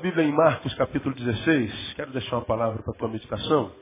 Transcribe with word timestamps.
Bíblia 0.00 0.24
em 0.24 0.32
Marcos 0.32 0.72
capítulo 0.74 1.12
16. 1.12 1.94
Quero 1.94 2.12
deixar 2.12 2.36
uma 2.36 2.44
palavra 2.44 2.80
para 2.84 2.92
a 2.92 2.96
tua 2.96 3.08
meditação. 3.08 3.74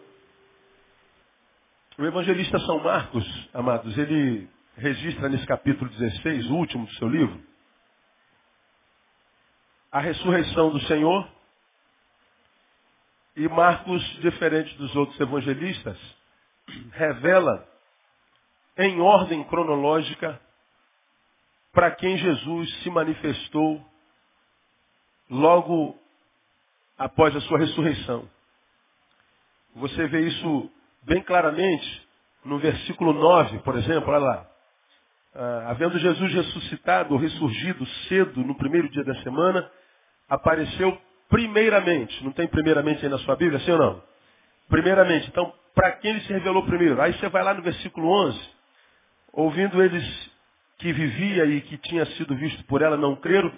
O 1.98 2.06
evangelista 2.06 2.59
São 2.61 2.83
Marcos, 2.83 3.50
amados, 3.53 3.97
ele 3.98 4.48
registra 4.78 5.28
nesse 5.28 5.47
capítulo 5.47 5.91
16, 5.91 6.47
o 6.48 6.55
último 6.55 6.87
do 6.87 6.92
seu 6.94 7.09
livro, 7.09 7.39
a 9.92 10.00
ressurreição 10.00 10.70
do 10.70 10.81
Senhor. 10.87 11.28
E 13.37 13.47
Marcos, 13.48 14.03
diferente 14.22 14.75
dos 14.78 14.97
outros 14.97 15.20
evangelistas, 15.20 15.98
revela 16.92 17.69
em 18.78 19.00
ordem 19.03 19.44
cronológica 19.44 20.41
para 21.72 21.91
quem 21.91 22.17
Jesus 22.17 22.75
se 22.83 22.89
manifestou 22.89 23.84
logo 25.28 26.05
após 26.98 27.34
a 27.36 27.41
sua 27.42 27.58
ressurreição. 27.58 28.28
Você 29.77 30.06
vê 30.08 30.27
isso 30.27 30.70
bem 31.03 31.22
claramente 31.22 32.06
no 32.44 32.58
versículo 32.58 33.12
9, 33.12 33.58
por 33.58 33.77
exemplo, 33.77 34.11
olha 34.11 34.19
lá. 34.19 34.47
Ah, 35.34 35.66
havendo 35.70 35.98
Jesus 35.98 36.33
ressuscitado 36.33 37.12
ou 37.12 37.20
ressurgido 37.20 37.84
cedo 38.08 38.42
no 38.42 38.55
primeiro 38.55 38.88
dia 38.88 39.05
da 39.05 39.14
semana, 39.22 39.70
apareceu 40.28 40.98
primeiramente. 41.28 42.25
Não 42.25 42.33
tem 42.33 42.47
primeiramente 42.48 43.05
aí 43.05 43.10
na 43.10 43.19
sua 43.19 43.36
Bíblia, 43.36 43.60
sim 43.60 43.72
ou 43.72 43.78
não? 43.78 44.03
Primeiramente. 44.69 45.28
Então, 45.28 45.53
para 45.75 45.92
quem 45.92 46.12
ele 46.12 46.20
se 46.22 46.33
revelou 46.33 46.64
primeiro? 46.64 47.00
Aí 47.03 47.12
você 47.12 47.28
vai 47.28 47.44
lá 47.44 47.53
no 47.53 47.62
versículo 47.62 48.08
11, 48.08 48.50
ouvindo 49.33 49.83
eles 49.83 50.31
que 50.78 50.92
vivia 50.92 51.44
e 51.44 51.60
que 51.60 51.77
tinha 51.78 52.06
sido 52.06 52.34
visto 52.36 52.64
por 52.64 52.81
ela 52.81 52.97
não 52.97 53.16
creram, 53.16 53.53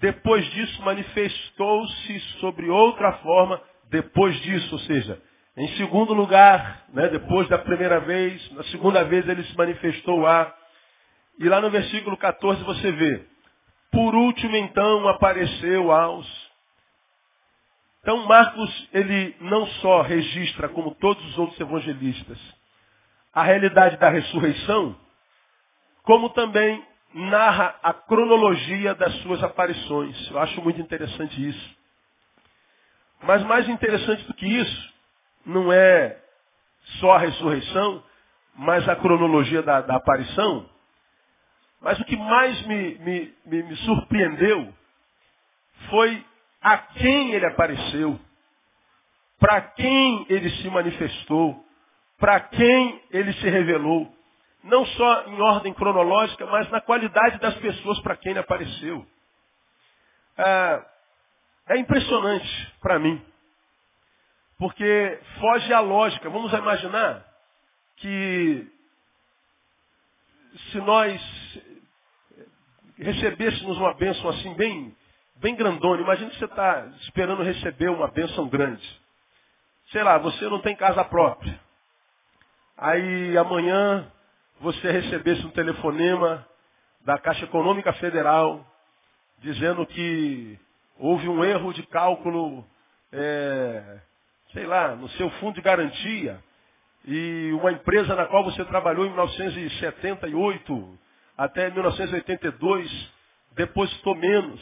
depois 0.00 0.44
disso 0.52 0.82
manifestou-se 0.82 2.20
sobre 2.40 2.68
outra 2.68 3.12
forma, 3.14 3.60
depois 3.90 4.34
disso, 4.42 4.74
ou 4.74 4.80
seja, 4.80 5.20
em 5.56 5.68
segundo 5.76 6.14
lugar, 6.14 6.84
né, 6.90 7.08
depois 7.08 7.48
da 7.48 7.58
primeira 7.58 7.98
vez, 8.00 8.52
na 8.52 8.62
segunda 8.64 9.02
vez 9.04 9.28
ele 9.28 9.42
se 9.42 9.56
manifestou 9.56 10.20
lá. 10.20 10.54
E 11.38 11.48
lá 11.48 11.60
no 11.60 11.70
versículo 11.70 12.16
14 12.16 12.62
você 12.62 12.92
vê, 12.92 13.26
por 13.90 14.14
último 14.14 14.56
então 14.56 15.08
apareceu 15.08 15.90
aos. 15.90 16.48
Então 18.02 18.24
Marcos, 18.26 18.88
ele 18.92 19.34
não 19.40 19.66
só 19.66 20.02
registra, 20.02 20.68
como 20.68 20.94
todos 20.94 21.24
os 21.30 21.38
outros 21.38 21.58
evangelistas, 21.58 22.38
a 23.34 23.42
realidade 23.42 23.96
da 23.96 24.08
ressurreição, 24.08 24.96
como 26.04 26.30
também 26.30 26.82
narra 27.14 27.78
a 27.82 27.92
cronologia 27.92 28.94
das 28.94 29.14
suas 29.22 29.42
aparições. 29.42 30.30
Eu 30.30 30.38
acho 30.38 30.62
muito 30.62 30.80
interessante 30.80 31.48
isso. 31.48 31.78
Mas 33.22 33.42
mais 33.44 33.68
interessante 33.68 34.24
do 34.24 34.34
que 34.34 34.46
isso, 34.46 34.94
não 35.44 35.72
é 35.72 36.18
só 37.00 37.12
a 37.12 37.18
ressurreição, 37.18 38.02
mas 38.54 38.88
a 38.88 38.96
cronologia 38.96 39.62
da, 39.62 39.80
da 39.80 39.96
aparição. 39.96 40.68
Mas 41.80 41.98
o 42.00 42.04
que 42.04 42.16
mais 42.16 42.66
me, 42.66 42.98
me, 42.98 43.34
me, 43.46 43.62
me 43.62 43.76
surpreendeu 43.76 44.72
foi 45.90 46.24
a 46.60 46.76
quem 46.78 47.32
ele 47.32 47.46
apareceu, 47.46 48.18
para 49.38 49.60
quem 49.60 50.26
ele 50.28 50.50
se 50.50 50.68
manifestou, 50.70 51.64
para 52.18 52.40
quem 52.40 53.00
ele 53.10 53.32
se 53.34 53.48
revelou 53.48 54.12
não 54.68 54.86
só 54.86 55.22
em 55.26 55.40
ordem 55.40 55.74
cronológica, 55.74 56.46
mas 56.46 56.70
na 56.70 56.80
qualidade 56.80 57.38
das 57.38 57.54
pessoas 57.56 57.98
para 58.00 58.16
quem 58.16 58.30
ele 58.30 58.38
apareceu. 58.38 59.06
É, 60.36 60.82
é 61.68 61.78
impressionante 61.78 62.72
para 62.80 62.98
mim. 62.98 63.20
Porque 64.58 65.20
foge 65.40 65.72
à 65.72 65.80
lógica. 65.80 66.28
Vamos 66.30 66.52
imaginar 66.52 67.24
que 67.96 68.66
se 70.70 70.78
nós 70.78 71.20
recebêssemos 72.98 73.76
uma 73.78 73.94
bênção 73.94 74.28
assim 74.30 74.54
bem, 74.54 74.94
bem 75.36 75.54
grandona, 75.54 76.02
imagine 76.02 76.30
que 76.30 76.38
você 76.38 76.44
está 76.44 76.86
esperando 77.02 77.42
receber 77.42 77.88
uma 77.90 78.08
bênção 78.08 78.48
grande. 78.48 79.00
Sei 79.90 80.02
lá, 80.02 80.18
você 80.18 80.48
não 80.48 80.60
tem 80.60 80.76
casa 80.76 81.04
própria. 81.04 81.58
Aí 82.76 83.36
amanhã 83.36 84.10
você 84.60 84.90
recebesse 84.90 85.44
um 85.46 85.50
telefonema 85.50 86.46
da 87.04 87.18
Caixa 87.18 87.44
Econômica 87.44 87.92
Federal 87.94 88.66
dizendo 89.40 89.86
que 89.86 90.58
houve 90.98 91.28
um 91.28 91.44
erro 91.44 91.72
de 91.72 91.84
cálculo, 91.86 92.66
é, 93.12 94.00
sei 94.52 94.66
lá, 94.66 94.96
no 94.96 95.08
seu 95.10 95.30
fundo 95.32 95.54
de 95.54 95.60
garantia 95.60 96.42
e 97.04 97.52
uma 97.52 97.70
empresa 97.70 98.16
na 98.16 98.26
qual 98.26 98.44
você 98.44 98.64
trabalhou 98.64 99.06
em 99.06 99.10
1978 99.10 100.98
até 101.36 101.70
1982 101.70 103.12
depositou 103.52 104.14
menos. 104.16 104.60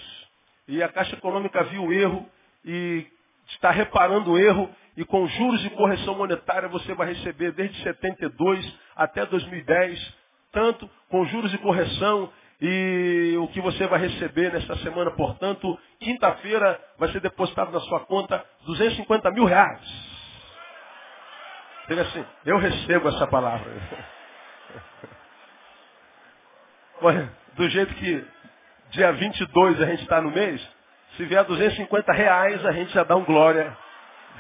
E 0.69 0.83
a 0.83 0.89
Caixa 0.89 1.17
Econômica 1.17 1.65
viu 1.65 1.85
o 1.85 1.93
erro 1.93 2.29
e 2.65 3.07
está 3.49 3.71
reparando 3.71 4.33
o 4.33 4.39
erro 4.39 4.69
e 4.97 5.05
com 5.05 5.27
juros 5.27 5.61
de 5.61 5.71
correção 5.71 6.15
monetária 6.15 6.69
você 6.69 6.95
vai 6.95 7.09
receber 7.09 7.53
desde 7.53 7.83
72 7.83 8.79
até 8.97 9.27
2010, 9.27 10.15
tanto 10.53 10.89
com 11.11 11.25
juros 11.27 11.51
de 11.51 11.59
correção 11.59 12.33
e 12.61 13.37
o 13.39 13.49
que 13.49 13.61
você 13.61 13.87
vai 13.87 14.01
receber 14.01 14.51
nesta 14.53 14.77
semana, 14.79 15.11
portanto, 15.11 15.79
quinta-feira 16.01 16.81
vai 16.99 17.11
ser 17.13 17.21
depositado 17.21 17.71
na 17.71 17.81
sua 17.81 18.01
conta 18.01 18.43
250 18.65 19.31
mil 19.33 19.45
reais. 19.45 19.83
Ele 21.89 22.01
assim, 22.01 22.25
eu 22.47 22.57
recebo 22.57 23.09
essa 23.11 23.27
palavra. 23.27 23.71
do 27.55 27.69
jeito 27.69 27.95
que 27.95 28.27
dia 28.91 29.13
22 29.13 29.83
a 29.83 29.87
gente 29.87 30.03
está 30.03 30.23
no 30.23 30.31
mês, 30.31 30.67
se 31.17 31.25
vier 31.27 31.45
250 31.45 32.13
reais, 32.13 32.65
a 32.65 32.73
gente 32.73 32.93
já 32.93 33.05
dá 33.05 33.17
um 33.17 33.25
glória 33.25 33.77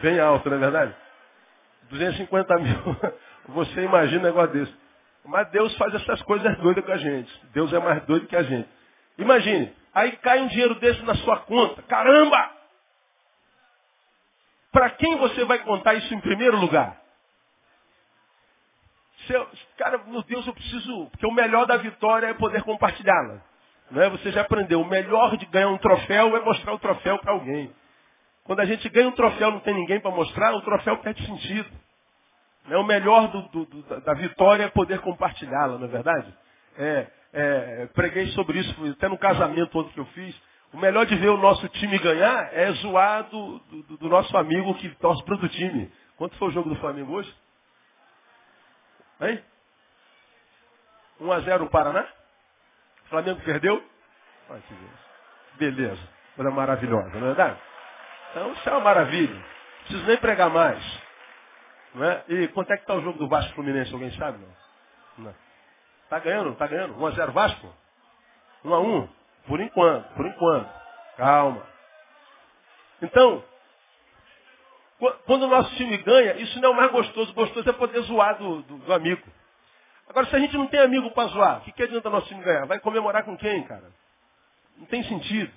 bem 0.00 0.18
alto, 0.20 0.48
não 0.48 0.56
é 0.56 0.60
verdade? 0.60 0.94
250 1.90 2.56
mil, 2.58 2.96
você 3.48 3.82
imagina 3.82 4.20
um 4.20 4.24
negócio 4.24 4.52
desse. 4.52 4.74
Mas 5.24 5.48
Deus 5.50 5.76
faz 5.76 5.94
essas 5.94 6.22
coisas 6.22 6.56
doidas 6.58 6.84
com 6.84 6.92
a 6.92 6.96
gente. 6.96 7.46
Deus 7.52 7.72
é 7.72 7.78
mais 7.78 8.04
doido 8.04 8.26
que 8.26 8.36
a 8.36 8.42
gente. 8.42 8.68
Imagine, 9.18 9.74
aí 9.92 10.12
cai 10.18 10.40
um 10.40 10.46
dinheiro 10.48 10.74
desse 10.76 11.02
na 11.02 11.14
sua 11.16 11.38
conta. 11.40 11.82
Caramba! 11.82 12.50
Para 14.70 14.90
quem 14.90 15.16
você 15.16 15.44
vai 15.44 15.58
contar 15.60 15.94
isso 15.94 16.12
em 16.14 16.20
primeiro 16.20 16.58
lugar? 16.58 17.00
Seu, 19.26 19.48
cara, 19.78 19.98
meu 20.06 20.22
Deus, 20.22 20.46
eu 20.46 20.52
preciso. 20.52 21.06
Porque 21.10 21.26
o 21.26 21.32
melhor 21.32 21.66
da 21.66 21.76
vitória 21.78 22.26
é 22.26 22.34
poder 22.34 22.62
compartilhá-la. 22.62 23.40
Não 23.90 24.02
é? 24.02 24.10
Você 24.10 24.30
já 24.30 24.42
aprendeu. 24.42 24.80
O 24.80 24.86
melhor 24.86 25.36
de 25.36 25.46
ganhar 25.46 25.68
um 25.68 25.78
troféu 25.78 26.36
é 26.36 26.40
mostrar 26.40 26.74
o 26.74 26.78
troféu 26.78 27.18
para 27.18 27.32
alguém. 27.32 27.72
Quando 28.46 28.60
a 28.60 28.64
gente 28.64 28.88
ganha 28.88 29.08
um 29.08 29.12
troféu 29.12 29.50
não 29.50 29.60
tem 29.60 29.74
ninguém 29.74 30.00
para 30.00 30.10
mostrar, 30.10 30.54
o 30.54 30.62
troféu 30.62 30.98
perde 30.98 31.26
sentido. 31.26 31.68
É 32.70 32.76
o 32.76 32.84
melhor 32.84 33.28
do, 33.28 33.42
do, 33.42 33.64
do, 33.66 34.00
da 34.00 34.14
vitória 34.14 34.64
é 34.64 34.68
poder 34.68 35.00
compartilhá-la, 35.00 35.78
não 35.78 35.84
é 35.84 35.88
verdade? 35.88 36.34
É, 36.78 37.06
é, 37.32 37.86
preguei 37.94 38.28
sobre 38.28 38.60
isso 38.60 38.90
até 38.92 39.08
no 39.08 39.18
casamento 39.18 39.76
outro 39.76 39.92
que 39.92 40.00
eu 40.00 40.06
fiz. 40.06 40.34
O 40.72 40.78
melhor 40.78 41.06
de 41.06 41.16
ver 41.16 41.28
o 41.28 41.36
nosso 41.36 41.68
time 41.70 41.98
ganhar 41.98 42.52
é 42.52 42.70
zoar 42.72 43.24
do, 43.24 43.58
do, 43.58 43.96
do 43.98 44.08
nosso 44.08 44.36
amigo 44.36 44.74
que 44.76 44.88
torce 44.96 45.24
para 45.24 45.34
o 45.34 45.48
time. 45.48 45.92
Quanto 46.16 46.36
foi 46.36 46.48
o 46.48 46.52
jogo 46.52 46.68
do 46.68 46.76
Flamengo 46.76 47.12
hoje? 47.14 47.34
Hein? 49.20 49.42
1 51.20 51.32
a 51.32 51.40
0 51.40 51.64
o 51.64 51.70
Paraná? 51.70 52.06
O 53.06 53.08
Flamengo 53.08 53.40
perdeu? 53.42 53.82
Beleza. 55.58 56.02
Coisa 56.34 56.50
maravilhosa, 56.50 57.10
não 57.10 57.30
é 57.30 57.34
verdade? 57.34 57.60
Então 58.30 58.52
isso 58.52 58.68
é 58.68 58.72
uma 58.72 58.80
maravilha. 58.80 59.34
Não 59.34 59.42
preciso 59.80 60.06
nem 60.06 60.16
pregar 60.18 60.50
mais. 60.50 60.82
Não 61.94 62.04
é? 62.04 62.24
E 62.28 62.48
quanto 62.48 62.72
é 62.72 62.76
que 62.76 62.82
está 62.82 62.94
o 62.94 63.02
jogo 63.02 63.18
do 63.18 63.28
Vasco 63.28 63.54
Fluminense? 63.54 63.92
Alguém 63.92 64.10
sabe? 64.12 64.38
Não. 64.38 65.24
não. 65.24 65.34
Tá 66.08 66.18
ganhando? 66.18 66.54
Tá 66.56 66.66
ganhando? 66.66 66.94
1x0 66.94 67.30
Vasco? 67.32 67.74
1x1? 68.64 69.08
Por 69.46 69.60
enquanto, 69.60 70.14
por 70.14 70.26
enquanto. 70.26 70.70
Calma. 71.16 71.66
Então, 73.00 73.44
quando 75.26 75.42
o 75.44 75.48
nosso 75.48 75.74
time 75.76 75.96
ganha, 75.98 76.34
isso 76.36 76.60
não 76.60 76.70
é 76.70 76.72
o 76.72 76.76
mais 76.76 76.90
gostoso. 76.90 77.32
Gostoso 77.32 77.68
é 77.68 77.72
poder 77.72 78.00
zoar 78.02 78.38
do, 78.38 78.62
do, 78.62 78.78
do 78.78 78.92
amigo. 78.92 79.22
Agora, 80.08 80.26
se 80.26 80.36
a 80.36 80.38
gente 80.38 80.56
não 80.56 80.66
tem 80.66 80.80
amigo 80.80 81.10
para 81.10 81.28
zoar, 81.28 81.58
o 81.58 81.60
que, 81.62 81.72
que 81.72 81.82
adianta 81.82 82.08
nosso 82.08 82.28
time 82.28 82.42
ganhar? 82.42 82.66
Vai 82.66 82.78
comemorar 82.78 83.24
com 83.24 83.36
quem, 83.36 83.62
cara? 83.64 83.90
Não 84.76 84.86
tem 84.86 85.02
sentido. 85.04 85.52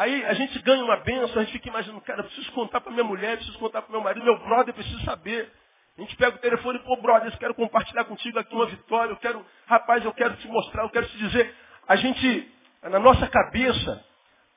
Aí 0.00 0.24
a 0.24 0.32
gente 0.32 0.58
ganha 0.60 0.82
uma 0.82 0.96
benção, 0.96 1.42
a 1.42 1.44
gente 1.44 1.52
fica 1.52 1.68
imaginando, 1.68 2.00
cara, 2.00 2.22
preciso 2.22 2.50
contar 2.52 2.80
para 2.80 2.90
minha 2.90 3.04
mulher, 3.04 3.36
preciso 3.36 3.58
contar 3.58 3.82
para 3.82 3.92
meu 3.92 4.00
marido, 4.00 4.24
meu 4.24 4.38
brother, 4.38 4.72
preciso 4.72 4.98
saber. 5.04 5.52
A 5.98 6.00
gente 6.00 6.16
pega 6.16 6.36
o 6.36 6.38
telefone, 6.38 6.78
pô, 6.78 6.96
brother, 7.02 7.30
eu 7.30 7.38
quero 7.38 7.54
compartilhar 7.54 8.06
contigo 8.06 8.38
aqui 8.38 8.54
uma 8.54 8.64
vitória, 8.64 9.12
eu 9.12 9.18
quero, 9.18 9.44
rapaz, 9.66 10.02
eu 10.02 10.14
quero 10.14 10.34
te 10.36 10.48
mostrar, 10.48 10.84
eu 10.84 10.88
quero 10.88 11.06
te 11.06 11.18
dizer. 11.18 11.54
A 11.86 11.96
gente, 11.96 12.50
na 12.84 12.98
nossa 12.98 13.28
cabeça, 13.28 14.02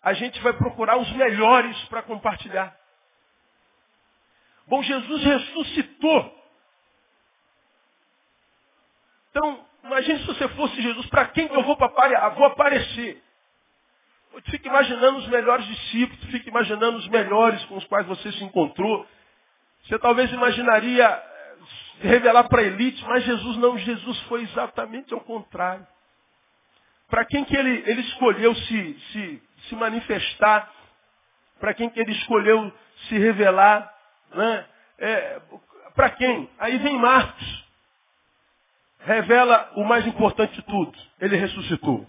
a 0.02 0.14
gente 0.14 0.40
vai 0.40 0.54
procurar 0.54 0.96
os 0.96 1.12
melhores 1.12 1.78
para 1.90 2.02
compartilhar. 2.04 2.74
Bom, 4.66 4.82
Jesus 4.82 5.24
ressuscitou. 5.26 6.42
Então, 9.30 9.66
imagine 9.84 10.20
se 10.20 10.26
você 10.26 10.48
fosse 10.48 10.82
Jesus, 10.82 11.06
para 11.08 11.26
quem 11.26 11.48
eu 11.48 11.64
vou, 11.64 11.76
vou 11.76 12.46
aparecer? 12.46 13.22
Fique 14.46 14.68
imaginando 14.68 15.20
os 15.20 15.28
melhores 15.28 15.66
discípulos, 15.66 16.24
fique 16.32 16.50
imaginando 16.50 16.98
os 16.98 17.08
melhores 17.08 17.64
com 17.66 17.78
os 17.78 17.86
quais 17.86 18.06
você 18.08 18.32
se 18.32 18.44
encontrou. 18.44 19.06
Você 19.84 20.00
talvez 20.00 20.32
imaginaria 20.32 21.06
eh, 21.06 21.56
revelar 22.02 22.46
para 22.46 22.62
a 22.62 22.66
elite, 22.66 23.04
mas 23.06 23.24
Jesus 23.24 23.58
não, 23.58 23.78
Jesus 23.78 24.20
foi 24.24 24.42
exatamente 24.44 25.14
ao 25.14 25.22
contrário. 25.22 25.86
Para 27.10 27.26
quem 27.26 27.46
que 27.46 27.56
ele, 27.56 27.84
ele 27.86 28.02
escolheu 28.02 28.56
se, 28.56 29.00
se, 29.12 29.44
se 29.68 29.76
manifestar, 29.76 30.72
para 31.60 31.74
quem 31.74 31.90
que 31.90 32.00
ele 32.00 32.12
escolheu 32.12 32.74
se 33.08 33.18
revelar, 33.18 33.94
né? 34.34 34.66
É, 34.98 35.42
para 35.96 36.10
quem? 36.12 36.50
Aí 36.58 36.78
vem 36.80 36.98
Marcos. 36.98 37.64
Revela 39.02 39.72
o 39.76 39.84
mais 39.84 40.08
importante 40.08 40.54
de 40.54 40.62
tudo. 40.64 40.98
Ele 41.20 41.36
ressuscitou. 41.36 42.08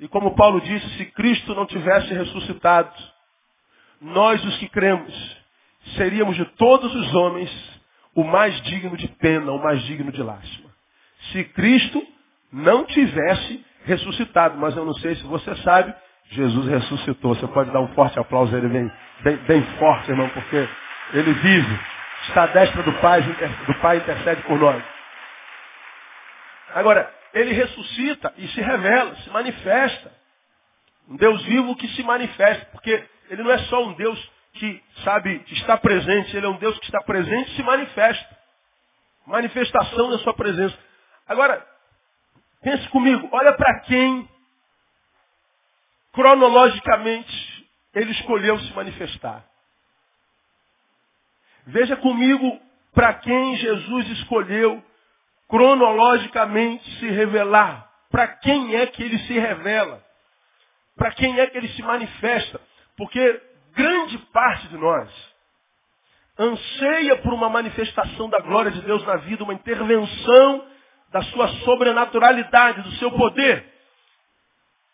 E 0.00 0.08
como 0.08 0.34
Paulo 0.34 0.60
disse, 0.60 0.88
se 0.96 1.06
Cristo 1.06 1.54
não 1.54 1.66
tivesse 1.66 2.12
ressuscitado, 2.14 2.92
nós 4.00 4.44
os 4.44 4.56
que 4.58 4.68
cremos, 4.68 5.12
seríamos 5.96 6.36
de 6.36 6.44
todos 6.56 6.94
os 6.94 7.14
homens 7.14 7.50
o 8.14 8.24
mais 8.24 8.60
digno 8.62 8.96
de 8.96 9.08
pena, 9.08 9.52
o 9.52 9.62
mais 9.62 9.82
digno 9.82 10.12
de 10.12 10.22
lástima. 10.22 10.70
Se 11.32 11.44
Cristo 11.44 12.04
não 12.52 12.84
tivesse 12.84 13.64
ressuscitado, 13.84 14.56
mas 14.58 14.76
eu 14.76 14.84
não 14.84 14.94
sei 14.94 15.16
se 15.16 15.22
você 15.24 15.54
sabe, 15.56 15.94
Jesus 16.30 16.66
ressuscitou. 16.66 17.34
Você 17.34 17.46
pode 17.48 17.70
dar 17.70 17.80
um 17.80 17.88
forte 17.88 18.18
aplauso 18.18 18.54
a 18.54 18.58
ele 18.58 18.68
bem, 18.68 18.92
bem, 19.22 19.36
bem 19.36 19.62
forte, 19.78 20.10
irmão, 20.10 20.28
porque 20.30 20.68
ele 21.12 21.32
vive. 21.32 21.80
Está 22.28 22.44
à 22.44 22.46
destra 22.46 22.82
do 22.82 22.92
Pai, 22.94 23.22
do 23.22 23.74
Pai 23.80 23.98
intercede 23.98 24.42
por 24.42 24.58
nós. 24.58 24.82
Agora, 26.74 27.17
ele 27.32 27.52
ressuscita 27.52 28.32
e 28.36 28.48
se 28.48 28.60
revela, 28.60 29.14
se 29.16 29.30
manifesta. 29.30 30.12
Um 31.08 31.16
Deus 31.16 31.42
vivo 31.44 31.76
que 31.76 31.88
se 31.88 32.02
manifesta, 32.02 32.66
porque 32.66 33.04
ele 33.30 33.42
não 33.42 33.50
é 33.50 33.58
só 33.64 33.84
um 33.84 33.94
Deus 33.94 34.30
que, 34.54 34.82
sabe, 35.04 35.38
que 35.40 35.54
está 35.54 35.76
presente, 35.76 36.36
ele 36.36 36.46
é 36.46 36.48
um 36.48 36.58
Deus 36.58 36.78
que 36.78 36.84
está 36.86 37.00
presente 37.02 37.52
e 37.52 37.56
se 37.56 37.62
manifesta. 37.62 38.38
Manifestação 39.26 40.10
da 40.10 40.18
sua 40.18 40.34
presença. 40.34 40.76
Agora, 41.26 41.64
pense 42.62 42.88
comigo, 42.88 43.28
olha 43.32 43.52
para 43.52 43.80
quem 43.80 44.28
cronologicamente 46.12 47.68
ele 47.94 48.10
escolheu 48.12 48.58
se 48.60 48.72
manifestar. 48.74 49.44
Veja 51.66 51.96
comigo 51.96 52.60
para 52.92 53.14
quem 53.14 53.56
Jesus 53.56 54.08
escolheu 54.10 54.82
cronologicamente 55.48 56.84
se 56.98 57.08
revelar. 57.08 57.88
Para 58.10 58.28
quem 58.28 58.76
é 58.76 58.86
que 58.86 59.02
ele 59.02 59.18
se 59.20 59.38
revela? 59.38 60.04
Para 60.96 61.12
quem 61.12 61.38
é 61.38 61.46
que 61.46 61.56
ele 61.56 61.68
se 61.68 61.82
manifesta? 61.82 62.60
Porque 62.96 63.42
grande 63.72 64.18
parte 64.32 64.68
de 64.68 64.76
nós 64.76 65.08
anseia 66.38 67.16
por 67.16 67.32
uma 67.32 67.48
manifestação 67.48 68.28
da 68.28 68.38
glória 68.40 68.70
de 68.70 68.80
Deus 68.82 69.04
na 69.04 69.16
vida, 69.16 69.42
uma 69.42 69.54
intervenção 69.54 70.66
da 71.10 71.22
sua 71.22 71.48
sobrenaturalidade, 71.64 72.82
do 72.82 72.92
seu 72.92 73.10
poder. 73.12 73.72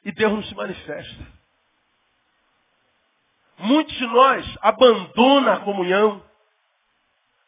E 0.05 0.13
Deus 0.13 0.33
não 0.33 0.43
se 0.43 0.55
manifesta. 0.55 1.27
Muitos 3.59 3.95
de 3.95 4.07
nós 4.07 4.59
abandonam 4.61 5.53
a 5.53 5.61
comunhão, 5.61 6.23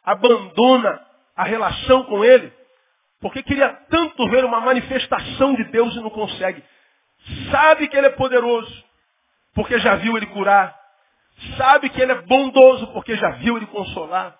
abandona 0.04 1.04
a 1.34 1.44
relação 1.44 2.04
com 2.04 2.24
Ele, 2.24 2.52
porque 3.20 3.42
queria 3.42 3.68
tanto 3.90 4.28
ver 4.28 4.44
uma 4.44 4.60
manifestação 4.60 5.54
de 5.54 5.64
Deus 5.64 5.94
e 5.94 6.00
não 6.00 6.10
consegue. 6.10 6.62
Sabe 7.50 7.88
que 7.88 7.96
Ele 7.96 8.08
é 8.08 8.10
poderoso, 8.10 8.84
porque 9.54 9.78
já 9.78 9.96
viu 9.96 10.16
Ele 10.16 10.26
curar. 10.26 10.78
Sabe 11.56 11.88
que 11.90 12.00
Ele 12.00 12.12
é 12.12 12.22
bondoso, 12.22 12.86
porque 12.88 13.16
já 13.16 13.30
viu 13.32 13.56
Ele 13.56 13.66
consolar. 13.66 14.36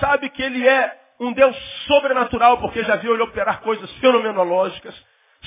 Sabe 0.00 0.30
que 0.30 0.42
Ele 0.42 0.66
é 0.66 1.00
um 1.20 1.32
Deus 1.32 1.56
sobrenatural, 1.86 2.58
porque 2.58 2.82
já 2.84 2.96
viu 2.96 3.14
Ele 3.14 3.22
operar 3.22 3.60
coisas 3.60 3.90
fenomenológicas. 3.98 4.94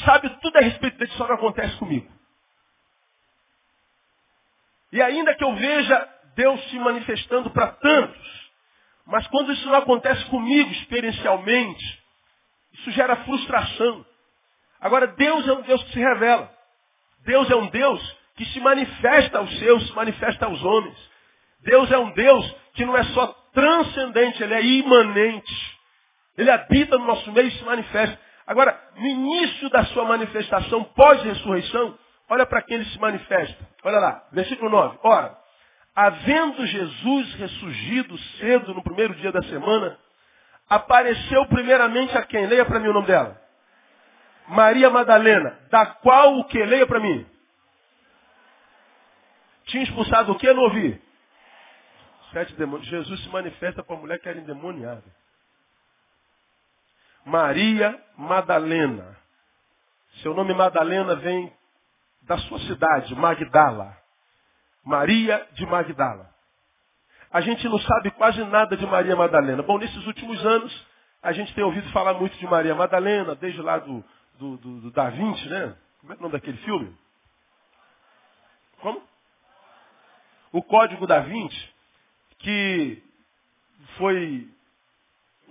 Sabe 0.06 0.30
tudo 0.42 0.58
a 0.58 0.62
respeito 0.62 0.98
dele, 0.98 1.12
só 1.12 1.28
não 1.28 1.36
acontece 1.36 1.76
comigo. 1.78 2.08
E 4.92 5.02
ainda 5.02 5.36
que 5.36 5.44
eu 5.44 5.54
veja 5.56 6.10
Deus 6.36 6.70
se 6.70 6.80
manifestando 6.80 7.50
para 7.50 7.68
tantos, 7.68 8.52
mas 9.06 9.26
quando 9.28 9.52
isso 9.52 9.68
não 9.68 9.76
acontece 9.76 10.24
comigo 10.26 10.72
experiencialmente, 10.72 12.07
isso 12.78 12.92
gera 12.92 13.16
frustração. 13.18 14.06
Agora, 14.80 15.08
Deus 15.08 15.48
é 15.48 15.54
um 15.54 15.62
Deus 15.62 15.84
que 15.84 15.94
se 15.94 16.00
revela. 16.00 16.52
Deus 17.26 17.50
é 17.50 17.56
um 17.56 17.68
Deus 17.68 18.18
que 18.36 18.46
se 18.46 18.60
manifesta 18.60 19.40
aos 19.40 19.60
seus, 19.60 19.88
se 19.88 19.96
manifesta 19.96 20.46
aos 20.46 20.64
homens. 20.64 20.98
Deus 21.62 21.92
é 21.92 21.98
um 21.98 22.12
Deus 22.12 22.56
que 22.74 22.86
não 22.86 22.96
é 22.96 23.04
só 23.06 23.28
transcendente, 23.54 24.42
ele 24.42 24.54
é 24.54 24.64
imanente. 24.64 25.78
Ele 26.38 26.52
habita 26.52 26.98
no 26.98 27.06
nosso 27.06 27.32
meio 27.32 27.48
e 27.48 27.52
se 27.52 27.64
manifesta. 27.64 28.20
Agora, 28.46 28.80
no 28.96 29.06
início 29.06 29.70
da 29.70 29.84
sua 29.86 30.06
manifestação, 30.06 30.84
pós-ressurreição, 30.84 31.98
olha 32.30 32.46
para 32.46 32.62
quem 32.62 32.78
ele 32.78 32.86
se 32.86 33.00
manifesta. 33.00 33.68
Olha 33.84 34.00
lá, 34.00 34.24
versículo 34.32 34.70
9. 34.70 35.00
Ora, 35.04 35.36
havendo 35.96 36.66
Jesus 36.68 37.34
ressurgido 37.34 38.18
cedo 38.40 38.74
no 38.76 38.84
primeiro 38.84 39.16
dia 39.16 39.32
da 39.32 39.42
semana, 39.44 39.98
apareceu 40.70 41.46
primeiramente 41.48 42.18
a 42.18 42.24
quem? 42.24 42.46
Leia 42.46 42.66
para 42.66 42.80
mim 42.80 42.90
o 42.90 42.94
nome 42.94 43.08
dela. 43.08 43.42
Maria 44.48 44.90
Madalena, 44.90 45.60
da 45.70 45.86
qual 45.86 46.40
o 46.40 46.46
que? 46.46 46.64
Leia 46.64 46.88
para 46.88 47.00
mim. 47.00 47.26
Tinha 49.66 49.84
expulsado 49.84 50.32
o 50.32 50.38
que? 50.38 50.52
Não 50.54 50.64
ouvi. 50.64 51.02
Sete 52.32 52.54
demônios. 52.56 52.88
Jesus 52.88 53.22
se 53.24 53.30
manifesta 53.30 53.84
para 53.84 53.96
a 53.96 54.00
mulher 54.00 54.20
que 54.20 54.30
era 54.30 54.40
endemoniada. 54.40 55.04
Maria 57.26 58.02
Madalena. 58.16 59.18
Seu 60.22 60.34
nome 60.34 60.54
Madalena 60.54 61.16
vem 61.16 61.52
da 62.22 62.38
sua 62.38 62.60
cidade, 62.60 63.14
Magdala. 63.16 63.98
Maria 64.84 65.46
de 65.52 65.66
Magdala. 65.66 66.34
A 67.32 67.42
gente 67.42 67.68
não 67.68 67.80
sabe 67.80 68.12
quase 68.12 68.44
nada 68.46 68.76
de 68.78 68.86
Maria 68.86 69.16
Madalena. 69.16 69.62
Bom, 69.62 69.78
nesses 69.78 70.06
últimos 70.08 70.44
anos, 70.46 70.88
a 71.22 71.32
gente 71.32 71.54
tem 71.54 71.64
ouvido 71.64 71.90
falar 71.92 72.14
muito 72.14 72.38
de 72.38 72.48
Maria 72.48 72.74
Madalena, 72.74 73.36
desde 73.36 73.62
lá 73.62 73.80
do, 73.80 74.04
do, 74.40 74.58
do, 74.58 74.82
do 74.82 74.92
Da 74.92 75.10
Vinci, 75.10 75.48
né? 75.50 75.76
Como 76.00 76.14
é 76.14 76.16
o 76.16 76.22
nome 76.22 76.32
daquele 76.32 76.58
filme? 76.58 76.96
Como? 78.80 79.02
O 80.52 80.64
Código 80.64 81.06
da 81.06 81.20
Vinci, 81.20 81.70
que 82.40 83.04
foi 83.98 84.48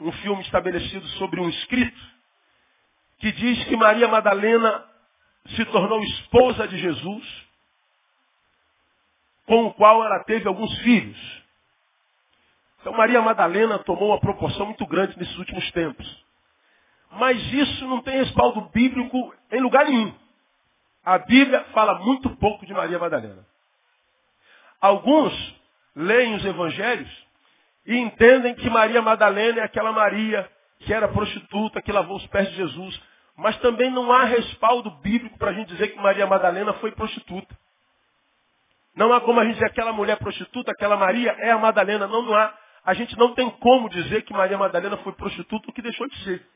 um 0.00 0.12
filme 0.12 0.42
estabelecido 0.42 1.06
sobre 1.18 1.40
um 1.40 1.48
escrito, 1.48 2.00
que 3.18 3.32
diz 3.32 3.64
que 3.64 3.76
Maria 3.76 4.08
Madalena 4.08 4.84
se 5.54 5.64
tornou 5.66 6.02
esposa 6.02 6.66
de 6.68 6.78
Jesus 6.78 7.46
com 9.46 9.66
o 9.66 9.74
qual 9.74 10.04
ela 10.04 10.24
teve 10.24 10.46
alguns 10.48 10.76
filhos. 10.78 11.35
Então 12.86 12.96
Maria 12.96 13.20
Madalena 13.20 13.80
tomou 13.80 14.10
uma 14.10 14.20
proporção 14.20 14.66
muito 14.66 14.86
grande 14.86 15.18
nesses 15.18 15.36
últimos 15.38 15.68
tempos. 15.72 16.24
Mas 17.10 17.36
isso 17.52 17.84
não 17.88 18.00
tem 18.00 18.16
respaldo 18.18 18.60
bíblico 18.72 19.34
em 19.50 19.60
lugar 19.60 19.86
nenhum. 19.86 20.14
A 21.04 21.18
Bíblia 21.18 21.64
fala 21.72 21.98
muito 21.98 22.30
pouco 22.36 22.64
de 22.64 22.72
Maria 22.72 22.96
Madalena. 22.96 23.44
Alguns 24.80 25.34
leem 25.96 26.36
os 26.36 26.44
evangelhos 26.44 27.10
e 27.84 27.96
entendem 27.96 28.54
que 28.54 28.70
Maria 28.70 29.02
Madalena 29.02 29.62
é 29.62 29.64
aquela 29.64 29.90
Maria 29.90 30.48
que 30.78 30.94
era 30.94 31.08
prostituta, 31.08 31.82
que 31.82 31.90
lavou 31.90 32.16
os 32.18 32.26
pés 32.28 32.48
de 32.50 32.54
Jesus. 32.54 33.02
Mas 33.36 33.58
também 33.58 33.90
não 33.90 34.12
há 34.12 34.22
respaldo 34.22 34.92
bíblico 35.02 35.36
para 35.38 35.50
a 35.50 35.54
gente 35.54 35.72
dizer 35.72 35.88
que 35.88 35.98
Maria 35.98 36.24
Madalena 36.28 36.72
foi 36.74 36.92
prostituta. 36.92 37.52
Não 38.94 39.12
há 39.12 39.20
como 39.22 39.40
a 39.40 39.44
gente 39.44 39.54
dizer 39.54 39.66
aquela 39.66 39.92
mulher 39.92 40.18
prostituta, 40.18 40.70
aquela 40.70 40.96
Maria 40.96 41.32
é 41.40 41.50
a 41.50 41.58
Madalena. 41.58 42.06
Não, 42.06 42.22
não 42.22 42.32
há. 42.32 42.65
A 42.86 42.94
gente 42.94 43.18
não 43.18 43.34
tem 43.34 43.50
como 43.50 43.88
dizer 43.88 44.22
que 44.22 44.32
Maria 44.32 44.56
Madalena 44.56 44.96
foi 44.98 45.12
prostituta, 45.12 45.68
o 45.68 45.72
que 45.72 45.82
deixou 45.82 46.08
de 46.08 46.16
ser. 46.22 46.46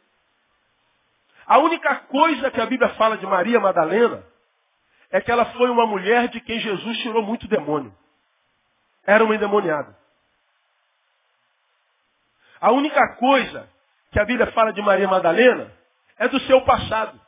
A 1.44 1.58
única 1.58 1.96
coisa 2.02 2.52
que 2.52 2.60
a 2.60 2.66
Bíblia 2.66 2.90
fala 2.90 3.18
de 3.18 3.26
Maria 3.26 3.58
Madalena 3.58 4.24
é 5.10 5.20
que 5.20 5.28
ela 5.28 5.46
foi 5.46 5.68
uma 5.68 5.84
mulher 5.88 6.28
de 6.28 6.40
quem 6.40 6.60
Jesus 6.60 6.98
tirou 6.98 7.20
muito 7.20 7.48
demônio. 7.48 7.92
Era 9.04 9.24
uma 9.24 9.34
endemoniada. 9.34 9.98
A 12.60 12.70
única 12.70 13.16
coisa 13.16 13.68
que 14.12 14.20
a 14.20 14.24
Bíblia 14.24 14.52
fala 14.52 14.72
de 14.72 14.80
Maria 14.80 15.08
Madalena 15.08 15.76
é 16.16 16.28
do 16.28 16.38
seu 16.42 16.60
passado. 16.60 17.20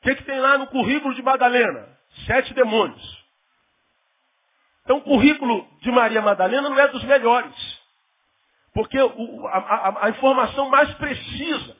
O 0.00 0.02
que, 0.02 0.16
que 0.16 0.24
tem 0.24 0.38
lá 0.38 0.58
no 0.58 0.66
currículo 0.66 1.14
de 1.14 1.22
Madalena? 1.22 1.88
sete 2.26 2.52
demônios. 2.52 3.11
Então 4.84 4.98
o 4.98 5.02
currículo 5.02 5.68
de 5.80 5.90
Maria 5.90 6.20
Madalena 6.20 6.68
não 6.68 6.78
é 6.78 6.88
dos 6.88 7.04
melhores. 7.04 7.82
Porque 8.74 8.98
o, 9.00 9.46
a, 9.48 9.58
a, 9.58 10.06
a 10.06 10.10
informação 10.10 10.68
mais 10.68 10.92
precisa 10.94 11.76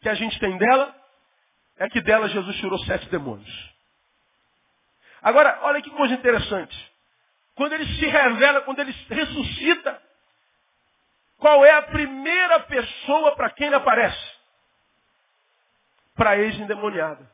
que 0.00 0.08
a 0.08 0.14
gente 0.14 0.38
tem 0.38 0.56
dela 0.56 0.94
é 1.78 1.88
que 1.88 2.00
dela 2.00 2.28
Jesus 2.28 2.56
tirou 2.56 2.78
sete 2.80 3.08
demônios. 3.08 3.74
Agora, 5.22 5.58
olha 5.62 5.82
que 5.82 5.90
coisa 5.90 6.14
interessante. 6.14 6.92
Quando 7.54 7.72
ele 7.72 7.86
se 7.98 8.06
revela, 8.06 8.60
quando 8.62 8.78
ele 8.78 8.92
ressuscita, 9.08 10.02
qual 11.38 11.64
é 11.64 11.72
a 11.72 11.82
primeira 11.82 12.60
pessoa 12.60 13.34
para 13.34 13.50
quem 13.50 13.66
ele 13.66 13.76
aparece? 13.76 14.36
Para 16.14 16.30
a 16.30 16.38
ex-endemoniada. 16.38 17.30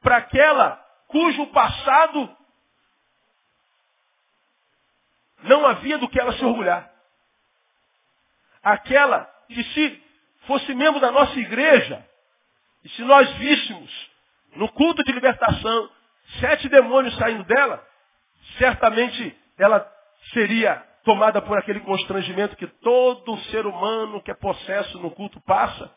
Para 0.00 0.18
aquela 0.18 0.76
cujo 1.08 1.46
passado 1.48 2.35
não 5.46 5.66
havia 5.66 5.98
do 5.98 6.08
que 6.08 6.20
ela 6.20 6.32
se 6.32 6.44
orgulhar. 6.44 6.90
Aquela 8.62 9.24
que 9.48 9.62
se 9.62 10.02
fosse 10.46 10.74
membro 10.74 11.00
da 11.00 11.10
nossa 11.10 11.38
igreja, 11.38 12.04
e 12.84 12.88
se 12.90 13.02
nós 13.02 13.30
víssemos 13.36 14.10
no 14.54 14.68
culto 14.72 15.02
de 15.04 15.12
libertação 15.12 15.90
sete 16.40 16.68
demônios 16.68 17.16
saindo 17.16 17.44
dela, 17.44 17.84
certamente 18.58 19.36
ela 19.58 19.86
seria 20.32 20.84
tomada 21.04 21.40
por 21.40 21.56
aquele 21.56 21.80
constrangimento 21.80 22.56
que 22.56 22.66
todo 22.66 23.38
ser 23.50 23.64
humano 23.66 24.20
que 24.20 24.30
é 24.30 24.34
possesso 24.34 24.98
no 24.98 25.10
culto 25.10 25.40
passa. 25.42 25.90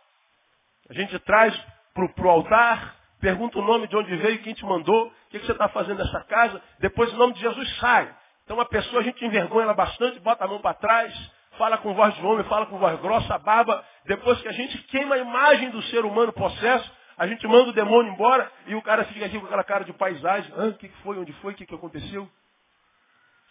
A 0.89 0.93
gente 0.93 1.17
traz 1.19 1.55
para 1.93 2.25
o 2.25 2.29
altar, 2.29 2.95
pergunta 3.19 3.57
o 3.59 3.63
nome 3.63 3.87
de 3.87 3.95
onde 3.95 4.15
veio, 4.15 4.41
quem 4.41 4.53
te 4.53 4.65
mandou, 4.65 5.07
o 5.07 5.11
que, 5.29 5.39
que 5.39 5.45
você 5.45 5.51
está 5.51 5.67
fazendo 5.69 5.97
nessa 5.97 6.23
casa, 6.25 6.61
depois 6.79 7.11
o 7.13 7.17
nome 7.17 7.33
de 7.33 7.41
Jesus 7.41 7.77
sai. 7.77 8.15
Então 8.49 8.59
a 8.59 8.65
pessoa, 8.65 8.99
a 8.99 9.03
gente 9.03 9.23
envergonha 9.23 9.65
ela 9.65 9.75
bastante, 9.75 10.19
bota 10.21 10.43
a 10.43 10.47
mão 10.47 10.59
para 10.59 10.73
trás, 10.73 11.13
fala 11.55 11.77
com 11.77 11.93
voz 11.93 12.15
de 12.15 12.25
homem, 12.25 12.43
fala 12.45 12.65
com 12.65 12.79
voz 12.79 12.99
grossa, 12.99 13.37
baba. 13.37 13.85
Depois 14.05 14.41
que 14.41 14.47
a 14.47 14.51
gente 14.51 14.75
queima 14.85 15.13
a 15.13 15.17
imagem 15.19 15.69
do 15.69 15.79
ser 15.83 16.03
humano 16.03 16.33
possesso, 16.33 16.91
a 17.15 17.27
gente 17.27 17.47
manda 17.47 17.69
o 17.69 17.73
demônio 17.73 18.11
embora 18.11 18.51
e 18.65 18.73
o 18.73 18.81
cara 18.81 19.05
fica 19.05 19.27
aqui 19.27 19.39
com 19.39 19.45
aquela 19.45 19.63
cara 19.63 19.85
de 19.85 19.93
paisagem. 19.93 20.51
Ah, 20.57 20.65
o 20.65 20.73
que 20.73 20.89
foi, 21.03 21.19
onde 21.19 21.31
foi, 21.33 21.53
o 21.53 21.55
que, 21.55 21.63
que 21.63 21.75
aconteceu? 21.75 22.27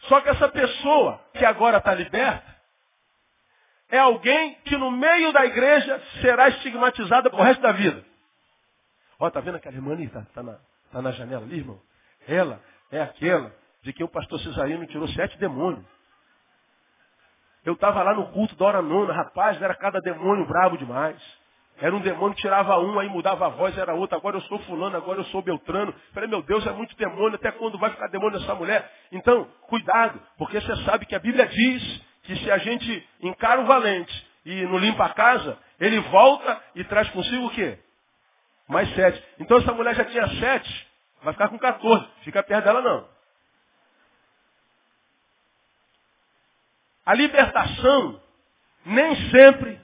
Só 0.08 0.20
que 0.20 0.30
essa 0.30 0.48
pessoa 0.48 1.20
que 1.32 1.44
agora 1.44 1.78
está 1.78 1.94
liberta 1.94 2.56
é 3.90 4.00
alguém 4.00 4.56
que 4.64 4.76
no 4.76 4.90
meio 4.90 5.32
da 5.32 5.46
igreja 5.46 6.02
será 6.20 6.48
estigmatizada 6.48 7.30
pro 7.30 7.40
resto 7.40 7.60
da 7.60 7.70
vida. 7.70 8.04
Ó, 9.20 9.30
tá 9.30 9.38
vendo 9.38 9.58
aquela 9.58 9.76
irmã 9.76 9.92
ali? 9.92 10.08
Tá, 10.08 10.26
tá, 10.34 10.42
na, 10.42 10.58
tá 10.90 11.00
na 11.00 11.12
janela 11.12 11.44
ali, 11.44 11.58
irmão? 11.58 11.80
Ela 12.26 12.60
é 12.90 13.00
aquela 13.00 13.54
de 13.82 13.92
quem 13.92 14.04
o 14.04 14.08
pastor 14.08 14.40
Cesarino 14.40 14.86
tirou 14.86 15.08
sete 15.08 15.38
demônios. 15.38 15.84
Eu 17.64 17.74
estava 17.74 18.02
lá 18.02 18.14
no 18.14 18.28
culto 18.32 18.56
da 18.56 18.64
hora 18.64 18.82
nona, 18.82 19.12
rapaz, 19.12 19.60
era 19.60 19.74
cada 19.74 20.00
demônio 20.00 20.46
bravo 20.46 20.78
demais. 20.78 21.20
Era 21.80 21.94
um 21.94 22.00
demônio 22.00 22.34
que 22.34 22.42
tirava 22.42 22.78
um, 22.80 22.98
aí 22.98 23.08
mudava 23.08 23.46
a 23.46 23.50
voz, 23.50 23.76
era 23.78 23.94
outro. 23.94 24.16
Agora 24.16 24.36
eu 24.36 24.40
sou 24.42 24.58
fulano, 24.60 24.96
agora 24.96 25.20
eu 25.20 25.24
sou 25.26 25.42
Beltrano. 25.42 25.94
Falei, 26.12 26.28
meu 26.28 26.42
Deus, 26.42 26.66
é 26.66 26.72
muito 26.72 26.96
demônio. 26.96 27.36
Até 27.36 27.52
quando 27.52 27.78
vai 27.78 27.90
ficar 27.90 28.08
demônio 28.08 28.40
essa 28.40 28.54
mulher? 28.54 28.90
Então, 29.12 29.48
cuidado, 29.68 30.20
porque 30.36 30.60
você 30.60 30.76
sabe 30.84 31.06
que 31.06 31.14
a 31.14 31.20
Bíblia 31.20 31.46
diz 31.46 32.02
que 32.24 32.36
se 32.36 32.50
a 32.50 32.58
gente 32.58 33.08
encara 33.22 33.60
o 33.60 33.66
valente 33.66 34.28
e 34.44 34.62
não 34.62 34.78
limpa 34.78 35.04
a 35.04 35.14
casa, 35.14 35.56
ele 35.78 36.00
volta 36.00 36.60
e 36.74 36.82
traz 36.84 37.08
consigo 37.10 37.46
o 37.46 37.50
quê? 37.50 37.78
Mais 38.68 38.92
sete. 38.94 39.22
Então 39.38 39.58
essa 39.58 39.72
mulher 39.72 39.94
já 39.94 40.04
tinha 40.04 40.26
sete, 40.40 40.88
vai 41.22 41.32
ficar 41.32 41.48
com 41.48 41.58
14. 41.58 42.06
Fica 42.22 42.42
perto 42.42 42.64
dela 42.64 42.82
não. 42.82 43.17
A 47.08 47.14
libertação 47.14 48.20
nem 48.84 49.30
sempre 49.30 49.80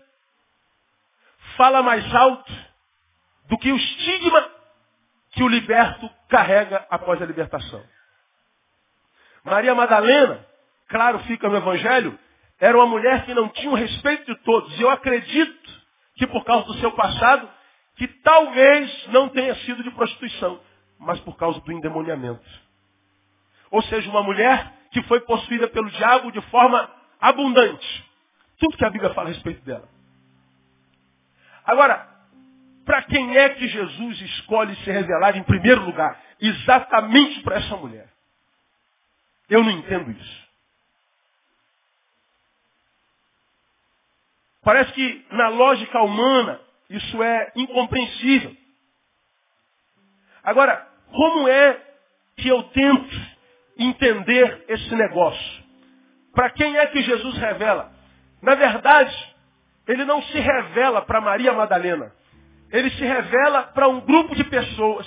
fala 1.56 1.82
mais 1.82 2.14
alto 2.14 2.52
do 3.48 3.56
que 3.56 3.72
o 3.72 3.76
estigma 3.76 4.50
que 5.30 5.42
o 5.42 5.48
liberto 5.48 6.10
carrega 6.28 6.86
após 6.90 7.22
a 7.22 7.24
libertação. 7.24 7.82
Maria 9.42 9.74
Madalena, 9.74 10.46
claro, 10.86 11.18
fica 11.20 11.48
no 11.48 11.56
Evangelho, 11.56 12.18
era 12.60 12.76
uma 12.76 12.86
mulher 12.86 13.24
que 13.24 13.32
não 13.32 13.48
tinha 13.48 13.70
o 13.70 13.74
respeito 13.74 14.26
de 14.26 14.38
todos. 14.42 14.78
E 14.78 14.82
eu 14.82 14.90
acredito 14.90 15.82
que 16.16 16.26
por 16.26 16.44
causa 16.44 16.66
do 16.66 16.74
seu 16.74 16.92
passado, 16.92 17.48
que 17.96 18.06
talvez 18.06 19.06
não 19.08 19.30
tenha 19.30 19.54
sido 19.60 19.82
de 19.82 19.90
prostituição, 19.92 20.60
mas 20.98 21.18
por 21.20 21.38
causa 21.38 21.58
do 21.58 21.72
endemoniamento. 21.72 22.44
Ou 23.70 23.80
seja, 23.84 24.10
uma 24.10 24.22
mulher 24.22 24.74
que 24.90 25.02
foi 25.04 25.20
possuída 25.20 25.68
pelo 25.68 25.90
diabo 25.90 26.30
de 26.30 26.42
forma 26.50 27.02
abundante. 27.21 28.04
Tudo 28.59 28.76
que 28.76 28.85
a 28.85 28.90
Bíblia 28.90 29.12
fala 29.14 29.30
a 29.30 29.33
respeito 29.33 29.64
dela. 29.64 29.88
Agora, 31.64 32.09
para 32.85 33.02
quem 33.02 33.37
é 33.37 33.50
que 33.50 33.66
Jesus 33.66 34.21
escolhe 34.21 34.76
se 34.76 34.90
revelar 34.90 35.37
em 35.37 35.42
primeiro 35.42 35.83
lugar? 35.85 36.21
Exatamente 36.40 37.40
para 37.42 37.56
essa 37.56 37.76
mulher. 37.76 38.09
Eu 39.49 39.62
não 39.62 39.71
entendo 39.71 40.11
isso. 40.11 40.44
Parece 44.62 44.92
que 44.92 45.26
na 45.30 45.49
lógica 45.49 46.02
humana 46.02 46.61
isso 46.88 47.23
é 47.23 47.52
incompreensível. 47.54 48.56
Agora, 50.42 50.87
como 51.11 51.49
é 51.49 51.80
que 52.37 52.49
eu 52.49 52.62
tento 52.64 53.16
entender 53.78 54.64
esse 54.68 54.94
negócio? 54.94 55.63
Para 56.34 56.50
quem 56.50 56.76
é 56.76 56.86
que 56.86 57.02
Jesus 57.02 57.38
revela? 57.38 57.92
Na 58.42 58.54
verdade, 58.56 59.34
ele 59.86 60.04
não 60.04 60.20
se 60.22 60.38
revela 60.38 61.02
para 61.02 61.20
Maria 61.20 61.52
Madalena. 61.52 62.12
Ele 62.70 62.90
se 62.90 63.04
revela 63.04 63.62
para 63.64 63.88
um 63.88 64.00
grupo 64.00 64.34
de 64.34 64.44
pessoas. 64.44 65.06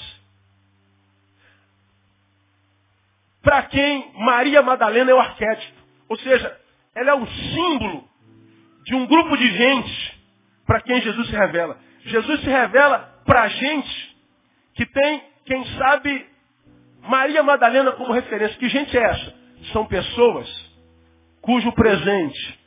Para 3.41 3.63
quem 3.63 4.11
Maria 4.15 4.61
Madalena 4.61 5.11
é 5.11 5.13
o 5.13 5.19
arquétipo. 5.19 5.77
Ou 6.07 6.17
seja, 6.17 6.57
ela 6.95 7.11
é 7.11 7.13
o 7.13 7.27
símbolo 7.27 8.07
de 8.85 8.95
um 8.95 9.05
grupo 9.05 9.35
de 9.35 9.51
gente 9.51 10.17
para 10.65 10.81
quem 10.81 11.01
Jesus 11.01 11.27
se 11.27 11.35
revela. 11.35 11.77
Jesus 12.05 12.39
se 12.39 12.49
revela 12.49 13.21
para 13.25 13.47
gente 13.49 14.17
que 14.73 14.85
tem, 14.85 15.23
quem 15.45 15.65
sabe, 15.77 16.25
Maria 17.01 17.43
Madalena 17.43 17.91
como 17.93 18.13
referência. 18.13 18.57
Que 18.57 18.69
gente 18.69 18.97
é 18.97 19.01
essa? 19.01 19.33
São 19.73 19.85
pessoas 19.85 20.66
cujo 21.47 21.71
presente 21.71 22.59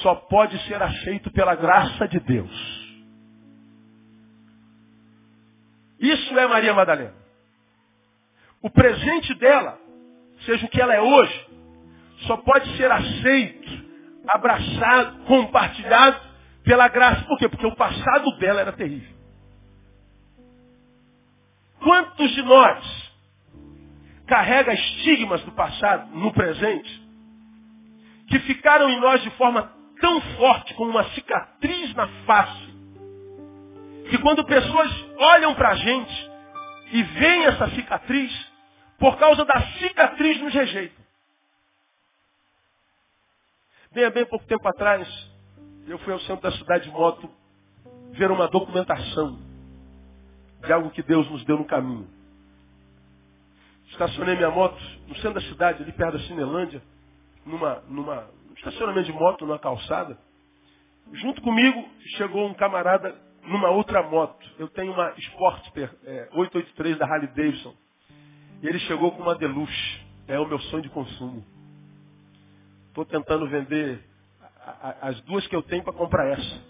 só 0.00 0.14
pode 0.14 0.58
ser 0.66 0.82
aceito 0.82 1.30
pela 1.32 1.54
graça 1.54 2.08
de 2.08 2.18
Deus. 2.18 2.50
Isso 6.00 6.38
é 6.38 6.46
Maria 6.46 6.72
Madalena. 6.72 7.14
O 8.62 8.70
presente 8.70 9.34
dela, 9.34 9.78
seja 10.46 10.64
o 10.64 10.68
que 10.70 10.80
ela 10.80 10.94
é 10.94 11.00
hoje, 11.02 11.46
só 12.26 12.38
pode 12.38 12.74
ser 12.78 12.90
aceito, 12.90 13.70
abraçado, 14.28 15.24
compartilhado 15.24 16.18
pela 16.64 16.88
graça. 16.88 17.20
Por 17.26 17.38
quê? 17.38 17.50
Porque 17.50 17.66
o 17.66 17.76
passado 17.76 18.38
dela 18.38 18.62
era 18.62 18.72
terrível. 18.72 19.14
Quantos 21.80 22.30
de 22.30 22.42
nós 22.44 23.12
carrega 24.26 24.72
estigmas 24.72 25.42
do 25.44 25.52
passado 25.52 26.16
no 26.16 26.32
presente 26.32 27.01
que 28.32 28.38
ficaram 28.38 28.88
em 28.88 28.98
nós 28.98 29.20
de 29.20 29.28
forma 29.32 29.70
tão 30.00 30.18
forte 30.38 30.72
como 30.72 30.90
uma 30.90 31.04
cicatriz 31.10 31.94
na 31.94 32.08
face, 32.24 32.74
que 34.08 34.16
quando 34.16 34.42
pessoas 34.46 34.90
olham 35.18 35.54
para 35.54 35.68
a 35.68 35.74
gente 35.74 36.30
e 36.92 37.02
veem 37.02 37.44
essa 37.44 37.68
cicatriz, 37.72 38.32
por 38.98 39.18
causa 39.18 39.44
da 39.44 39.60
cicatriz 39.78 40.40
nos 40.40 40.54
rejeitam. 40.54 41.04
Bem, 43.92 44.04
há 44.04 44.10
bem 44.10 44.24
pouco 44.24 44.46
tempo 44.46 44.66
atrás, 44.66 45.06
eu 45.86 45.98
fui 45.98 46.14
ao 46.14 46.20
centro 46.20 46.40
da 46.40 46.56
cidade 46.56 46.84
de 46.84 46.90
moto 46.90 47.28
ver 48.12 48.30
uma 48.30 48.48
documentação 48.48 49.38
de 50.64 50.72
algo 50.72 50.90
que 50.90 51.02
Deus 51.02 51.30
nos 51.30 51.44
deu 51.44 51.58
no 51.58 51.66
caminho. 51.66 52.08
Estacionei 53.88 54.36
minha 54.36 54.50
moto 54.50 54.80
no 55.06 55.14
centro 55.16 55.34
da 55.34 55.42
cidade, 55.42 55.82
ali 55.82 55.92
perto 55.92 56.16
da 56.16 56.24
Cinelândia, 56.24 56.82
numa, 57.44 57.82
numa, 57.88 58.28
estacionamento 58.56 59.06
de 59.06 59.12
moto 59.12 59.46
na 59.46 59.58
calçada. 59.58 60.18
Junto 61.12 61.42
comigo 61.42 61.88
chegou 62.16 62.46
um 62.46 62.54
camarada 62.54 63.14
numa 63.42 63.70
outra 63.70 64.02
moto. 64.02 64.46
Eu 64.58 64.68
tenho 64.68 64.92
uma 64.92 65.12
Sportster 65.18 65.90
é, 66.04 66.28
883 66.32 66.98
da 66.98 67.06
Harley 67.06 67.28
Davidson. 67.28 67.74
E 68.62 68.68
ele 68.68 68.78
chegou 68.80 69.12
com 69.12 69.22
uma 69.22 69.34
Deluxe. 69.34 70.00
É 70.28 70.38
o 70.38 70.46
meu 70.46 70.58
sonho 70.60 70.82
de 70.82 70.88
consumo. 70.88 71.44
Estou 72.88 73.04
tentando 73.04 73.48
vender 73.48 74.00
as 75.00 75.20
duas 75.22 75.46
que 75.46 75.56
eu 75.56 75.62
tenho 75.62 75.82
para 75.82 75.92
comprar 75.92 76.28
essa. 76.28 76.62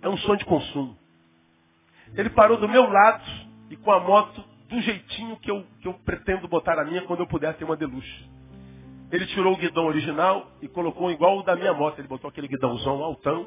É 0.00 0.08
um 0.08 0.16
sonho 0.18 0.38
de 0.38 0.44
consumo. 0.44 0.96
Ele 2.14 2.30
parou 2.30 2.56
do 2.58 2.68
meu 2.68 2.88
lado 2.88 3.24
e 3.70 3.76
com 3.76 3.90
a 3.90 4.00
moto 4.00 4.44
do 4.68 4.80
jeitinho 4.80 5.36
que 5.38 5.50
eu, 5.50 5.66
que 5.80 5.88
eu 5.88 5.94
pretendo 5.94 6.46
botar 6.48 6.78
a 6.78 6.84
minha 6.84 7.02
quando 7.02 7.20
eu 7.20 7.26
puder 7.26 7.54
ter 7.56 7.64
uma 7.64 7.76
deluxe. 7.76 8.30
Ele 9.12 9.26
tirou 9.26 9.52
o 9.52 9.56
guidão 9.58 9.84
original 9.84 10.50
e 10.62 10.68
colocou 10.68 11.10
igual 11.10 11.38
o 11.38 11.42
da 11.42 11.54
minha 11.54 11.74
moto. 11.74 11.98
Ele 11.98 12.08
botou 12.08 12.30
aquele 12.30 12.48
guidãozão 12.48 13.04
altão, 13.04 13.46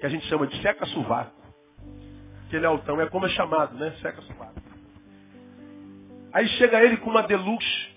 que 0.00 0.06
a 0.06 0.08
gente 0.08 0.26
chama 0.26 0.46
de 0.46 0.60
seca-sovaco. 0.62 1.36
Aquele 2.46 2.64
altão 2.64 2.98
é 2.98 3.06
como 3.10 3.26
é 3.26 3.28
chamado, 3.28 3.76
né? 3.76 3.94
Seca-sovaco. 4.00 4.62
Aí 6.32 6.48
chega 6.56 6.82
ele 6.82 6.96
com 6.96 7.10
uma 7.10 7.22
deluxe, 7.22 7.88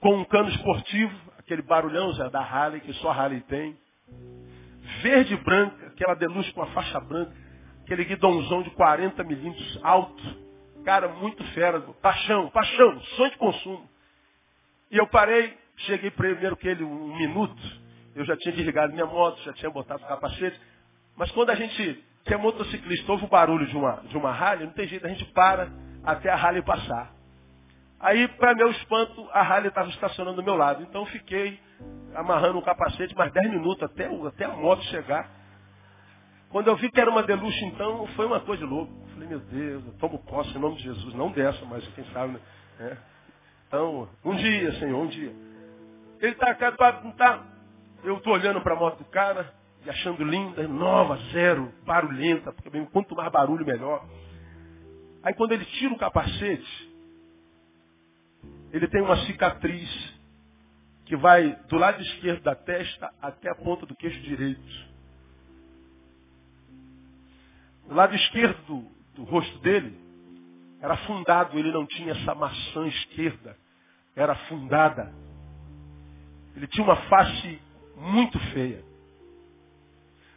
com 0.00 0.16
um 0.16 0.24
cano 0.24 0.48
esportivo, 0.48 1.14
aquele 1.38 1.62
barulhão 1.62 2.12
já 2.14 2.28
da 2.28 2.40
Harley, 2.40 2.80
que 2.80 2.92
só 2.94 3.10
a 3.10 3.14
Harley 3.14 3.40
tem. 3.42 3.76
Verde 5.02 5.34
e 5.34 5.36
branca, 5.36 5.86
aquela 5.86 6.14
deluxe 6.14 6.52
com 6.52 6.62
a 6.62 6.66
faixa 6.68 6.98
branca, 7.00 7.32
aquele 7.84 8.04
guidãozão 8.04 8.62
de 8.62 8.70
40 8.70 9.22
milímetros 9.22 9.78
alto. 9.84 10.22
Cara, 10.84 11.08
muito 11.08 11.44
fera. 11.52 11.80
Paixão, 12.02 12.50
paixão, 12.50 13.00
sonho 13.16 13.30
de 13.30 13.38
consumo. 13.38 13.88
E 14.90 14.96
eu 14.96 15.06
parei, 15.06 15.56
cheguei 15.78 16.10
primeiro 16.10 16.56
que 16.56 16.68
ele 16.68 16.84
um 16.84 17.16
minuto. 17.16 17.62
Eu 18.14 18.24
já 18.24 18.36
tinha 18.36 18.54
desligado 18.54 18.92
minha 18.92 19.06
moto, 19.06 19.40
já 19.42 19.52
tinha 19.52 19.70
botado 19.70 20.02
o 20.02 20.06
capacete. 20.06 20.60
Mas 21.16 21.30
quando 21.32 21.50
a 21.50 21.54
gente, 21.54 22.04
que 22.24 22.34
é 22.34 22.36
motociclista, 22.36 23.12
ouve 23.12 23.24
o 23.24 23.28
barulho 23.28 23.66
de 23.66 23.76
uma, 23.76 24.02
de 24.08 24.16
uma 24.16 24.30
Harley, 24.30 24.66
não 24.66 24.72
tem 24.72 24.88
jeito, 24.88 25.06
a 25.06 25.08
gente 25.08 25.24
para 25.26 25.70
até 26.04 26.30
a 26.30 26.34
Harley 26.34 26.62
passar. 26.62 27.12
Aí, 28.00 28.28
para 28.28 28.54
meu 28.54 28.70
espanto, 28.70 29.28
a 29.32 29.40
Harley 29.40 29.68
estava 29.68 29.88
estacionando 29.88 30.36
do 30.36 30.44
meu 30.44 30.56
lado. 30.56 30.82
Então 30.82 31.04
fiquei 31.06 31.60
amarrando 32.14 32.58
o 32.58 32.62
capacete 32.62 33.14
mais 33.16 33.32
10 33.32 33.50
minutos 33.50 33.82
até, 33.82 34.06
até 34.26 34.44
a 34.44 34.50
moto 34.50 34.82
chegar. 34.84 35.28
Quando 36.50 36.68
eu 36.68 36.76
vi 36.76 36.90
que 36.90 37.00
era 37.00 37.10
uma 37.10 37.22
deluxe, 37.22 37.62
então, 37.66 38.06
foi 38.08 38.26
uma 38.26 38.40
coisa 38.40 38.64
louca. 38.64 38.92
Falei, 39.12 39.28
meu 39.28 39.40
Deus, 39.40 39.84
eu 39.84 39.92
tomo 39.98 40.18
posse 40.20 40.56
em 40.56 40.60
nome 40.60 40.76
de 40.76 40.84
Jesus. 40.84 41.14
Não 41.14 41.30
dessa, 41.30 41.62
mas 41.66 41.86
quem 41.88 42.04
sabe, 42.06 42.34
né? 42.34 42.40
É. 42.80 42.96
Então, 43.66 44.08
um 44.24 44.34
dia, 44.34 44.72
Senhor, 44.78 44.98
um 44.98 45.08
dia. 45.08 45.30
Ele 46.20 46.32
está 46.32 47.02
não 47.02 47.12
tá. 47.12 47.44
Eu 48.02 48.16
estou 48.18 48.32
olhando 48.32 48.60
para 48.60 48.74
a 48.74 48.78
moto 48.78 48.98
do 48.98 49.04
cara 49.06 49.52
e 49.84 49.90
achando 49.90 50.24
linda, 50.24 50.66
nova, 50.66 51.16
zero, 51.32 51.72
barulhenta, 51.84 52.52
porque 52.52 52.70
quanto 52.86 53.14
mais 53.14 53.30
barulho, 53.30 53.64
melhor. 53.64 54.04
Aí 55.22 55.34
quando 55.34 55.52
ele 55.52 55.64
tira 55.64 55.92
o 55.92 55.98
capacete, 55.98 56.88
ele 58.72 58.86
tem 58.88 59.02
uma 59.02 59.16
cicatriz 59.26 60.18
que 61.06 61.16
vai 61.16 61.56
do 61.68 61.76
lado 61.76 62.00
esquerdo 62.02 62.42
da 62.42 62.54
testa 62.54 63.12
até 63.20 63.50
a 63.50 63.54
ponta 63.54 63.86
do 63.86 63.96
queixo 63.96 64.20
direito. 64.20 64.88
O 67.88 67.94
lado 67.94 68.14
esquerdo 68.14 68.62
do, 68.66 68.90
do 69.14 69.24
rosto 69.24 69.58
dele 69.60 69.98
era 70.80 70.94
afundado, 70.94 71.58
ele 71.58 71.72
não 71.72 71.86
tinha 71.86 72.12
essa 72.12 72.34
maçã 72.34 72.86
esquerda, 72.86 73.56
era 74.14 74.32
afundada. 74.34 75.12
Ele 76.56 76.66
tinha 76.66 76.84
uma 76.84 76.96
face 76.96 77.60
muito 77.96 78.38
feia. 78.52 78.82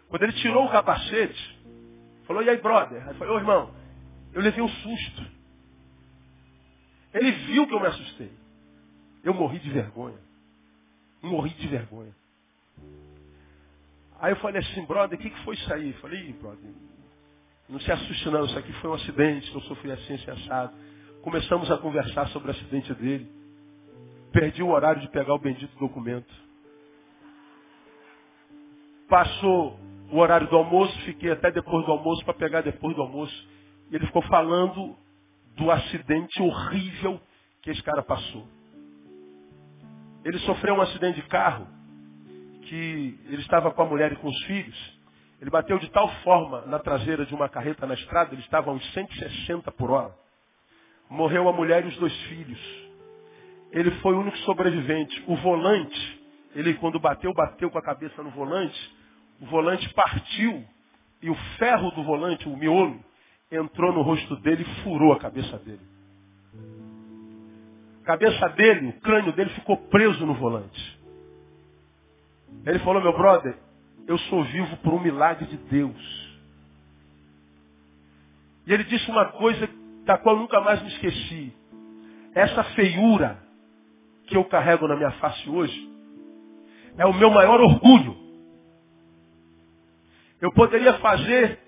Quando 0.09 0.23
ele 0.23 0.33
tirou 0.33 0.65
o 0.65 0.71
capacete, 0.71 1.59
falou, 2.25 2.43
e 2.43 2.49
aí, 2.49 2.57
brother? 2.57 3.07
Aí 3.07 3.13
falou, 3.15 3.35
ô 3.35 3.39
irmão, 3.39 3.73
eu 4.33 4.41
levei 4.41 4.61
um 4.61 4.69
susto. 4.69 5.25
Ele 7.13 7.31
viu 7.31 7.67
que 7.67 7.73
eu 7.73 7.79
me 7.79 7.87
assustei. 7.87 8.31
Eu 9.23 9.33
morri 9.33 9.59
de 9.59 9.69
vergonha. 9.69 10.17
Morri 11.21 11.51
de 11.51 11.67
vergonha. 11.67 12.13
Aí 14.19 14.31
eu 14.31 14.37
falei 14.37 14.61
assim, 14.61 14.85
brother, 14.85 15.17
o 15.17 15.21
que, 15.21 15.29
que 15.29 15.43
foi 15.43 15.55
isso 15.55 15.73
aí? 15.73 15.89
Eu 15.89 15.97
falei, 15.99 16.33
brother, 16.33 16.71
não 17.67 17.79
se 17.79 17.91
assuste 17.91 18.29
não, 18.29 18.45
isso 18.45 18.57
aqui 18.57 18.73
foi 18.73 18.89
um 18.89 18.93
acidente, 18.93 19.53
eu 19.53 19.61
sofri 19.61 19.91
assim, 19.91 20.15
assim, 20.15 20.31
assado. 20.31 20.73
Começamos 21.21 21.71
a 21.71 21.77
conversar 21.77 22.27
sobre 22.27 22.49
o 22.49 22.51
acidente 22.51 22.93
dele. 22.95 23.40
Perdi 24.31 24.63
o 24.63 24.69
horário 24.69 25.01
de 25.01 25.09
pegar 25.09 25.33
o 25.33 25.39
bendito 25.39 25.77
documento. 25.77 26.33
Passou 29.09 29.77
o 30.09 30.17
horário 30.17 30.47
do 30.47 30.55
almoço, 30.55 30.97
fiquei 31.01 31.31
até 31.31 31.51
depois 31.51 31.85
do 31.85 31.91
almoço 31.91 32.23
para 32.23 32.33
pegar 32.33 32.61
depois 32.61 32.95
do 32.95 33.01
almoço. 33.01 33.49
E 33.89 33.95
ele 33.95 34.05
ficou 34.05 34.21
falando 34.23 34.95
do 35.55 35.69
acidente 35.69 36.41
horrível 36.41 37.19
que 37.61 37.71
esse 37.71 37.83
cara 37.83 38.01
passou. 38.01 38.47
Ele 40.23 40.37
sofreu 40.39 40.75
um 40.75 40.81
acidente 40.81 41.21
de 41.21 41.27
carro, 41.27 41.67
que 42.63 43.19
ele 43.25 43.41
estava 43.41 43.71
com 43.71 43.81
a 43.81 43.85
mulher 43.85 44.13
e 44.13 44.15
com 44.15 44.27
os 44.27 44.43
filhos. 44.43 44.99
Ele 45.41 45.49
bateu 45.49 45.79
de 45.79 45.89
tal 45.89 46.07
forma 46.23 46.61
na 46.67 46.79
traseira 46.79 47.25
de 47.25 47.33
uma 47.33 47.49
carreta 47.49 47.87
na 47.87 47.95
estrada, 47.95 48.33
ele 48.33 48.41
estava 48.41 48.69
a 48.69 48.73
uns 48.73 48.93
160 48.93 49.71
por 49.71 49.89
hora. 49.89 50.15
Morreu 51.09 51.49
a 51.49 51.53
mulher 51.53 51.83
e 51.83 51.89
os 51.89 51.97
dois 51.97 52.15
filhos. 52.23 52.90
Ele 53.71 53.91
foi 54.01 54.13
o 54.13 54.19
único 54.19 54.37
sobrevivente. 54.39 55.23
O 55.27 55.35
volante, 55.37 56.21
ele 56.55 56.73
quando 56.75 56.99
bateu, 56.99 57.33
bateu 57.33 57.69
com 57.69 57.77
a 57.77 57.81
cabeça 57.81 58.21
no 58.21 58.29
volante, 58.31 58.95
o 59.39 59.45
volante 59.45 59.91
partiu 59.93 60.63
e 61.21 61.29
o 61.29 61.35
ferro 61.57 61.91
do 61.91 62.03
volante, 62.03 62.47
o 62.47 62.57
miolo, 62.57 62.99
entrou 63.51 63.93
no 63.93 64.01
rosto 64.01 64.35
dele 64.37 64.63
e 64.63 64.83
furou 64.83 65.13
a 65.13 65.19
cabeça 65.19 65.57
dele. 65.59 65.81
A 68.01 68.05
cabeça 68.05 68.49
dele, 68.49 68.87
o 68.89 68.93
crânio 69.01 69.31
dele 69.33 69.51
ficou 69.51 69.77
preso 69.77 70.25
no 70.25 70.33
volante. 70.33 70.99
Ele 72.65 72.79
falou, 72.79 73.01
meu 73.01 73.13
brother, 73.13 73.55
eu 74.07 74.17
sou 74.17 74.43
vivo 74.43 74.77
por 74.77 74.93
um 74.93 74.99
milagre 74.99 75.45
de 75.45 75.57
Deus. 75.57 76.21
E 78.67 78.73
ele 78.73 78.83
disse 78.83 79.09
uma 79.09 79.25
coisa 79.33 79.69
da 80.05 80.17
qual 80.17 80.35
nunca 80.35 80.59
mais 80.61 80.81
me 80.81 80.89
esqueci. 80.89 81.53
Essa 82.33 82.63
feiura 82.75 83.41
que 84.31 84.37
eu 84.37 84.45
carrego 84.45 84.87
na 84.87 84.95
minha 84.95 85.11
face 85.11 85.49
hoje 85.49 85.91
é 86.97 87.05
o 87.05 87.13
meu 87.13 87.29
maior 87.29 87.59
orgulho. 87.59 88.15
Eu 90.39 90.51
poderia 90.53 90.93
fazer 90.99 91.59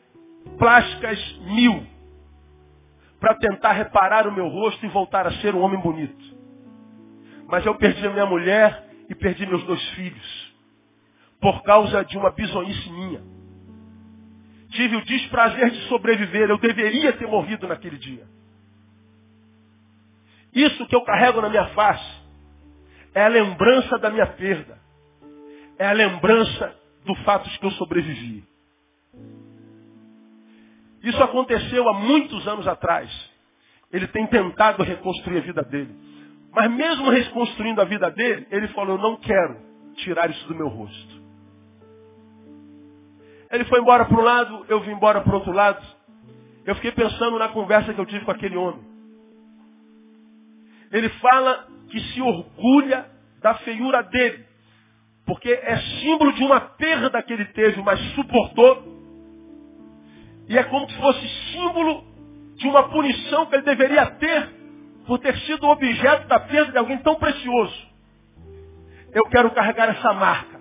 plásticas 0.57 1.19
mil 1.41 1.85
para 3.19 3.35
tentar 3.35 3.73
reparar 3.73 4.27
o 4.27 4.31
meu 4.31 4.47
rosto 4.47 4.85
e 4.85 4.89
voltar 4.89 5.27
a 5.27 5.31
ser 5.33 5.53
um 5.53 5.61
homem 5.61 5.79
bonito. 5.79 6.23
Mas 7.47 7.65
eu 7.65 7.75
perdi 7.75 8.07
a 8.07 8.11
minha 8.11 8.25
mulher 8.25 8.89
e 9.09 9.15
perdi 9.15 9.45
meus 9.45 9.63
dois 9.65 9.83
filhos 9.89 10.53
por 11.41 11.61
causa 11.63 12.03
de 12.05 12.17
uma 12.17 12.31
bisonhice 12.31 12.89
minha. 12.89 13.21
Tive 14.69 14.95
o 14.95 15.05
desprazer 15.05 15.69
de 15.69 15.87
sobreviver, 15.89 16.49
eu 16.49 16.57
deveria 16.57 17.11
ter 17.13 17.27
morrido 17.27 17.67
naquele 17.67 17.97
dia. 17.97 18.25
Isso 20.53 20.87
que 20.87 20.95
eu 20.95 21.01
carrego 21.01 21.41
na 21.41 21.49
minha 21.49 21.67
face 21.69 22.22
é 23.13 23.23
a 23.23 23.27
lembrança 23.27 23.97
da 23.99 24.09
minha 24.09 24.27
perda. 24.27 24.77
É 25.77 25.87
a 25.87 25.93
lembrança 25.93 26.75
do 27.05 27.15
fato 27.23 27.49
de 27.49 27.59
que 27.59 27.65
eu 27.65 27.71
sobrevivi. 27.71 28.43
Isso 31.03 31.21
aconteceu 31.21 31.87
há 31.89 31.93
muitos 31.93 32.47
anos 32.47 32.67
atrás. 32.67 33.11
Ele 33.91 34.07
tem 34.07 34.25
tentado 34.27 34.83
reconstruir 34.83 35.37
a 35.39 35.41
vida 35.41 35.61
dele. 35.63 35.93
Mas 36.51 36.71
mesmo 36.71 37.09
reconstruindo 37.09 37.81
a 37.81 37.85
vida 37.85 38.09
dele, 38.11 38.47
ele 38.49 38.67
falou, 38.69 38.95
eu 38.95 39.01
não 39.01 39.17
quero 39.17 39.57
tirar 39.95 40.29
isso 40.29 40.47
do 40.47 40.55
meu 40.55 40.67
rosto. 40.67 41.21
Ele 43.51 43.65
foi 43.65 43.79
embora 43.79 44.05
para 44.05 44.17
um 44.19 44.23
lado, 44.23 44.65
eu 44.67 44.79
vim 44.81 44.91
embora 44.91 45.21
para 45.21 45.31
o 45.31 45.35
outro 45.35 45.51
lado. 45.51 45.85
Eu 46.65 46.75
fiquei 46.75 46.91
pensando 46.91 47.37
na 47.37 47.49
conversa 47.49 47.93
que 47.93 47.99
eu 47.99 48.05
tive 48.05 48.23
com 48.25 48.31
aquele 48.31 48.55
homem. 48.55 48.92
Ele 50.93 51.09
fala 51.09 51.67
que 51.89 51.99
se 51.99 52.21
orgulha 52.21 53.05
da 53.41 53.55
feiura 53.55 54.01
dele. 54.03 54.45
Porque 55.25 55.49
é 55.51 55.77
símbolo 55.99 56.31
de 56.33 56.43
uma 56.43 56.61
perda 56.61 57.21
que 57.21 57.33
ele 57.33 57.45
teve, 57.47 57.81
mas 57.81 57.99
suportou. 58.13 58.93
E 60.47 60.57
é 60.57 60.63
como 60.63 60.89
se 60.89 60.97
fosse 60.97 61.27
símbolo 61.51 62.05
de 62.55 62.67
uma 62.67 62.83
punição 62.89 63.45
que 63.47 63.55
ele 63.55 63.63
deveria 63.63 64.05
ter 64.11 64.49
por 65.05 65.19
ter 65.19 65.37
sido 65.39 65.67
objeto 65.67 66.27
da 66.27 66.39
perda 66.39 66.71
de 66.71 66.77
alguém 66.77 66.97
tão 66.99 67.15
precioso. 67.15 67.91
Eu 69.13 69.25
quero 69.25 69.51
carregar 69.51 69.89
essa 69.89 70.13
marca 70.13 70.53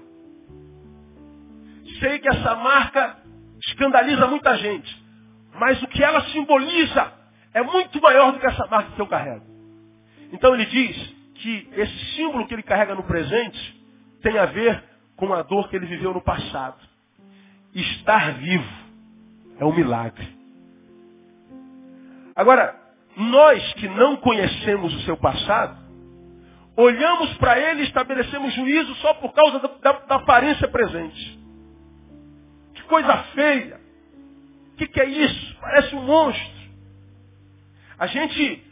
sei 2.02 2.18
que 2.18 2.28
essa 2.28 2.56
marca 2.56 3.18
escandaliza 3.68 4.26
muita 4.26 4.56
gente. 4.58 5.02
Mas 5.54 5.80
o 5.82 5.86
que 5.86 6.02
ela 6.02 6.20
simboliza 6.32 7.12
é 7.54 7.62
muito 7.62 8.00
maior 8.00 8.32
do 8.32 8.40
que 8.40 8.46
essa 8.46 8.66
marca 8.66 8.90
que 8.90 9.00
eu 9.00 9.06
carrego. 9.06 9.51
Então 10.32 10.54
ele 10.54 10.66
diz 10.66 11.14
que 11.34 11.68
esse 11.72 12.16
símbolo 12.16 12.46
que 12.46 12.54
ele 12.54 12.62
carrega 12.62 12.94
no 12.94 13.04
presente 13.04 13.82
tem 14.22 14.38
a 14.38 14.46
ver 14.46 14.82
com 15.16 15.32
a 15.32 15.42
dor 15.42 15.68
que 15.68 15.76
ele 15.76 15.86
viveu 15.86 16.12
no 16.12 16.22
passado. 16.22 16.78
Estar 17.74 18.32
vivo 18.34 18.72
é 19.58 19.64
um 19.64 19.74
milagre. 19.74 20.26
Agora, 22.34 22.74
nós 23.16 23.74
que 23.74 23.88
não 23.88 24.16
conhecemos 24.16 24.94
o 24.94 25.00
seu 25.00 25.16
passado, 25.16 25.76
olhamos 26.76 27.34
para 27.34 27.58
ele 27.58 27.82
e 27.82 27.84
estabelecemos 27.84 28.52
juízo 28.54 28.94
só 28.96 29.14
por 29.14 29.32
causa 29.32 29.58
da, 29.60 29.68
da, 29.68 29.92
da 30.00 30.14
aparência 30.16 30.66
presente 30.68 31.42
coisa 32.92 33.16
feia. 33.34 33.80
O 34.72 34.76
que, 34.76 34.86
que 34.86 35.00
é 35.00 35.08
isso? 35.08 35.56
Parece 35.58 35.96
um 35.96 36.02
monstro. 36.02 36.62
A 37.98 38.06
gente 38.06 38.62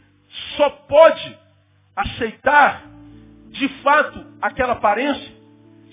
só 0.55 0.69
pode 0.69 1.39
aceitar 1.95 2.83
de 3.49 3.67
fato 3.81 4.25
aquela 4.41 4.73
aparência 4.73 5.41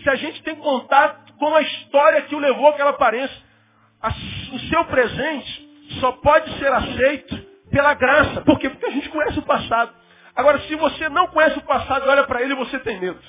se 0.02 0.08
a 0.08 0.14
gente 0.16 0.42
tem 0.42 0.56
contato 0.56 1.32
com 1.34 1.54
a 1.54 1.62
história 1.62 2.22
que 2.22 2.34
o 2.34 2.38
levou 2.38 2.68
àquela 2.68 2.90
aparência. 2.90 3.36
O 4.52 4.58
seu 4.70 4.84
presente 4.84 5.68
só 6.00 6.12
pode 6.12 6.56
ser 6.58 6.72
aceito 6.72 7.36
pela 7.70 7.94
graça. 7.94 8.40
Por 8.42 8.58
quê? 8.58 8.70
Porque 8.70 8.86
a 8.86 8.90
gente 8.90 9.08
conhece 9.08 9.38
o 9.38 9.42
passado. 9.42 9.92
Agora, 10.34 10.60
se 10.60 10.74
você 10.76 11.08
não 11.08 11.26
conhece 11.28 11.58
o 11.58 11.62
passado 11.62 12.08
olha 12.08 12.24
para 12.24 12.42
ele, 12.42 12.54
você 12.54 12.78
tem 12.78 13.00
medo. 13.00 13.20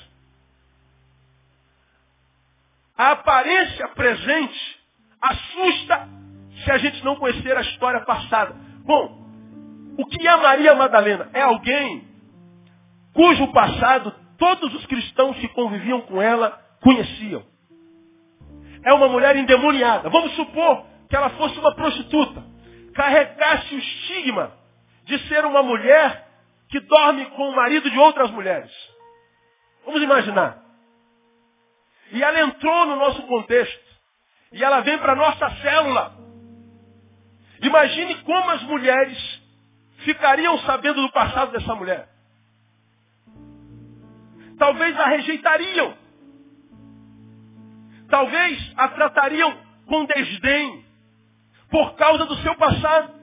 A 2.96 3.12
aparência 3.12 3.88
presente 3.88 4.80
assusta 5.20 6.08
se 6.64 6.70
a 6.70 6.78
gente 6.78 7.04
não 7.04 7.16
conhecer 7.16 7.56
a 7.56 7.62
história 7.62 8.00
passada. 8.02 8.54
Bom, 8.84 9.18
o 9.98 10.06
que 10.06 10.26
é 10.26 10.36
Maria 10.36 10.74
Madalena? 10.74 11.30
É 11.32 11.42
alguém 11.42 12.09
cujo 13.12 13.52
passado 13.52 14.14
todos 14.38 14.74
os 14.74 14.86
cristãos 14.86 15.36
que 15.38 15.48
conviviam 15.48 16.00
com 16.02 16.20
ela 16.20 16.58
conheciam. 16.80 17.44
É 18.84 18.92
uma 18.94 19.08
mulher 19.08 19.36
endemoniada. 19.36 20.08
Vamos 20.08 20.34
supor 20.34 20.86
que 21.08 21.14
ela 21.14 21.30
fosse 21.30 21.58
uma 21.58 21.74
prostituta. 21.74 22.42
Carregasse 22.94 23.74
o 23.74 23.78
estigma 23.78 24.52
de 25.04 25.18
ser 25.28 25.44
uma 25.44 25.62
mulher 25.62 26.26
que 26.68 26.80
dorme 26.80 27.26
com 27.26 27.50
o 27.50 27.56
marido 27.56 27.90
de 27.90 27.98
outras 27.98 28.30
mulheres. 28.30 28.70
Vamos 29.84 30.02
imaginar. 30.02 30.62
E 32.12 32.22
ela 32.22 32.40
entrou 32.40 32.86
no 32.86 32.96
nosso 32.96 33.22
contexto. 33.24 33.90
E 34.52 34.64
ela 34.64 34.80
vem 34.80 34.98
para 34.98 35.12
a 35.12 35.16
nossa 35.16 35.50
célula. 35.56 36.14
Imagine 37.62 38.14
como 38.22 38.50
as 38.50 38.62
mulheres 38.62 39.42
ficariam 39.98 40.58
sabendo 40.60 41.02
do 41.02 41.12
passado 41.12 41.52
dessa 41.52 41.74
mulher. 41.74 42.08
Talvez 44.60 44.94
a 45.00 45.06
rejeitariam. 45.06 45.94
Talvez 48.10 48.74
a 48.76 48.88
tratariam 48.88 49.56
com 49.86 50.04
desdém. 50.04 50.84
Por 51.70 51.94
causa 51.94 52.26
do 52.26 52.36
seu 52.42 52.54
passado. 52.56 53.14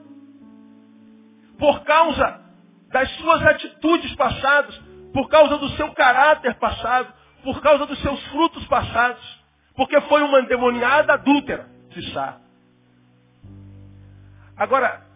Por 1.56 1.84
causa 1.84 2.40
das 2.88 3.08
suas 3.18 3.46
atitudes 3.46 4.16
passadas. 4.16 4.76
Por 5.12 5.28
causa 5.28 5.58
do 5.58 5.68
seu 5.76 5.92
caráter 5.92 6.54
passado. 6.54 7.14
Por 7.44 7.62
causa 7.62 7.86
dos 7.86 8.02
seus 8.02 8.20
frutos 8.32 8.66
passados. 8.66 9.38
Porque 9.76 10.00
foi 10.02 10.20
uma 10.22 10.40
endemoniada 10.40 11.12
adúltera, 11.12 11.70
se 11.94 12.12
sabe. 12.12 12.42
Agora, 14.56 15.06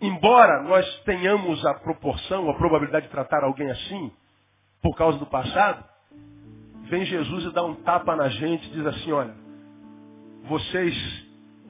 embora 0.00 0.62
nós 0.62 0.86
tenhamos 1.02 1.66
a 1.66 1.74
proporção, 1.74 2.48
a 2.48 2.54
probabilidade 2.54 3.06
de 3.06 3.10
tratar 3.10 3.42
alguém 3.42 3.68
assim, 3.72 4.12
por 4.82 4.96
causa 4.96 5.18
do 5.18 5.26
passado, 5.26 5.84
vem 6.84 7.04
Jesus 7.04 7.44
e 7.44 7.52
dá 7.52 7.62
um 7.64 7.74
tapa 7.76 8.16
na 8.16 8.28
gente 8.28 8.66
e 8.68 8.70
diz 8.72 8.86
assim, 8.86 9.12
olha, 9.12 9.34
vocês 10.44 10.94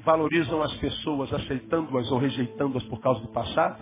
valorizam 0.04 0.62
as 0.62 0.72
pessoas 0.74 1.32
aceitando-as 1.32 2.10
ou 2.10 2.18
rejeitando-as 2.18 2.84
por 2.84 3.00
causa 3.00 3.20
do 3.20 3.28
passado? 3.28 3.78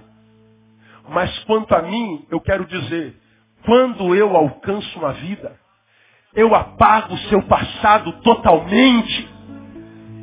Mas 1.08 1.38
quanto 1.44 1.74
a 1.74 1.82
mim, 1.82 2.26
eu 2.30 2.40
quero 2.40 2.66
dizer, 2.66 3.16
quando 3.64 4.14
eu 4.14 4.36
alcanço 4.36 4.98
uma 4.98 5.12
vida, 5.12 5.58
eu 6.34 6.54
apago 6.54 7.14
o 7.14 7.18
seu 7.18 7.42
passado 7.42 8.12
totalmente 8.20 9.28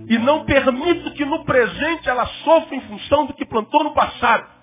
e 0.07 0.17
não 0.19 0.45
permito 0.45 1.11
que 1.13 1.25
no 1.25 1.43
presente 1.43 2.07
ela 2.07 2.25
sofra 2.43 2.75
em 2.75 2.81
função 2.81 3.25
do 3.25 3.33
que 3.33 3.45
plantou 3.45 3.83
no 3.83 3.93
passado. 3.93 4.54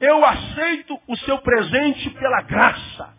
Eu 0.00 0.24
aceito 0.24 0.98
o 1.06 1.16
seu 1.18 1.38
presente 1.38 2.10
pela 2.10 2.42
graça. 2.42 3.14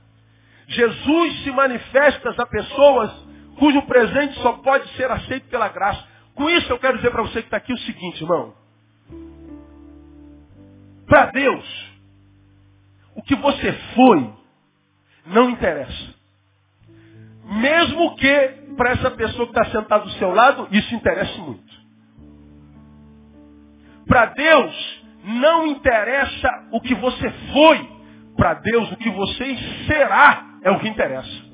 Jesus 0.68 1.44
se 1.44 1.52
manifesta 1.52 2.30
a 2.38 2.46
pessoas 2.46 3.12
cujo 3.58 3.82
presente 3.84 4.39
só 4.42 4.54
pode 4.54 4.88
ser 4.96 5.12
aceito 5.12 5.50
pela 5.50 5.68
graça. 5.68 6.08
Com 6.34 6.50
isso 6.50 6.72
eu 6.72 6.80
quero 6.80 6.98
dizer 6.98 7.12
para 7.12 7.24
você 7.24 7.42
que 7.42 7.48
está 7.48 7.58
aqui 7.58 7.74
o 7.74 7.78
seguinte, 7.80 8.24
irmão. 8.24 8.54
Para 11.06 11.26
Deus, 11.26 11.92
o 13.15 13.22
que 13.22 13.36
você 13.36 13.74
foi 13.96 14.34
não 15.26 15.50
interessa. 15.50 16.15
Mesmo 17.44 18.15
que 18.15 18.48
para 18.78 18.92
essa 18.92 19.12
pessoa 19.12 19.48
que 19.48 19.60
está 19.60 19.72
sentada 19.72 20.06
do 20.06 20.12
seu 20.12 20.32
lado, 20.32 20.68
isso 20.72 20.96
interessa 20.96 21.38
muito. 21.42 21.80
Para 24.08 24.28
Deus, 24.28 24.98
não 25.30 25.68
interessa 25.68 26.50
o 26.72 26.82
que 26.82 26.96
você 26.96 27.30
foi. 27.54 28.00
Para 28.36 28.54
Deus, 28.56 28.92
o 28.92 28.98
que 28.98 29.10
você 29.10 29.58
será 29.86 30.46
é 30.63 30.72
o 30.72 30.80
que 30.80 30.88
interessa. 30.88 31.50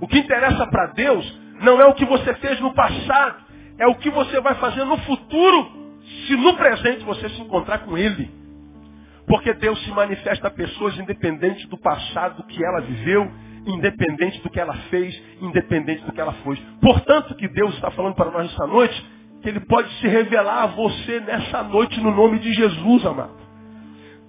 O 0.00 0.08
que 0.08 0.18
interessa 0.18 0.66
para 0.66 0.86
Deus 0.88 1.40
não 1.60 1.80
é 1.80 1.86
o 1.86 1.94
que 1.94 2.04
você 2.04 2.34
fez 2.34 2.60
no 2.60 2.74
passado, 2.74 3.44
é 3.78 3.86
o 3.86 3.94
que 3.94 4.10
você 4.10 4.40
vai 4.40 4.54
fazer 4.56 4.84
no 4.84 4.98
futuro, 4.98 6.00
se 6.26 6.36
no 6.36 6.54
presente 6.56 7.04
você 7.04 7.28
se 7.28 7.40
encontrar 7.40 7.78
com 7.78 7.96
Ele. 7.96 8.30
Porque 9.26 9.54
Deus 9.54 9.82
se 9.84 9.90
manifesta 9.90 10.48
a 10.48 10.50
pessoas 10.50 10.98
independente 10.98 11.66
do 11.68 11.78
passado 11.78 12.42
que 12.44 12.64
ela 12.64 12.80
viveu 12.80 13.30
independente 13.66 14.40
do 14.42 14.50
que 14.50 14.60
ela 14.60 14.74
fez, 14.90 15.20
independente 15.40 16.04
do 16.04 16.12
que 16.12 16.20
ela 16.20 16.32
foi. 16.44 16.56
Portanto, 16.80 17.34
que 17.34 17.48
Deus 17.48 17.74
está 17.74 17.90
falando 17.90 18.14
para 18.14 18.30
nós 18.30 18.52
essa 18.52 18.66
noite, 18.66 19.04
que 19.46 19.50
Ele 19.50 19.60
pode 19.60 19.88
se 20.00 20.08
revelar 20.08 20.64
a 20.64 20.66
você 20.66 21.20
nessa 21.20 21.62
noite 21.62 22.00
no 22.00 22.10
nome 22.10 22.40
de 22.40 22.52
Jesus, 22.52 23.06
amado. 23.06 23.36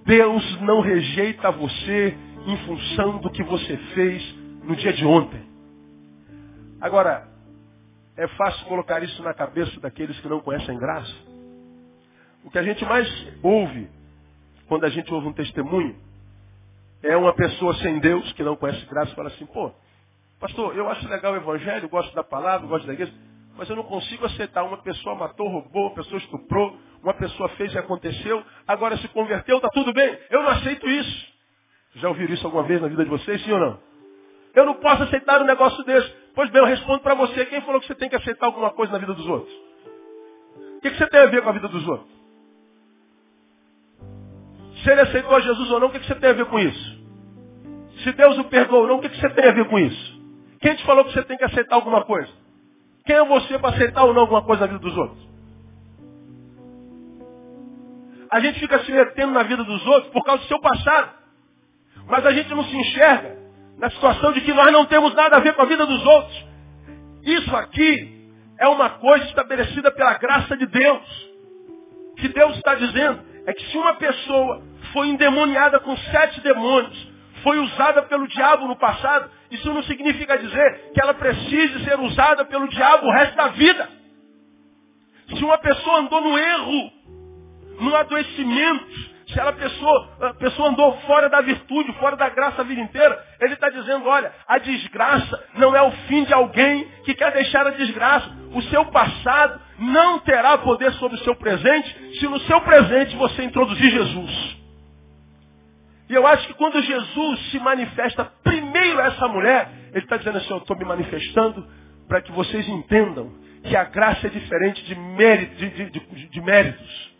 Deus 0.06 0.60
não 0.60 0.80
rejeita 0.80 1.50
você 1.50 2.16
em 2.46 2.56
função 2.58 3.18
do 3.18 3.28
que 3.28 3.42
você 3.42 3.76
fez 3.94 4.22
no 4.62 4.76
dia 4.76 4.92
de 4.92 5.04
ontem. 5.04 5.42
Agora, 6.80 7.26
é 8.16 8.28
fácil 8.28 8.64
colocar 8.66 9.02
isso 9.02 9.20
na 9.24 9.34
cabeça 9.34 9.80
daqueles 9.80 10.16
que 10.20 10.28
não 10.28 10.38
conhecem 10.38 10.78
graça. 10.78 11.16
O 12.44 12.50
que 12.52 12.58
a 12.60 12.62
gente 12.62 12.84
mais 12.84 13.08
ouve 13.42 13.90
quando 14.68 14.84
a 14.84 14.88
gente 14.88 15.12
ouve 15.12 15.26
um 15.26 15.32
testemunho 15.32 15.96
é 17.02 17.16
uma 17.16 17.34
pessoa 17.34 17.74
sem 17.78 17.98
Deus, 17.98 18.32
que 18.34 18.44
não 18.44 18.54
conhece 18.54 18.86
graça, 18.86 19.16
fala 19.16 19.30
assim, 19.30 19.46
pô, 19.46 19.72
pastor, 20.38 20.76
eu 20.76 20.88
acho 20.88 21.08
legal 21.08 21.32
o 21.32 21.36
evangelho, 21.36 21.88
gosto 21.88 22.14
da 22.14 22.22
palavra, 22.22 22.68
gosto 22.68 22.86
da 22.86 22.92
igreja, 22.92 23.12
mas 23.58 23.68
eu 23.68 23.74
não 23.74 23.82
consigo 23.82 24.24
aceitar. 24.24 24.62
Uma 24.62 24.78
pessoa 24.78 25.16
matou, 25.16 25.48
roubou, 25.48 25.88
uma 25.88 25.94
pessoa 25.96 26.16
estuprou, 26.18 26.78
uma 27.02 27.12
pessoa 27.12 27.48
fez 27.50 27.74
e 27.74 27.78
aconteceu, 27.78 28.42
agora 28.66 28.96
se 28.98 29.08
converteu, 29.08 29.56
está 29.56 29.68
tudo 29.68 29.92
bem. 29.92 30.16
Eu 30.30 30.42
não 30.42 30.50
aceito 30.50 30.88
isso. 30.88 31.26
Já 31.96 32.08
ouviram 32.08 32.32
isso 32.32 32.46
alguma 32.46 32.62
vez 32.62 32.80
na 32.80 32.86
vida 32.86 33.02
de 33.02 33.10
vocês, 33.10 33.42
sim 33.42 33.52
ou 33.52 33.58
não? 33.58 33.80
Eu 34.54 34.64
não 34.64 34.74
posso 34.74 35.02
aceitar 35.02 35.42
um 35.42 35.44
negócio 35.44 35.84
desse. 35.84 36.08
Pois 36.34 36.48
bem, 36.50 36.62
eu 36.62 36.66
respondo 36.66 37.00
para 37.00 37.14
você. 37.14 37.44
Quem 37.46 37.60
falou 37.62 37.80
que 37.80 37.88
você 37.88 37.96
tem 37.96 38.08
que 38.08 38.14
aceitar 38.14 38.46
alguma 38.46 38.70
coisa 38.70 38.92
na 38.92 38.98
vida 38.98 39.12
dos 39.12 39.26
outros? 39.26 39.52
O 40.76 40.80
que, 40.80 40.90
que 40.90 40.96
você 40.96 41.08
tem 41.08 41.20
a 41.20 41.26
ver 41.26 41.42
com 41.42 41.48
a 41.48 41.52
vida 41.52 41.66
dos 41.66 41.86
outros? 41.88 42.08
Se 44.84 44.90
ele 44.90 45.00
aceitou 45.00 45.40
Jesus 45.40 45.70
ou 45.72 45.80
não, 45.80 45.88
o 45.88 45.90
que, 45.90 45.98
você 45.98 46.14
tem 46.14 46.30
a 46.30 46.34
ver 46.34 46.46
com 46.46 46.60
isso? 46.60 46.98
Se 48.04 48.12
Deus 48.12 48.38
o 48.38 48.44
perdoou 48.44 48.82
ou 48.82 48.88
não, 48.88 48.96
o 48.98 49.00
que, 49.00 49.08
você 49.08 49.28
tem 49.30 49.48
a 49.48 49.52
ver 49.52 49.68
com 49.68 49.78
isso? 49.80 50.22
Quem 50.60 50.76
te 50.76 50.84
falou 50.84 51.04
que 51.04 51.12
você 51.12 51.24
tem 51.24 51.36
que 51.36 51.44
aceitar 51.44 51.74
alguma 51.74 52.04
coisa? 52.04 52.32
Quem 53.08 53.16
é 53.16 53.24
você 53.24 53.58
para 53.58 53.70
aceitar 53.70 54.04
ou 54.04 54.12
não 54.12 54.20
alguma 54.20 54.42
coisa 54.42 54.60
na 54.60 54.66
vida 54.66 54.80
dos 54.80 54.94
outros? 54.94 55.26
A 58.30 58.38
gente 58.38 58.60
fica 58.60 58.84
se 58.84 58.92
metendo 58.92 59.32
na 59.32 59.44
vida 59.44 59.64
dos 59.64 59.86
outros 59.86 60.12
por 60.12 60.22
causa 60.22 60.42
do 60.42 60.46
seu 60.48 60.60
passado. 60.60 61.14
Mas 62.06 62.26
a 62.26 62.32
gente 62.32 62.50
não 62.50 62.62
se 62.64 62.76
enxerga 62.76 63.34
na 63.78 63.88
situação 63.88 64.30
de 64.34 64.42
que 64.42 64.52
nós 64.52 64.70
não 64.70 64.84
temos 64.84 65.14
nada 65.14 65.38
a 65.38 65.40
ver 65.40 65.54
com 65.54 65.62
a 65.62 65.64
vida 65.64 65.86
dos 65.86 66.04
outros. 66.04 66.46
Isso 67.22 67.56
aqui 67.56 68.30
é 68.58 68.68
uma 68.68 68.90
coisa 68.90 69.24
estabelecida 69.24 69.90
pela 69.90 70.18
graça 70.18 70.54
de 70.54 70.66
Deus. 70.66 71.30
Que 72.18 72.28
Deus 72.28 72.56
está 72.56 72.74
dizendo 72.74 73.22
é 73.46 73.54
que 73.54 73.70
se 73.70 73.78
uma 73.78 73.94
pessoa 73.94 74.62
foi 74.92 75.08
endemoniada 75.08 75.80
com 75.80 75.96
sete 75.96 76.42
demônios, 76.42 77.08
foi 77.42 77.58
usada 77.58 78.02
pelo 78.02 78.26
diabo 78.28 78.66
no 78.66 78.76
passado, 78.76 79.30
isso 79.50 79.72
não 79.72 79.82
significa 79.84 80.38
dizer 80.38 80.92
que 80.92 81.02
ela 81.02 81.14
precise 81.14 81.84
ser 81.84 81.98
usada 82.00 82.44
pelo 82.44 82.68
diabo 82.68 83.06
o 83.06 83.12
resto 83.12 83.36
da 83.36 83.48
vida. 83.48 83.88
Se 85.28 85.44
uma 85.44 85.58
pessoa 85.58 86.00
andou 86.00 86.20
no 86.20 86.38
erro, 86.38 86.92
no 87.80 87.94
adoecimento, 87.94 89.18
se 89.28 89.38
ela 89.38 89.52
pessoa, 89.52 90.08
a 90.22 90.34
pessoa 90.34 90.70
andou 90.70 90.96
fora 91.00 91.28
da 91.28 91.40
virtude, 91.42 91.92
fora 91.94 92.16
da 92.16 92.30
graça 92.30 92.62
a 92.62 92.64
vida 92.64 92.80
inteira, 92.80 93.22
ele 93.40 93.54
está 93.54 93.68
dizendo, 93.68 94.08
olha, 94.08 94.32
a 94.46 94.58
desgraça 94.58 95.44
não 95.54 95.76
é 95.76 95.82
o 95.82 95.90
fim 96.08 96.24
de 96.24 96.32
alguém 96.32 96.88
que 97.04 97.14
quer 97.14 97.32
deixar 97.32 97.66
a 97.66 97.70
desgraça. 97.70 98.30
O 98.54 98.62
seu 98.62 98.86
passado 98.86 99.60
não 99.78 100.18
terá 100.20 100.56
poder 100.58 100.92
sobre 100.94 101.18
o 101.18 101.24
seu 101.24 101.36
presente 101.36 102.18
se 102.18 102.26
no 102.26 102.40
seu 102.40 102.60
presente 102.62 103.16
você 103.16 103.42
introduzir 103.42 103.90
Jesus. 103.90 104.57
E 106.08 106.14
eu 106.14 106.26
acho 106.26 106.46
que 106.46 106.54
quando 106.54 106.80
Jesus 106.80 107.50
se 107.50 107.58
manifesta 107.58 108.24
primeiro 108.42 109.00
a 109.00 109.06
essa 109.06 109.28
mulher, 109.28 109.68
ele 109.92 110.04
está 110.04 110.16
dizendo 110.16 110.38
assim, 110.38 110.50
eu 110.50 110.58
estou 110.58 110.76
me 110.76 110.84
manifestando 110.84 111.66
para 112.08 112.22
que 112.22 112.32
vocês 112.32 112.66
entendam 112.66 113.30
que 113.62 113.76
a 113.76 113.84
graça 113.84 114.26
é 114.26 114.30
diferente 114.30 114.82
de, 114.84 114.94
mérito, 114.94 115.54
de, 115.56 115.90
de, 115.90 116.28
de, 116.28 116.40
méritos. 116.40 117.12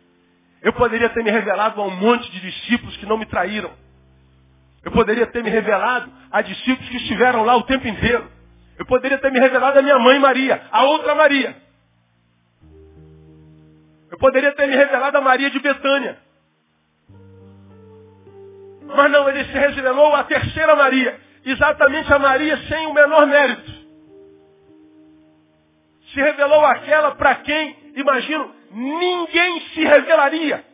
Eu 0.62 0.72
poderia 0.72 1.08
ter 1.10 1.22
me 1.22 1.30
revelado 1.30 1.80
a 1.80 1.84
um 1.84 1.94
monte 1.96 2.30
de 2.30 2.40
discípulos 2.40 2.96
que 2.96 3.04
não 3.04 3.18
me 3.18 3.26
traíram. 3.26 3.70
Eu 4.82 4.90
poderia 4.90 5.26
ter 5.26 5.42
me 5.42 5.50
revelado 5.50 6.10
a 6.30 6.40
discípulos 6.40 6.88
que 6.88 6.96
estiveram 6.96 7.44
lá 7.44 7.56
o 7.56 7.64
tempo 7.64 7.86
inteiro. 7.86 8.26
Eu 8.78 8.86
poderia 8.86 9.18
ter 9.18 9.30
me 9.30 9.38
revelado 9.38 9.78
a 9.78 9.82
minha 9.82 9.98
mãe 9.98 10.18
Maria, 10.18 10.62
a 10.72 10.84
outra 10.84 11.14
Maria. 11.14 11.54
Eu 14.10 14.16
poderia 14.16 14.52
ter 14.52 14.66
me 14.66 14.76
revelado 14.76 15.18
a 15.18 15.20
Maria 15.20 15.50
de 15.50 15.58
Betânia. 15.58 16.16
Mas 18.96 19.10
não, 19.10 19.28
ele 19.28 19.44
se 19.44 19.52
revelou 19.52 20.14
a 20.14 20.24
terceira 20.24 20.74
Maria. 20.74 21.20
Exatamente 21.44 22.12
a 22.12 22.18
Maria 22.18 22.56
sem 22.68 22.86
o 22.86 22.94
menor 22.94 23.26
mérito. 23.26 23.70
Se 26.12 26.20
revelou 26.20 26.64
aquela 26.64 27.14
para 27.14 27.34
quem, 27.36 27.76
imagino, 27.94 28.50
ninguém 28.72 29.60
se 29.72 29.84
revelaria. 29.84 30.64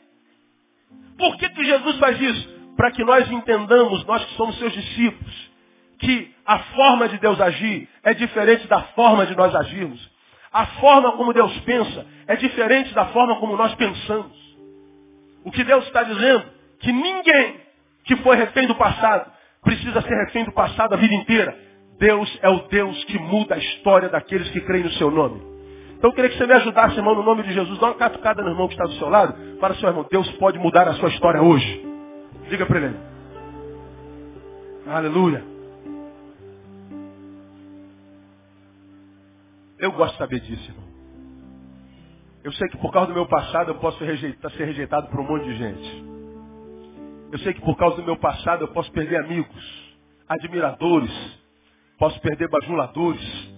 Por 1.18 1.36
que, 1.36 1.48
que 1.48 1.64
Jesus 1.64 1.98
faz 1.98 2.20
isso? 2.20 2.54
Para 2.76 2.90
que 2.90 3.04
nós 3.04 3.30
entendamos, 3.30 4.04
nós 4.04 4.24
que 4.24 4.34
somos 4.34 4.58
seus 4.58 4.72
discípulos, 4.72 5.50
que 5.98 6.34
a 6.44 6.58
forma 6.58 7.08
de 7.08 7.18
Deus 7.18 7.40
agir 7.40 7.88
é 8.02 8.14
diferente 8.14 8.66
da 8.66 8.82
forma 8.82 9.26
de 9.26 9.36
nós 9.36 9.54
agirmos. 9.54 10.12
A 10.52 10.66
forma 10.66 11.12
como 11.12 11.32
Deus 11.32 11.56
pensa 11.60 12.06
é 12.28 12.36
diferente 12.36 12.94
da 12.94 13.06
forma 13.06 13.36
como 13.40 13.56
nós 13.56 13.74
pensamos. 13.74 14.36
O 15.44 15.50
que 15.50 15.64
Deus 15.64 15.84
está 15.86 16.04
dizendo? 16.04 16.44
Que 16.80 16.92
ninguém 16.92 17.60
que 18.04 18.16
foi 18.16 18.36
refém 18.36 18.66
do 18.66 18.74
passado 18.74 19.30
precisa 19.62 20.02
ser 20.02 20.14
refém 20.26 20.44
do 20.44 20.52
passado 20.52 20.92
a 20.92 20.96
vida 20.96 21.14
inteira. 21.14 21.56
Deus 21.98 22.38
é 22.42 22.48
o 22.48 22.68
Deus 22.68 23.02
que 23.04 23.18
muda 23.18 23.54
a 23.54 23.58
história 23.58 24.08
daqueles 24.08 24.48
que 24.50 24.60
creem 24.60 24.84
no 24.84 24.90
seu 24.92 25.10
nome. 25.10 25.40
Então 25.96 26.10
eu 26.10 26.14
queria 26.14 26.30
que 26.30 26.36
você 26.36 26.46
me 26.46 26.52
ajudasse, 26.52 26.96
irmão, 26.96 27.14
no 27.14 27.22
nome 27.22 27.42
de 27.44 27.52
Jesus. 27.54 27.78
Dá 27.78 27.86
uma 27.86 27.94
catucada 27.94 28.42
no 28.42 28.50
irmão 28.50 28.68
que 28.68 28.74
está 28.74 28.84
do 28.84 28.92
seu 28.94 29.08
lado. 29.08 29.58
Fala, 29.58 29.74
seu 29.76 29.88
irmão, 29.88 30.06
Deus 30.10 30.30
pode 30.32 30.58
mudar 30.58 30.86
a 30.86 30.94
sua 30.94 31.08
história 31.08 31.40
hoje. 31.40 31.86
Diga 32.50 32.66
para 32.66 32.78
ele. 32.78 32.96
Aleluia. 34.86 35.42
Eu 39.78 39.92
gosto 39.92 40.12
de 40.12 40.18
saber 40.18 40.40
disso, 40.40 40.70
irmão. 40.70 40.84
Eu 42.42 42.52
sei 42.52 42.68
que 42.68 42.76
por 42.76 42.92
causa 42.92 43.08
do 43.08 43.14
meu 43.14 43.26
passado 43.26 43.70
eu 43.70 43.76
posso 43.76 43.96
ser 43.98 44.04
rejeitado, 44.04 44.54
ser 44.54 44.64
rejeitado 44.66 45.08
por 45.08 45.20
um 45.20 45.24
monte 45.24 45.44
de 45.44 45.56
gente. 45.56 46.13
Eu 47.34 47.40
sei 47.40 47.52
que 47.52 47.60
por 47.62 47.76
causa 47.76 47.96
do 47.96 48.04
meu 48.04 48.16
passado 48.16 48.62
eu 48.62 48.68
posso 48.68 48.92
perder 48.92 49.16
amigos, 49.16 49.92
admiradores, 50.28 51.10
posso 51.98 52.20
perder 52.20 52.48
bajuladores. 52.48 53.50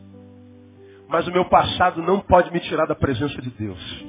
Mas 1.06 1.28
o 1.28 1.30
meu 1.30 1.44
passado 1.44 2.00
não 2.00 2.20
pode 2.20 2.50
me 2.54 2.60
tirar 2.60 2.86
da 2.86 2.94
presença 2.94 3.38
de 3.42 3.50
Deus. 3.50 4.06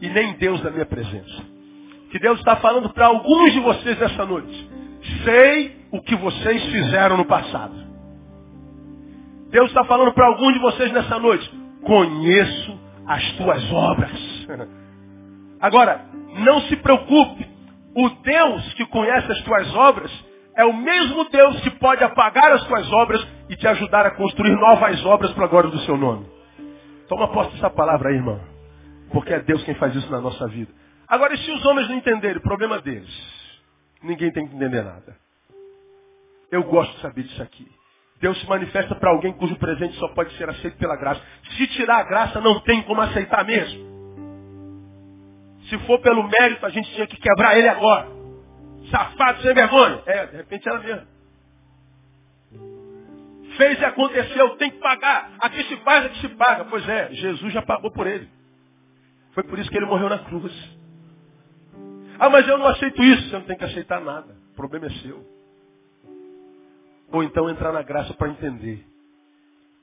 E 0.00 0.08
nem 0.08 0.34
Deus 0.34 0.60
da 0.60 0.70
minha 0.70 0.86
presença. 0.86 1.44
Que 2.12 2.20
Deus 2.20 2.38
está 2.38 2.54
falando 2.58 2.88
para 2.90 3.06
alguns 3.06 3.52
de 3.52 3.58
vocês 3.58 3.98
nessa 3.98 4.24
noite. 4.24 4.70
Sei 5.24 5.76
o 5.90 6.00
que 6.00 6.14
vocês 6.14 6.62
fizeram 6.66 7.16
no 7.16 7.24
passado. 7.24 7.74
Deus 9.50 9.70
está 9.70 9.84
falando 9.86 10.12
para 10.12 10.28
alguns 10.28 10.52
de 10.52 10.60
vocês 10.60 10.92
nessa 10.92 11.18
noite. 11.18 11.50
Conheço 11.82 12.78
as 13.08 13.32
tuas 13.32 13.72
obras. 13.72 14.46
Agora, 15.58 16.06
não 16.44 16.60
se 16.60 16.76
preocupe. 16.76 17.47
O 18.00 18.08
Deus 18.10 18.74
que 18.74 18.86
conhece 18.86 19.32
as 19.32 19.42
tuas 19.42 19.74
obras 19.74 20.24
é 20.54 20.64
o 20.64 20.72
mesmo 20.72 21.28
Deus 21.30 21.60
que 21.62 21.70
pode 21.80 22.04
apagar 22.04 22.52
as 22.52 22.64
tuas 22.64 22.92
obras 22.92 23.26
e 23.48 23.56
te 23.56 23.66
ajudar 23.66 24.06
a 24.06 24.12
construir 24.12 24.54
novas 24.54 25.04
obras 25.04 25.32
para 25.32 25.46
a 25.46 25.48
glória 25.48 25.68
do 25.68 25.80
seu 25.80 25.96
nome. 25.96 26.24
Toma 27.08 27.26
posse 27.32 27.50
dessa 27.54 27.68
palavra 27.68 28.10
aí, 28.10 28.14
irmão. 28.14 28.40
Porque 29.10 29.34
é 29.34 29.40
Deus 29.40 29.64
quem 29.64 29.74
faz 29.74 29.96
isso 29.96 30.08
na 30.12 30.20
nossa 30.20 30.46
vida. 30.46 30.70
Agora, 31.08 31.34
e 31.34 31.38
se 31.38 31.50
os 31.50 31.66
homens 31.66 31.88
não 31.88 31.96
entenderem, 31.96 32.40
problema 32.40 32.80
deles. 32.80 33.10
Ninguém 34.00 34.30
tem 34.30 34.46
que 34.46 34.54
entender 34.54 34.84
nada. 34.84 35.16
Eu 36.52 36.62
gosto 36.62 36.94
de 36.94 37.00
saber 37.00 37.24
disso 37.24 37.42
aqui. 37.42 37.66
Deus 38.20 38.40
se 38.40 38.48
manifesta 38.48 38.94
para 38.94 39.10
alguém 39.10 39.32
cujo 39.32 39.56
presente 39.56 39.96
só 39.96 40.06
pode 40.14 40.32
ser 40.36 40.48
aceito 40.48 40.78
pela 40.78 40.94
graça. 40.94 41.20
Se 41.56 41.66
tirar 41.66 41.98
a 41.98 42.04
graça, 42.04 42.40
não 42.40 42.60
tem 42.60 42.80
como 42.82 43.00
aceitar 43.00 43.44
mesmo. 43.44 43.87
Se 45.68 45.78
for 45.80 46.00
pelo 46.00 46.22
mérito, 46.28 46.64
a 46.64 46.70
gente 46.70 46.90
tinha 46.94 47.06
que 47.06 47.16
quebrar 47.16 47.56
ele 47.56 47.68
agora. 47.68 48.08
Safado 48.90 49.42
sem 49.42 49.52
vergonha. 49.52 50.02
É, 50.06 50.26
de 50.26 50.36
repente 50.36 50.68
era 50.68 50.78
mesmo. 50.78 51.06
Fez 53.56 53.80
e 53.80 53.84
aconteceu, 53.84 54.56
tem 54.56 54.70
que 54.70 54.78
pagar. 54.78 55.32
Aqui 55.40 55.62
se 55.64 55.76
faz, 55.78 56.06
aqui 56.06 56.20
se 56.20 56.28
paga. 56.30 56.64
Pois 56.64 56.88
é, 56.88 57.12
Jesus 57.12 57.52
já 57.52 57.62
pagou 57.62 57.90
por 57.90 58.06
ele. 58.06 58.28
Foi 59.32 59.42
por 59.42 59.58
isso 59.58 59.70
que 59.70 59.76
ele 59.76 59.86
morreu 59.86 60.08
na 60.08 60.18
cruz. 60.20 60.52
Ah, 62.18 62.30
mas 62.30 62.48
eu 62.48 62.56
não 62.56 62.66
aceito 62.66 63.02
isso. 63.02 63.28
Você 63.28 63.34
não 63.36 63.44
tem 63.44 63.56
que 63.56 63.64
aceitar 63.64 64.00
nada. 64.00 64.34
O 64.52 64.56
problema 64.56 64.86
é 64.86 64.90
seu. 64.90 65.24
Ou 67.12 67.22
então 67.22 67.48
entrar 67.48 67.72
na 67.72 67.82
graça 67.82 68.14
para 68.14 68.28
entender 68.28 68.86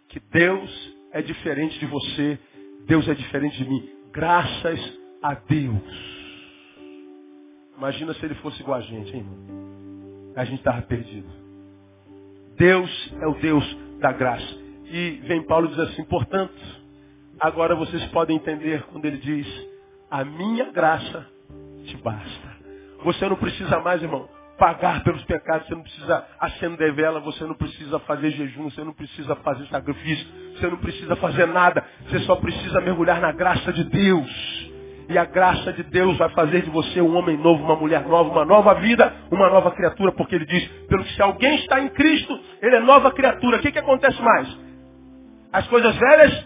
que 0.10 0.20
Deus 0.20 0.96
é 1.12 1.22
diferente 1.22 1.80
de 1.80 1.86
você, 1.86 2.40
Deus 2.88 3.08
é 3.08 3.14
diferente 3.14 3.58
de 3.58 3.70
mim. 3.70 3.90
Graças 4.12 4.80
a 5.26 5.34
Deus. 5.34 5.82
Imagina 7.78 8.14
se 8.14 8.24
ele 8.24 8.36
fosse 8.36 8.62
igual 8.62 8.78
a 8.78 8.82
gente, 8.82 9.12
hein, 9.12 9.22
irmão? 9.22 10.34
A 10.36 10.46
gente 10.46 10.60
estava 10.60 10.82
perdido. 10.84 11.28
Deus 12.58 13.14
é 13.20 13.28
o 13.28 13.34
Deus 13.34 13.78
da 14.00 14.12
graça. 14.12 14.56
E 14.86 15.22
vem 15.26 15.42
Paulo 15.44 15.68
diz 15.68 15.80
assim, 15.80 16.04
portanto, 16.06 16.54
agora 17.40 17.76
vocês 17.76 18.06
podem 18.08 18.38
entender 18.38 18.84
quando 18.92 19.06
ele 19.06 19.18
diz, 19.18 19.48
a 20.12 20.24
minha 20.24 20.72
graça 20.72 21.26
te 21.86 21.98
basta. 21.98 22.56
Você 23.04 23.28
não 23.28 23.36
precisa 23.36 23.80
mais, 23.80 24.04
irmão, 24.04 24.30
pagar 24.60 25.04
pelos 25.04 25.24
pecados, 25.24 25.68
você 25.68 25.76
não 25.76 25.82
precisa 25.82 26.28
acender 26.40 26.94
vela, 26.94 27.20
você 27.20 27.44
não 27.46 27.56
precisa 27.56 28.00
fazer 28.00 28.30
jejum, 28.32 28.70
você 28.70 28.84
não 28.84 28.94
precisa 28.94 29.36
fazer 29.38 29.66
sacrifício, 29.68 30.28
você 30.54 30.68
não 30.68 30.78
precisa 30.78 31.16
fazer 31.16 31.48
nada, 31.48 31.84
você 32.08 32.20
só 32.20 32.36
precisa 32.36 32.80
mergulhar 32.80 33.20
na 33.20 33.32
graça 33.32 33.74
de 33.74 33.84
Deus. 33.86 34.45
E 35.08 35.18
a 35.18 35.26
graça 35.26 35.72
de 35.74 35.84
Deus 35.84 36.18
vai 36.18 36.30
fazer 36.30 36.64
de 36.64 36.70
você 36.70 37.00
um 37.00 37.16
homem 37.16 37.38
novo, 37.38 37.64
uma 37.64 37.76
mulher 37.76 38.08
nova, 38.08 38.30
uma 38.30 38.46
nova 38.46 38.74
vida, 38.76 39.14
uma 39.32 39.50
nova 39.50 39.72
criatura, 39.72 40.12
porque 40.12 40.36
ele 40.36 40.46
diz, 40.46 40.68
pelo 40.88 41.04
que 41.04 41.14
se 41.14 41.22
alguém 41.22 41.56
está 41.58 41.80
em 41.80 41.90
Cristo, 41.90 42.40
ele 42.62 42.76
é 42.76 42.80
nova 42.80 43.12
criatura. 43.12 43.58
O 43.58 43.62
que, 43.62 43.72
que 43.72 43.80
acontece 43.80 44.20
mais? 44.22 44.58
As 45.54 45.68
coisas 45.68 45.96
velhas 45.96 46.46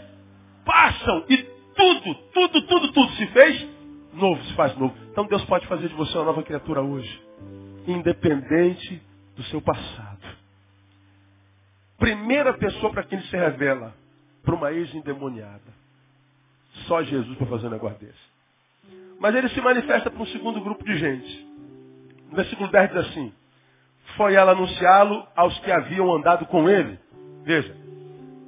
passam 0.66 1.26
e 1.30 1.38
tudo, 1.76 2.16
tudo, 2.34 2.62
tudo, 2.64 2.92
tudo 2.92 3.12
se 3.14 3.28
fez 3.28 3.68
novo, 4.14 4.44
se 4.44 4.54
faz 4.56 4.76
novo. 4.78 4.94
Então 5.12 5.26
Deus 5.26 5.44
pode 5.46 5.66
fazer 5.68 5.88
de 5.88 5.96
você 5.96 6.18
uma 6.18 6.26
nova 6.26 6.44
criatura 6.44 6.82
hoje, 6.82 7.22
independente 7.88 9.02
do 9.36 9.44
seu 9.44 9.62
passado. 9.62 10.20
Primeira 11.98 12.54
pessoa 12.54 12.92
para 12.92 13.04
quem 13.04 13.20
ele 13.20 13.28
se 13.28 13.36
revela, 13.36 13.94
para 14.44 14.56
uma 14.56 14.72
ex-endemoniada. 14.72 15.80
Só 16.88 17.02
Jesus 17.04 17.38
para 17.38 17.48
fazer 17.48 17.68
um 17.68 17.72
negócio 17.72 18.00
desse. 18.00 18.29
Mas 19.20 19.36
ele 19.36 19.50
se 19.50 19.62
manifesta 19.62 20.10
para 20.10 20.22
um 20.22 20.28
segundo 20.28 20.62
grupo 20.62 20.84
de 20.84 20.98
gente. 20.98 21.48
No 22.30 22.36
versículo 22.36 22.70
10 22.70 22.90
diz 22.90 22.98
assim: 23.08 23.34
Foi 24.16 24.34
ela 24.34 24.54
anunciá-lo 24.54 25.28
aos 25.36 25.58
que 25.60 25.72
haviam 25.72 26.14
andado 26.14 26.46
com 26.46 26.70
ele. 26.70 26.98
Veja, 27.44 27.76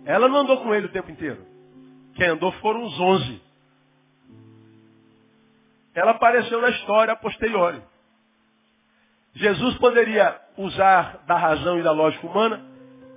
ela 0.06 0.28
não 0.28 0.38
andou 0.38 0.58
com 0.58 0.74
ele 0.74 0.86
o 0.88 0.92
tempo 0.92 1.12
inteiro. 1.12 1.46
Quem 2.16 2.28
andou 2.28 2.52
foram 2.54 2.84
os 2.84 3.00
onze. 3.00 3.42
Ela 5.94 6.12
apareceu 6.12 6.62
na 6.62 6.70
história 6.70 7.14
a 7.14 7.18
posteriori. 7.18 7.82
Jesus 9.34 9.78
poderia 9.78 10.40
usar 10.58 11.24
da 11.26 11.38
razão 11.38 11.80
e 11.80 11.84
da 11.84 11.92
lógica 11.92 12.28
humana 12.28 12.66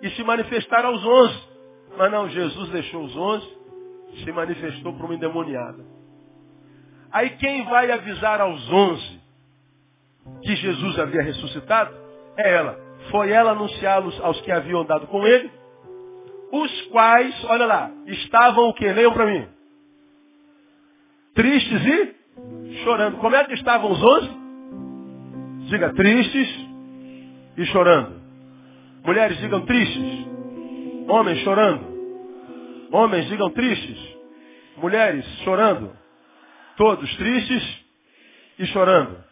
e 0.03 0.11
se 0.11 0.23
manifestar 0.23 0.85
aos 0.85 1.05
onze. 1.05 1.49
Mas 1.97 2.11
não, 2.11 2.29
Jesus 2.29 2.71
deixou 2.71 3.05
os 3.05 3.17
onze, 3.17 3.49
se 4.25 4.33
manifestou 4.33 4.93
para 4.93 5.07
uma 5.07 5.15
endemoniada. 5.15 5.94
Aí 7.15 7.31
quem 7.31 7.65
vai 7.67 7.93
avisar 7.93 8.41
aos 8.41 8.69
onze 8.73 9.21
que 10.43 10.57
Jesus 10.57 10.99
havia 10.99 11.23
ressuscitado 11.23 11.95
é 12.37 12.55
ela. 12.55 12.77
Foi 13.13 13.31
ela 13.31 13.53
anunciá-los 13.53 14.21
aos 14.21 14.41
que 14.41 14.51
haviam 14.51 14.81
andado 14.81 15.07
com 15.07 15.25
ele, 15.25 15.49
os 16.51 16.83
quais, 16.89 17.45
olha 17.45 17.67
lá, 17.67 17.91
estavam 18.07 18.69
o 18.69 18.75
que? 18.75 18.91
Leiam 18.91 19.13
para 19.13 19.27
mim. 19.27 19.47
Tristes 21.35 21.83
e 21.87 22.75
chorando. 22.83 23.19
Como 23.19 23.37
é 23.37 23.45
que 23.45 23.55
estavam 23.55 23.93
os 23.93 24.03
onze? 24.03 24.31
Diga 25.69 25.93
tristes 25.95 26.69
e 27.57 27.65
chorando. 27.67 28.21
Mulheres 29.05 29.39
digam 29.39 29.61
tristes. 29.61 30.27
Homens 31.07 31.39
chorando. 31.45 31.95
Homens 32.91 33.29
digam 33.29 33.51
tristes. 33.51 34.17
Mulheres 34.79 35.25
chorando. 35.45 36.04
Todos 36.77 37.17
tristes 37.17 37.85
e 38.59 38.67
chorando. 38.67 39.23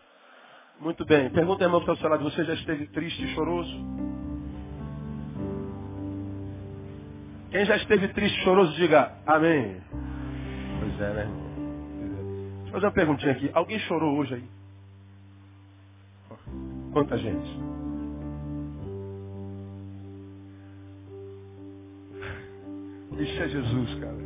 Muito 0.80 1.04
bem. 1.04 1.30
Pergunta, 1.30 1.64
irmão, 1.64 1.80
que 1.80 1.84
está 1.84 1.92
ao 1.92 1.98
seu 1.98 2.08
lado. 2.08 2.24
Você 2.24 2.44
já 2.44 2.54
esteve 2.54 2.86
triste 2.88 3.24
e 3.24 3.34
choroso? 3.34 3.72
Quem 7.50 7.64
já 7.66 7.76
esteve 7.76 8.08
triste 8.08 8.38
e 8.40 8.44
choroso, 8.44 8.72
diga 8.74 9.12
amém. 9.26 9.80
Pois 10.80 11.00
é, 11.00 11.12
né? 11.12 11.26
Vou 12.62 12.72
fazer 12.72 12.86
uma 12.86 12.92
perguntinha 12.92 13.32
aqui. 13.32 13.50
Alguém 13.52 13.78
chorou 13.80 14.16
hoje 14.18 14.34
aí? 14.34 14.44
Quanta 16.92 17.16
gente? 17.18 17.50
Isso 23.18 23.42
é 23.42 23.48
Jesus, 23.48 23.94
cara. 24.00 24.21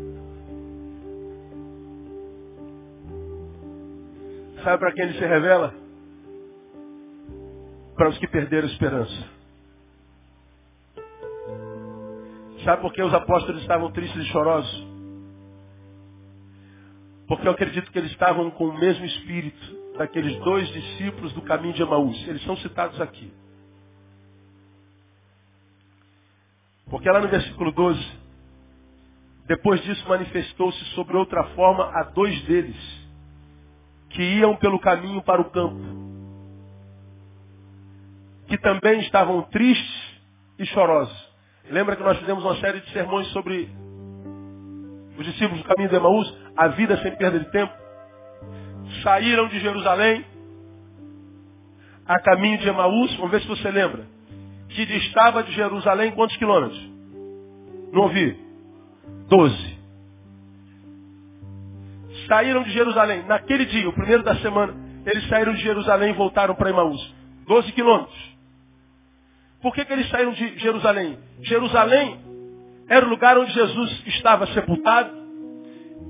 Sabe 4.67 4.79
para 4.79 4.91
quem 4.91 5.05
ele 5.05 5.13
se 5.17 5.25
revela? 5.25 5.73
Para 7.95 8.09
os 8.09 8.19
que 8.19 8.27
perderam 8.27 8.67
esperança. 8.67 9.31
Sabe 12.65 12.83
por 12.83 12.93
que 12.93 13.01
os 13.01 13.15
apóstolos 13.15 13.61
estavam 13.61 13.93
tristes 13.93 14.21
e 14.21 14.29
chorosos? 14.33 14.89
Porque 17.29 17.47
eu 17.47 17.53
acredito 17.53 17.93
que 17.93 17.99
eles 18.01 18.11
estavam 18.11 18.51
com 18.51 18.65
o 18.65 18.77
mesmo 18.77 19.05
espírito 19.05 19.95
daqueles 19.99 20.37
dois 20.41 20.67
discípulos 20.73 21.33
do 21.33 21.43
caminho 21.43 21.73
de 21.73 21.83
Emaús. 21.83 22.27
Eles 22.27 22.43
são 22.43 22.57
citados 22.57 23.01
aqui. 23.01 23.33
Porque 26.91 27.09
lá 27.09 27.21
no 27.21 27.29
versículo 27.29 27.71
12, 27.71 28.05
depois 29.47 29.81
disso 29.85 30.09
manifestou-se 30.09 30.85
sobre 30.87 31.17
outra 31.17 31.45
forma 31.55 31.85
a 31.85 32.03
dois 32.03 32.43
deles, 32.47 33.06
que 34.17 34.23
iam 34.23 34.57
pelo 34.57 34.81
caminho 34.81 35.23
para 35.23 35.43
o 35.43 35.51
campo, 35.51 35.77
que 38.49 38.57
também 38.57 39.01
estavam 39.01 39.43
tristes 39.43 40.21
e 40.59 40.65
chorosos. 40.65 41.15
Lembra 41.71 41.97
que 41.97 42.03
nós 42.03 42.19
fizemos 42.19 42.43
uma 42.43 42.57
série 42.57 42.81
de 42.81 42.91
sermões 42.93 43.27
sobre 43.29 43.69
os 45.19 45.27
discípulos 45.27 45.63
do 45.63 45.69
caminho 45.69 45.91
de 45.91 45.97
Emaús, 45.97 46.35
a 46.57 46.69
vida 46.69 46.97
sem 47.03 47.15
perda 47.17 47.39
de 47.41 47.51
tempo? 47.51 47.75
Saíram 49.03 49.49
de 49.49 49.61
Jerusalém 49.61 50.25
a 52.07 52.19
caminho 52.21 52.57
de 52.57 52.69
Emaús, 52.69 53.15
vamos 53.17 53.33
ver 53.33 53.43
se 53.43 53.49
você 53.49 53.71
lembra, 53.71 54.07
que 54.71 54.87
distava 54.87 55.43
de 55.43 55.53
Jerusalém 55.53 56.13
quantos 56.13 56.37
quilômetros? 56.39 56.81
Não 57.93 58.05
ouvi. 58.05 58.35
Doze. 59.29 59.76
Saíram 62.27 62.63
de 62.63 62.71
Jerusalém. 62.71 63.25
Naquele 63.25 63.65
dia, 63.67 63.89
o 63.89 63.93
primeiro 63.93 64.23
da 64.23 64.37
semana, 64.37 64.75
eles 65.05 65.27
saíram 65.29 65.55
de 65.55 65.63
Jerusalém 65.63 66.11
e 66.11 66.17
voltaram 66.17 66.55
para 66.55 66.71
Emaús. 66.71 67.15
Doze 67.47 67.71
quilômetros. 67.73 68.37
Por 69.63 69.75
que, 69.75 69.85
que 69.85 69.93
eles 69.93 70.09
saíram 70.09 70.33
de 70.33 70.59
Jerusalém? 70.59 71.19
Jerusalém 71.43 72.21
era 72.89 73.05
o 73.05 73.09
lugar 73.09 73.39
onde 73.39 73.53
Jesus 73.53 74.03
estava 74.07 74.47
sepultado 74.49 75.11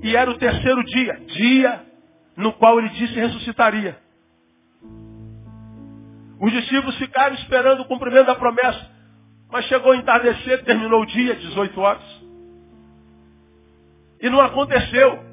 e 0.03 0.15
era 0.15 0.29
o 0.29 0.37
terceiro 0.37 0.83
dia, 0.83 1.21
dia 1.27 1.81
no 2.35 2.53
qual 2.53 2.79
ele 2.79 2.89
disse 2.89 3.15
ressuscitaria. 3.15 3.97
Os 6.39 6.51
discípulos 6.51 6.95
ficaram 6.97 7.35
esperando 7.35 7.81
o 7.81 7.85
cumprimento 7.85 8.27
da 8.27 8.35
promessa, 8.35 8.91
mas 9.49 9.65
chegou 9.65 9.91
a 9.91 9.97
entardecer, 9.97 10.63
terminou 10.63 11.01
o 11.01 11.05
dia, 11.05 11.35
18 11.35 11.79
horas. 11.81 12.03
E 14.21 14.29
não 14.29 14.39
aconteceu. 14.39 15.26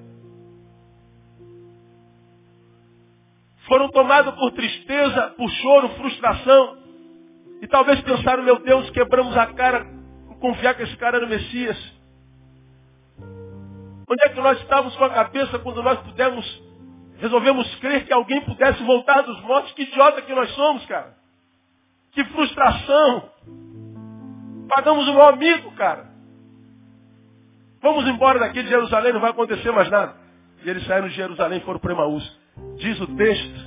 Foram 3.66 3.88
tomados 3.90 4.34
por 4.34 4.52
tristeza, 4.52 5.34
por 5.36 5.48
choro, 5.50 5.88
frustração. 5.90 6.78
E 7.62 7.66
talvez 7.66 8.00
pensaram, 8.02 8.42
meu 8.42 8.58
Deus, 8.58 8.90
quebramos 8.90 9.36
a 9.36 9.46
cara 9.46 9.86
confiar 10.40 10.74
que 10.74 10.82
esse 10.82 10.96
cara 10.96 11.16
era 11.16 11.26
o 11.26 11.28
Messias. 11.28 11.78
Onde 14.06 14.22
é 14.26 14.28
que 14.28 14.40
nós 14.40 14.60
estávamos 14.60 14.94
com 14.96 15.04
a 15.04 15.10
cabeça 15.10 15.58
quando 15.60 15.82
nós 15.82 15.98
pudemos, 16.00 16.62
resolvemos 17.18 17.74
crer 17.76 18.04
que 18.04 18.12
alguém 18.12 18.42
pudesse 18.42 18.82
voltar 18.82 19.22
dos 19.22 19.40
mortos? 19.42 19.72
Que 19.72 19.82
idiota 19.82 20.20
que 20.20 20.34
nós 20.34 20.50
somos, 20.54 20.84
cara. 20.84 21.14
Que 22.12 22.22
frustração. 22.24 23.30
Pagamos 24.68 25.08
o 25.08 25.12
meu 25.12 25.26
amigo, 25.26 25.72
cara. 25.72 26.12
Vamos 27.80 28.06
embora 28.06 28.38
daqui 28.38 28.62
de 28.62 28.68
Jerusalém, 28.68 29.12
não 29.12 29.20
vai 29.20 29.30
acontecer 29.30 29.70
mais 29.72 29.90
nada. 29.90 30.14
E 30.62 30.68
eles 30.68 30.86
saíram 30.86 31.08
de 31.08 31.14
Jerusalém 31.14 31.58
e 31.58 31.64
foram 31.64 31.80
para 31.80 31.92
Emaús. 31.92 32.43
Diz 32.78 33.00
o 33.00 33.06
texto 33.16 33.64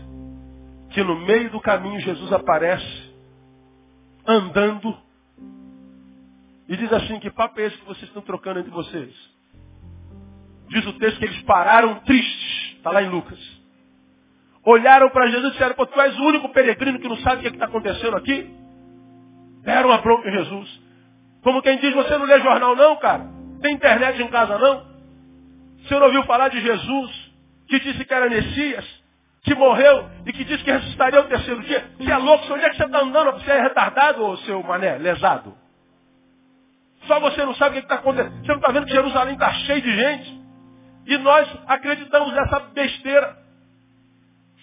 que 0.91 1.03
no 1.03 1.19
meio 1.21 1.49
do 1.51 1.59
caminho 1.59 1.99
Jesus 1.99 2.31
aparece, 2.31 3.13
andando, 4.25 4.97
e 6.67 6.75
diz 6.75 6.91
assim, 6.91 7.19
que 7.19 7.29
papo 7.31 7.59
é 7.59 7.65
esse 7.65 7.77
que 7.77 7.85
vocês 7.85 8.03
estão 8.03 8.21
trocando 8.21 8.59
entre 8.59 8.71
vocês? 8.71 9.13
Diz 10.69 10.85
o 10.85 10.93
texto 10.93 11.19
que 11.19 11.25
eles 11.25 11.41
pararam 11.43 11.95
tristes, 12.01 12.75
está 12.75 12.91
lá 12.91 13.01
em 13.01 13.09
Lucas. 13.09 13.39
Olharam 14.65 15.09
para 15.09 15.27
Jesus 15.27 15.49
e 15.49 15.51
disseram, 15.53 15.75
pô, 15.75 15.85
tu 15.85 15.99
és 16.01 16.17
o 16.19 16.23
único 16.23 16.49
peregrino 16.49 16.99
que 16.99 17.07
não 17.07 17.15
sabe 17.17 17.37
o 17.37 17.39
que 17.41 17.47
é 17.47 17.51
está 17.51 17.65
acontecendo 17.65 18.17
aqui? 18.17 18.53
Deram 19.63 19.89
uma 19.89 19.99
bronca 19.99 20.27
em 20.27 20.33
Jesus. 20.33 20.81
Como 21.41 21.61
quem 21.61 21.77
diz, 21.77 21.93
você 21.93 22.17
não 22.17 22.25
lê 22.25 22.41
jornal 22.41 22.75
não, 22.75 22.97
cara? 22.97 23.25
Tem 23.61 23.73
internet 23.73 24.21
em 24.21 24.27
casa 24.27 24.57
não? 24.57 24.85
O 25.77 25.87
senhor 25.87 26.03
ouviu 26.03 26.23
falar 26.23 26.49
de 26.49 26.59
Jesus, 26.59 27.11
que 27.67 27.79
disse 27.79 28.03
que 28.05 28.13
era 28.13 28.29
Messias, 28.29 28.85
que 29.43 29.53
morreu 29.55 30.09
e 30.25 30.33
que 30.33 30.43
disse 30.43 30.63
que 30.63 30.71
ressuscitaria 30.71 31.21
o 31.21 31.25
terceiro 31.25 31.61
dia? 31.61 31.89
Você 31.97 32.11
é 32.11 32.17
louco, 32.17 32.53
onde 32.53 32.65
é 32.65 32.69
que 32.69 32.77
você 32.77 32.85
está 32.85 32.99
andando? 32.99 33.31
Você 33.33 33.51
é 33.51 33.61
retardado, 33.61 34.23
ou 34.23 34.37
seu 34.37 34.61
mané, 34.63 34.97
lesado? 34.97 35.53
Só 37.05 37.19
você 37.19 37.45
não 37.45 37.55
sabe 37.55 37.77
o 37.77 37.79
que 37.79 37.85
está 37.85 37.95
acontecendo. 37.95 38.41
Você 38.41 38.47
não 38.47 38.57
está 38.57 38.71
vendo 38.71 38.85
que 38.85 38.93
Jerusalém 38.93 39.33
está 39.33 39.53
cheio 39.53 39.81
de 39.81 39.95
gente? 39.95 40.41
E 41.07 41.17
nós 41.19 41.47
acreditamos 41.67 42.33
nessa 42.33 42.59
besteira. 42.59 43.37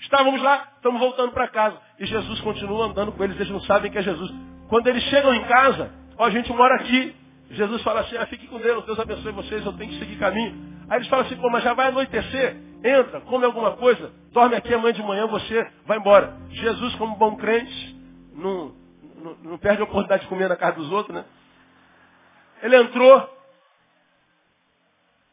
Estávamos 0.02 0.42
lá, 0.42 0.68
estamos 0.76 1.00
voltando 1.00 1.33
para 1.33 1.48
casa. 1.48 1.79
E 1.98 2.04
Jesus 2.04 2.40
continua 2.42 2.87
andando 2.87 3.12
com 3.12 3.24
eles, 3.24 3.37
eles 3.37 3.50
não 3.50 3.60
sabem 3.62 3.90
que 3.90 3.96
é 3.96 4.02
Jesus. 4.02 4.31
Quando 4.68 4.87
eles 4.88 5.02
chegam 5.04 5.33
em 5.33 5.44
casa, 5.44 5.90
ó, 6.18 6.26
a 6.26 6.31
gente 6.31 6.52
mora 6.52 6.74
aqui, 6.74 7.16
Jesus 7.50 7.83
fala 7.83 8.00
assim, 8.00 8.16
ah, 8.16 8.26
fique 8.26 8.46
com 8.46 8.58
Deus, 8.58 8.85
Deus 8.85 8.98
abençoe 8.98 9.33
vocês, 9.33 9.64
eu 9.64 9.72
tenho 9.72 9.90
que 9.90 9.98
seguir 9.98 10.16
caminho. 10.16 10.74
Aí 10.90 10.98
eles 10.98 11.08
falam 11.08 11.24
assim, 11.24 11.37
pô, 11.37 11.48
mas 11.48 11.64
já 11.64 11.72
vai 11.72 11.88
anoitecer, 11.88 12.56
entra, 12.85 13.22
come 13.22 13.46
alguma 13.46 13.72
coisa, 13.76 14.12
dorme 14.30 14.54
aqui 14.54 14.72
amanhã 14.74 14.92
de 14.92 15.02
manhã, 15.02 15.26
você 15.26 15.66
vai 15.87 15.98
embora. 15.98 16.37
Jesus, 16.50 16.94
como 16.96 17.16
bom 17.16 17.35
crente, 17.37 17.96
não, 18.35 18.72
não, 19.16 19.37
não 19.42 19.58
perde 19.58 19.80
a 19.80 19.85
oportunidade 19.85 20.24
de 20.24 20.28
comer 20.28 20.48
na 20.48 20.56
casa 20.56 20.76
dos 20.76 20.92
outros, 20.92 21.14
né? 21.14 21.24
Ele 22.62 22.76
entrou, 22.76 23.28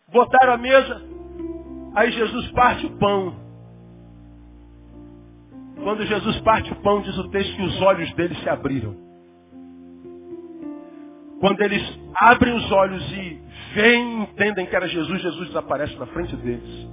botaram 0.08 0.54
a 0.54 0.58
mesa, 0.58 1.02
aí 1.94 2.12
Jesus 2.12 2.52
parte 2.52 2.86
o 2.86 2.98
pão. 2.98 3.36
Quando 5.84 6.06
Jesus 6.06 6.40
parte 6.42 6.72
o 6.72 6.76
pão, 6.78 7.02
diz 7.02 7.18
o 7.18 7.30
texto 7.30 7.56
que 7.56 7.64
os 7.64 7.82
olhos 7.82 8.14
dele 8.14 8.36
se 8.36 8.48
abriram. 8.48 8.96
Quando 11.42 11.60
eles 11.62 11.82
abrem 12.22 12.56
os 12.56 12.72
olhos 12.72 13.04
e 13.12 13.42
veem, 13.74 14.22
entendem 14.22 14.68
que 14.68 14.76
era 14.76 14.88
Jesus, 14.88 15.22
Jesus 15.22 15.48
desaparece 15.48 15.96
na 15.96 16.06
frente 16.06 16.36
deles. 16.36 16.88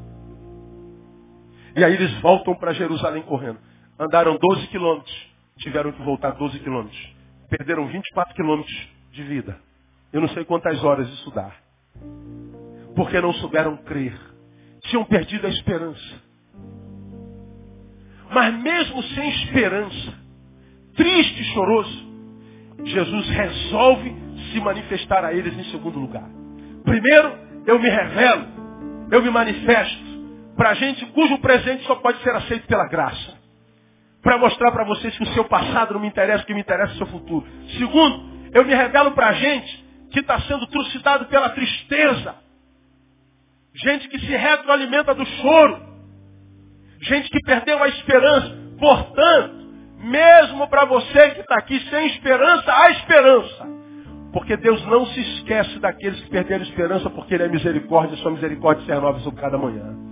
E 1.79 1.85
aí 1.85 1.95
eles 1.95 2.13
voltam 2.15 2.57
para 2.57 2.73
Jerusalém 2.73 3.23
correndo. 3.23 3.61
Andaram 3.97 4.37
12 4.37 4.67
quilômetros, 4.67 5.15
tiveram 5.59 5.93
que 5.93 6.03
voltar 6.03 6.33
12 6.33 6.59
quilômetros. 6.59 7.17
Perderam 7.49 7.87
24 7.87 8.35
quilômetros 8.35 8.89
de 9.13 9.23
vida. 9.23 9.57
Eu 10.13 10.21
não 10.21 10.29
sei 10.31 10.45
quantas 10.45 10.83
horas 10.83 11.09
isso 11.09 11.31
dá. 11.31 11.53
Porque 12.97 13.21
não 13.21 13.33
souberam 13.35 13.77
crer. 13.77 14.13
Tinham 14.87 15.05
perdido 15.05 15.47
a 15.47 15.51
esperança. 15.51 16.21
Mas 18.29 18.61
mesmo 18.61 19.01
sem 19.01 19.29
esperança, 19.31 20.15
triste 20.97 21.43
e 21.43 21.45
choroso, 21.55 22.09
Jesus 22.87 23.29
resolve 23.29 24.17
se 24.51 24.61
manifestar 24.61 25.25
a 25.25 25.33
eles 25.33 25.57
em 25.57 25.71
segundo 25.71 26.01
lugar. 26.01 26.29
Primeiro, 26.83 27.39
eu 27.67 27.79
me 27.79 27.89
revelo, 27.89 28.47
eu 29.13 29.23
me 29.23 29.31
manifesto 29.31 30.08
para 30.59 30.75
gente 30.75 31.07
cujo 31.07 31.39
presente 31.39 31.85
só 31.85 31.95
pode 31.95 32.21
ser 32.21 32.35
aceito 32.35 32.67
pela 32.67 32.89
graça. 32.89 33.39
Para 34.21 34.37
mostrar 34.39 34.73
para 34.73 34.83
vocês 34.83 35.17
que 35.17 35.23
o 35.23 35.33
seu 35.33 35.45
passado 35.45 35.95
não 35.95 36.01
me 36.01 36.09
interessa, 36.09 36.45
que 36.45 36.53
me 36.53 36.61
interessa 36.61 36.95
é 36.95 36.95
o 36.97 36.99
seu 36.99 37.07
futuro. 37.07 37.47
Segundo, 37.79 38.51
eu 38.53 38.65
me 38.65 38.75
revelo 38.75 39.13
para 39.13 39.33
gente 39.35 39.87
que 40.11 40.19
está 40.19 40.41
sendo 40.41 40.67
trucidado 40.67 41.27
pela 41.27 41.51
tristeza. 41.51 42.35
Gente 43.73 44.09
que 44.09 44.19
se 44.19 44.37
retroalimenta 44.37 45.15
do 45.15 45.25
choro. 45.25 45.81
Gente 47.03 47.31
que 47.31 47.39
perdeu 47.47 47.81
a 47.81 47.87
esperança. 47.87 48.59
Portanto, 48.81 49.55
mesmo 50.01 50.67
para 50.67 50.87
você 50.87 51.31
que 51.31 51.41
está 51.41 51.55
aqui 51.55 51.79
sem 51.89 52.09
esperança, 52.09 52.75
há 52.75 52.91
esperança. 52.91 53.65
Porque 54.33 54.57
Deus 54.57 54.85
não 54.87 55.07
se 55.07 55.21
esquece 55.21 55.79
daqueles 55.79 56.21
que 56.21 56.31
perderam 56.31 56.65
esperança, 56.65 57.09
porque 57.11 57.35
Ele 57.35 57.45
é 57.45 57.49
misericórdia, 57.49 58.17
e 58.17 58.19
sua 58.19 58.33
misericórdia 58.33 58.85
se 58.85 58.91
renova 58.91 59.21
sobre 59.21 59.41
cada 59.41 59.57
manhã. 59.57 60.08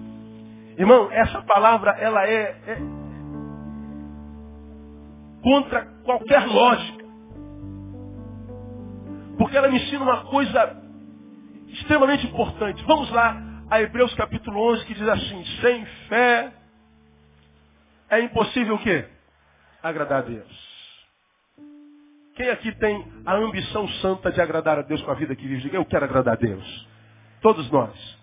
Irmão, 0.77 1.11
essa 1.11 1.41
palavra, 1.43 1.93
ela 1.93 2.27
é, 2.29 2.43
é 2.66 2.79
contra 5.43 5.87
qualquer 6.05 6.47
lógica. 6.47 7.05
Porque 9.39 9.57
ela 9.57 9.68
me 9.68 9.77
ensina 9.77 10.03
uma 10.03 10.24
coisa 10.24 10.77
extremamente 11.68 12.27
importante. 12.27 12.83
Vamos 12.85 13.11
lá, 13.11 13.37
a 13.70 13.81
Hebreus 13.81 14.14
capítulo 14.14 14.61
11 14.72 14.85
que 14.87 14.95
diz 14.95 15.09
assim, 15.09 15.45
sem 15.61 15.85
fé 16.09 16.53
é 18.09 18.20
impossível 18.20 18.74
o 18.74 18.79
quê? 18.79 19.07
Agradar 19.83 20.18
a 20.18 20.27
Deus. 20.27 20.66
Quem 22.35 22.51
aqui 22.51 22.70
tem 22.72 23.05
a 23.24 23.35
ambição 23.35 23.89
santa 24.01 24.31
de 24.31 24.41
agradar 24.41 24.79
a 24.79 24.83
Deus 24.83 25.01
com 25.03 25.11
a 25.11 25.14
vida 25.14 25.35
que 25.35 25.47
vive? 25.47 25.62
Diga, 25.62 25.77
eu 25.79 25.85
quero 25.87 26.05
agradar 26.05 26.35
a 26.35 26.37
Deus. 26.37 26.89
Todos 27.41 27.70
nós. 27.70 28.18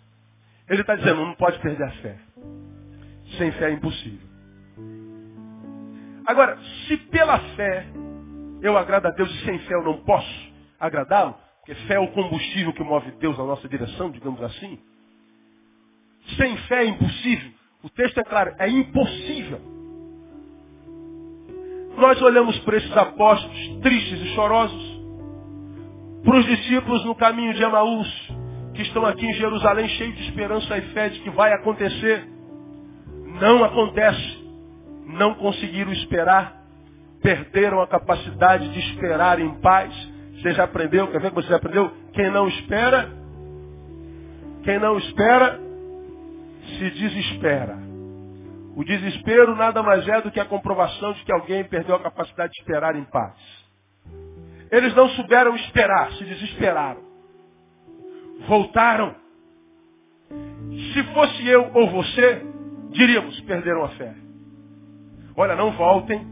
Ele 0.70 0.82
está 0.82 0.95
dizendo, 0.95 1.26
não 1.26 1.36
pode 1.36 1.60
perder 1.60 1.84
a 1.84 1.91
fé. 1.91 2.18
Sem 3.38 3.51
fé 3.53 3.69
é 3.69 3.73
impossível. 3.73 4.27
Agora, 6.25 6.57
se 6.88 6.97
pela 6.97 7.39
fé 7.55 7.86
eu 8.61 8.77
agrado 8.77 9.07
a 9.07 9.11
Deus 9.11 9.29
e 9.29 9.45
sem 9.45 9.59
fé 9.59 9.73
eu 9.73 9.84
não 9.84 9.97
posso 10.03 10.53
agradá-lo, 10.79 11.36
porque 11.59 11.75
fé 11.86 11.95
é 11.95 11.99
o 11.99 12.11
combustível 12.11 12.73
que 12.73 12.84
move 12.84 13.11
Deus 13.19 13.38
na 13.38 13.43
nossa 13.45 13.67
direção, 13.67 14.09
digamos 14.09 14.41
assim. 14.41 14.79
Sem 16.38 16.57
fé 16.57 16.84
é 16.84 16.88
impossível. 16.88 17.51
O 17.84 17.89
texto 17.89 18.17
é 18.19 18.23
claro, 18.23 18.55
é 18.59 18.69
impossível. 18.69 19.59
Nós 21.97 22.21
olhamos 22.21 22.57
para 22.59 22.77
esses 22.77 22.95
apóstolos 22.97 23.81
tristes 23.81 24.19
e 24.19 24.36
chorosos, 24.36 25.01
para 26.23 26.39
os 26.39 26.45
discípulos 26.45 27.05
no 27.05 27.15
caminho 27.15 27.53
de 27.53 27.61
Emaús, 27.61 28.31
que 28.73 28.81
estão 28.81 29.05
aqui 29.05 29.25
em 29.25 29.34
Jerusalém 29.34 29.88
cheios 29.89 30.15
de 30.15 30.23
esperança 30.23 30.77
e 30.77 30.81
fé 30.93 31.09
de 31.09 31.19
que 31.19 31.29
vai 31.29 31.53
acontecer. 31.53 32.32
Não 33.39 33.63
acontece. 33.63 34.43
Não 35.05 35.36
conseguiram 35.36 35.91
esperar. 35.91 36.61
Perderam 37.21 37.81
a 37.81 37.88
capacidade 37.88 38.69
de 38.69 38.79
esperar 38.79 39.39
em 39.39 39.49
paz. 39.61 39.93
Você 40.36 40.53
já 40.53 40.65
aprendeu? 40.65 41.07
Quer 41.07 41.21
ver 41.21 41.29
que 41.29 41.36
você 41.36 41.47
já 41.47 41.55
aprendeu? 41.55 41.91
Quem 42.11 42.29
não 42.29 42.47
espera, 42.47 43.09
quem 44.63 44.77
não 44.77 44.97
espera, 44.97 45.59
se 46.77 46.89
desespera. 46.91 47.77
O 48.75 48.84
desespero 48.84 49.55
nada 49.55 49.84
mais 49.84 50.07
é 50.07 50.21
do 50.21 50.31
que 50.31 50.39
a 50.39 50.45
comprovação 50.45 51.13
de 51.13 51.23
que 51.23 51.31
alguém 51.31 51.63
perdeu 51.63 51.95
a 51.95 51.99
capacidade 51.99 52.53
de 52.53 52.59
esperar 52.59 52.95
em 52.95 53.03
paz. 53.05 53.36
Eles 54.71 54.95
não 54.95 55.07
souberam 55.09 55.55
esperar, 55.55 56.11
se 56.13 56.25
desesperaram. 56.25 57.01
Voltaram. 58.47 59.15
Se 60.93 61.03
fosse 61.13 61.47
eu 61.47 61.69
ou 61.73 61.89
você, 61.91 62.45
diríamos, 62.94 63.39
perderam 63.41 63.84
a 63.84 63.89
fé. 63.89 64.14
Olha, 65.36 65.56
não 65.56 65.72
voltem, 65.72 66.26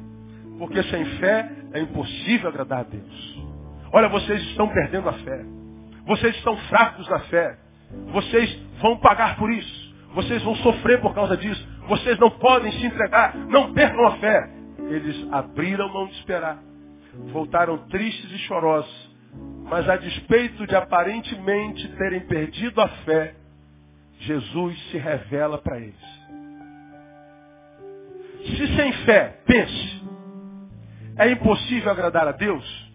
porque 0.57 0.81
sem 0.83 1.05
fé 1.17 1.49
é 1.73 1.79
impossível 1.81 2.49
agradar 2.49 2.79
a 2.79 2.83
Deus. 2.83 3.41
Olha, 3.91 4.07
vocês 4.07 4.41
estão 4.43 4.69
perdendo 4.69 5.09
a 5.09 5.13
fé. 5.13 5.43
Vocês 6.05 6.35
estão 6.37 6.55
fracos 6.57 7.07
na 7.09 7.19
fé. 7.21 7.57
Vocês 8.13 8.59
vão 8.79 8.97
pagar 8.97 9.37
por 9.37 9.51
isso. 9.51 9.91
Vocês 10.13 10.41
vão 10.43 10.55
sofrer 10.57 11.01
por 11.01 11.13
causa 11.13 11.35
disso. 11.35 11.67
Vocês 11.87 12.17
não 12.19 12.29
podem 12.29 12.71
se 12.73 12.85
entregar. 12.85 13.35
Não 13.35 13.73
percam 13.73 14.05
a 14.05 14.17
fé. 14.17 14.49
Eles 14.89 15.27
abriram 15.31 15.91
mão 15.91 16.07
de 16.07 16.13
esperar. 16.13 16.57
Voltaram 17.31 17.77
tristes 17.89 18.31
e 18.31 18.37
chorosos. 18.39 19.11
Mas 19.69 19.87
a 19.89 19.95
despeito 19.97 20.67
de 20.67 20.75
aparentemente 20.75 21.87
terem 21.95 22.21
perdido 22.21 22.81
a 22.81 22.87
fé, 23.05 23.35
Jesus 24.19 24.77
se 24.91 24.97
revela 24.97 25.57
para 25.57 25.79
eles. 25.79 26.20
Se 28.45 28.75
sem 28.75 28.93
fé, 29.05 29.41
pense, 29.45 30.01
é 31.17 31.31
impossível 31.31 31.91
agradar 31.91 32.27
a 32.27 32.31
Deus, 32.31 32.91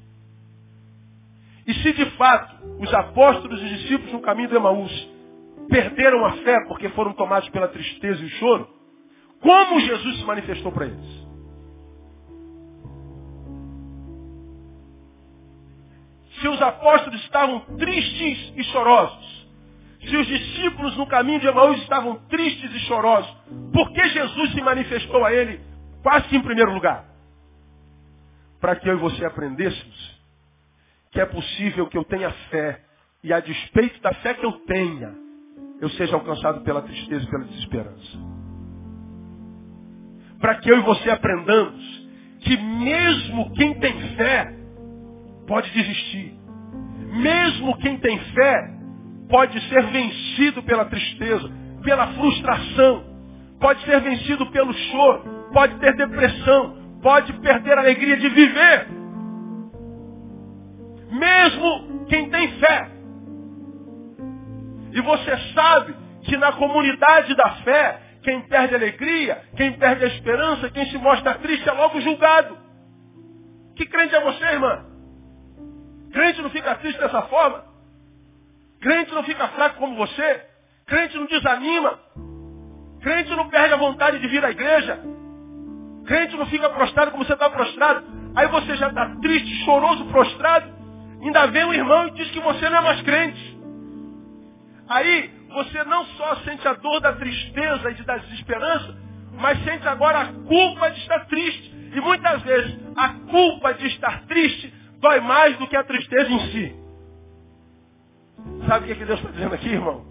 e 1.67 1.75
se 1.75 1.93
de 1.93 2.07
fato 2.17 2.57
os 2.79 2.93
apóstolos 2.95 3.61
e 3.61 3.69
discípulos 3.69 4.13
no 4.13 4.21
caminho 4.21 4.49
de 4.49 4.55
Emaús 4.55 5.09
perderam 5.69 6.25
a 6.25 6.33
fé 6.39 6.65
porque 6.69 6.89
foram 6.91 7.13
tomados 7.13 7.49
pela 7.49 7.69
tristeza 7.69 8.23
e 8.23 8.27
o 8.27 8.31
choro, 8.31 8.69
como 9.41 9.81
Jesus 9.81 10.19
se 10.19 10.25
manifestou 10.25 10.71
para 10.71 10.87
eles? 10.87 11.27
Se 16.41 16.49
os 16.49 16.63
apóstolos 16.63 17.21
estavam 17.23 17.61
tristes 17.77 18.53
e 18.57 18.65
chorosos, 18.65 19.36
se 20.09 20.17
os 20.17 20.27
discípulos 20.27 20.97
no 20.97 21.07
caminho 21.07 21.41
de 21.41 21.47
Emaús 21.47 21.79
estavam 21.83 22.17
tristes 22.29 22.71
e 22.73 22.79
chorosos, 22.81 23.31
por 23.73 23.93
que 23.93 24.09
Jesus 24.09 24.53
se 24.53 24.63
manifestou 24.63 25.25
a 25.25 25.33
ele 25.33 25.61
quase 26.03 26.35
em 26.37 26.43
primeiro 26.43 26.73
lugar? 26.73 27.05
Para 28.61 28.77
que 28.77 28.89
eu 28.89 28.95
e 28.95 29.01
você 29.01 29.25
aprendêssemos 29.25 30.17
que 31.11 31.21
é 31.21 31.27
possível 31.27 31.87
que 31.89 31.97
eu 31.97 32.05
tenha 32.05 32.31
fé 32.51 32.81
e 33.23 33.33
a 33.33 33.41
despeito 33.41 34.01
da 34.01 34.13
fé 34.15 34.35
que 34.35 34.45
eu 34.45 34.53
tenha, 34.67 35.15
eu 35.81 35.89
seja 35.91 36.15
alcançado 36.15 36.61
pela 36.61 36.83
tristeza 36.83 37.25
e 37.25 37.31
pela 37.31 37.45
desesperança. 37.45 38.19
Para 40.39 40.57
que 40.57 40.71
eu 40.71 40.79
e 40.79 40.83
você 40.83 41.11
aprendamos 41.11 42.07
que 42.41 42.57
mesmo 42.57 43.53
quem 43.55 43.81
tem 43.81 44.17
fé 44.17 44.55
pode 45.47 45.71
desistir. 45.71 46.35
Mesmo 47.13 47.77
quem 47.79 47.99
tem 47.99 48.19
fé 48.19 48.76
pode 49.29 49.61
ser 49.69 49.83
vencido 49.87 50.63
pela 50.63 50.85
tristeza, 50.87 51.51
pela 51.83 52.07
frustração, 52.09 53.05
pode 53.61 53.83
ser 53.85 54.01
vencido 54.01 54.47
pelo 54.51 54.73
choro, 54.73 55.49
pode 55.53 55.75
ter 55.77 55.95
depressão, 55.97 56.77
pode 57.03 57.33
perder 57.35 57.79
a 57.79 57.81
alegria 57.81 58.17
de 58.17 58.29
viver. 58.29 58.89
Mesmo 61.11 62.07
quem 62.09 62.29
tem 62.31 62.49
fé 62.59 62.97
e 64.93 65.01
você 65.03 65.37
sabe 65.53 65.95
que 66.23 66.37
na 66.39 66.53
comunidade 66.53 67.35
da 67.37 67.51
fé, 67.57 68.01
quem 68.23 68.41
perde 68.49 68.75
a 68.75 68.79
alegria, 68.79 69.43
quem 69.55 69.73
perde 69.75 70.05
a 70.05 70.09
esperança, 70.09 70.71
quem 70.71 70.87
se 70.87 70.97
mostra 70.99 71.35
triste 71.35 71.69
é 71.69 71.73
logo 71.73 72.01
julgado. 72.01 72.57
Que 73.77 73.85
crente 73.85 74.15
é 74.15 74.21
você, 74.21 74.45
irmã? 74.45 74.87
Crente 76.13 76.41
não 76.41 76.49
fica 76.49 76.75
triste 76.77 76.99
dessa 76.99 77.23
forma? 77.23 77.76
Crente 78.87 79.13
não 79.13 79.25
fica 79.25 79.49
fraco 79.49 79.79
como 79.81 79.97
você? 79.97 80.47
Crente 80.87 81.17
não 81.17 81.27
desanima? 81.27 81.99
Crente 83.03 83.31
não 83.35 83.49
perde 83.49 83.75
a 83.75 83.79
vontade 83.79 84.21
de 84.21 84.29
vir 84.29 84.45
à 84.45 84.53
igreja? 84.53 85.01
Crente 86.07 86.37
não 86.37 86.47
fica 86.47 86.71
prostrado 86.71 87.11
como 87.11 87.25
você 87.25 87.33
está 87.33 87.51
prostrado? 87.51 88.07
Aí 88.37 88.47
você 88.47 88.77
já 88.77 88.87
está 88.87 89.17
triste, 89.21 89.65
choroso, 89.65 90.05
prostrado. 90.05 90.73
Ainda 91.21 91.47
vem 91.49 91.65
um 91.65 91.75
irmão 91.75 92.07
e 92.07 92.11
diz 92.13 92.31
que 92.31 92.39
você 92.39 92.71
não 92.71 92.79
é 92.79 92.83
mais 92.83 93.03
crente. 93.03 93.59
Aí 94.89 95.33
você 95.49 95.83
não 95.83 96.05
só 96.05 96.37
sente 96.45 96.69
a 96.69 96.75
dor 96.75 97.01
da 97.01 97.13
tristeza 97.15 97.91
e 97.91 97.95
da 98.05 98.19
desesperança, 98.19 98.97
mas 99.33 99.65
sente 99.65 99.89
agora 99.89 100.21
a 100.21 100.27
culpa 100.27 100.93
de 100.93 101.01
estar 101.01 101.27
triste. 101.27 101.75
E 101.93 102.01
muitas 102.01 102.41
vezes 102.43 102.79
a 102.97 103.09
culpa 103.09 103.75
de 103.75 103.89
estar 103.89 104.27
triste 104.27 104.73
dói 105.01 105.19
mais 105.23 105.57
do 105.57 105.67
que 105.67 105.77
a 105.77 105.83
tristeza 105.83 106.31
em 106.31 106.39
si. 106.53 106.86
Sabe 108.67 108.85
o 108.85 108.87
que, 108.87 108.93
é 108.93 108.97
que 108.97 109.05
Deus 109.05 109.21
está 109.21 109.31
dizendo 109.31 109.55
aqui, 109.55 109.69
irmão? 109.69 110.05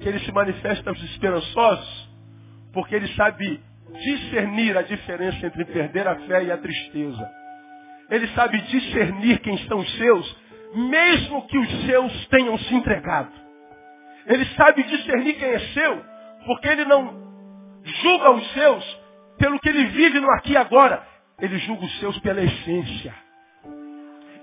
Que 0.00 0.08
ele 0.08 0.20
se 0.20 0.32
manifesta 0.32 0.90
aos 0.90 1.02
esperançosos, 1.02 2.10
porque 2.72 2.94
ele 2.94 3.08
sabe 3.14 3.60
discernir 3.92 4.76
a 4.76 4.82
diferença 4.82 5.46
entre 5.46 5.64
perder 5.66 6.08
a 6.08 6.16
fé 6.20 6.44
e 6.44 6.50
a 6.50 6.56
tristeza. 6.56 7.30
Ele 8.10 8.26
sabe 8.28 8.60
discernir 8.62 9.38
quem 9.40 9.58
são 9.66 9.78
os 9.78 9.96
seus, 9.96 10.36
mesmo 10.74 11.46
que 11.46 11.58
os 11.58 11.86
seus 11.86 12.26
tenham 12.28 12.58
se 12.58 12.74
entregado. 12.74 13.32
Ele 14.26 14.44
sabe 14.56 14.82
discernir 14.84 15.34
quem 15.34 15.48
é 15.48 15.58
seu, 15.58 16.04
porque 16.46 16.68
ele 16.68 16.84
não 16.84 17.22
julga 17.82 18.30
os 18.30 18.52
seus 18.52 19.00
pelo 19.38 19.58
que 19.60 19.68
ele 19.68 19.86
vive 19.86 20.20
no 20.20 20.30
aqui 20.30 20.52
e 20.52 20.56
agora. 20.56 21.06
Ele 21.40 21.58
julga 21.58 21.84
os 21.84 21.98
seus 21.98 22.18
pela 22.20 22.40
essência. 22.40 23.14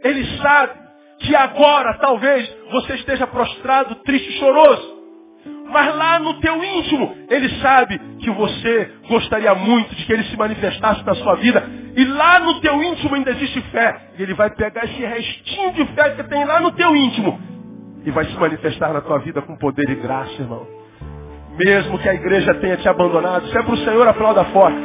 Ele 0.03 0.37
sabe 0.37 0.88
que 1.19 1.35
agora 1.35 1.97
talvez 1.99 2.49
você 2.71 2.95
esteja 2.95 3.27
prostrado, 3.27 3.95
triste, 3.95 4.39
choroso. 4.39 4.99
Mas 5.71 5.95
lá 5.95 6.19
no 6.19 6.39
teu 6.39 6.63
íntimo, 6.63 7.15
ele 7.29 7.49
sabe 7.61 7.99
que 8.19 8.31
você 8.31 8.91
gostaria 9.07 9.53
muito 9.53 9.93
de 9.95 10.05
que 10.05 10.13
ele 10.13 10.23
se 10.23 10.35
manifestasse 10.35 11.05
na 11.05 11.13
sua 11.15 11.35
vida. 11.35 11.63
E 11.95 12.05
lá 12.05 12.39
no 12.39 12.59
teu 12.59 12.81
íntimo 12.81 13.15
ainda 13.15 13.31
existe 13.31 13.61
fé. 13.71 13.95
E 14.17 14.23
ele 14.23 14.33
vai 14.33 14.49
pegar 14.49 14.85
esse 14.85 15.05
restinho 15.05 15.73
de 15.73 15.85
fé 15.93 16.11
que 16.11 16.23
tem 16.23 16.43
lá 16.45 16.59
no 16.59 16.71
teu 16.71 16.95
íntimo 16.95 17.39
e 18.03 18.11
vai 18.11 18.25
se 18.25 18.37
manifestar 18.37 18.93
na 18.93 19.01
tua 19.01 19.19
vida 19.19 19.41
com 19.41 19.55
poder 19.57 19.89
e 19.89 19.95
graça, 19.95 20.31
irmão. 20.33 20.65
Mesmo 21.57 21.99
que 21.99 22.07
a 22.07 22.13
igreja 22.13 22.53
tenha 22.55 22.77
te 22.77 22.87
abandonado, 22.87 23.47
se 23.47 23.57
é 23.57 23.61
para 23.61 23.73
o 23.73 23.77
Senhor, 23.77 24.07
aplauda 24.07 24.45
forte. 24.45 24.79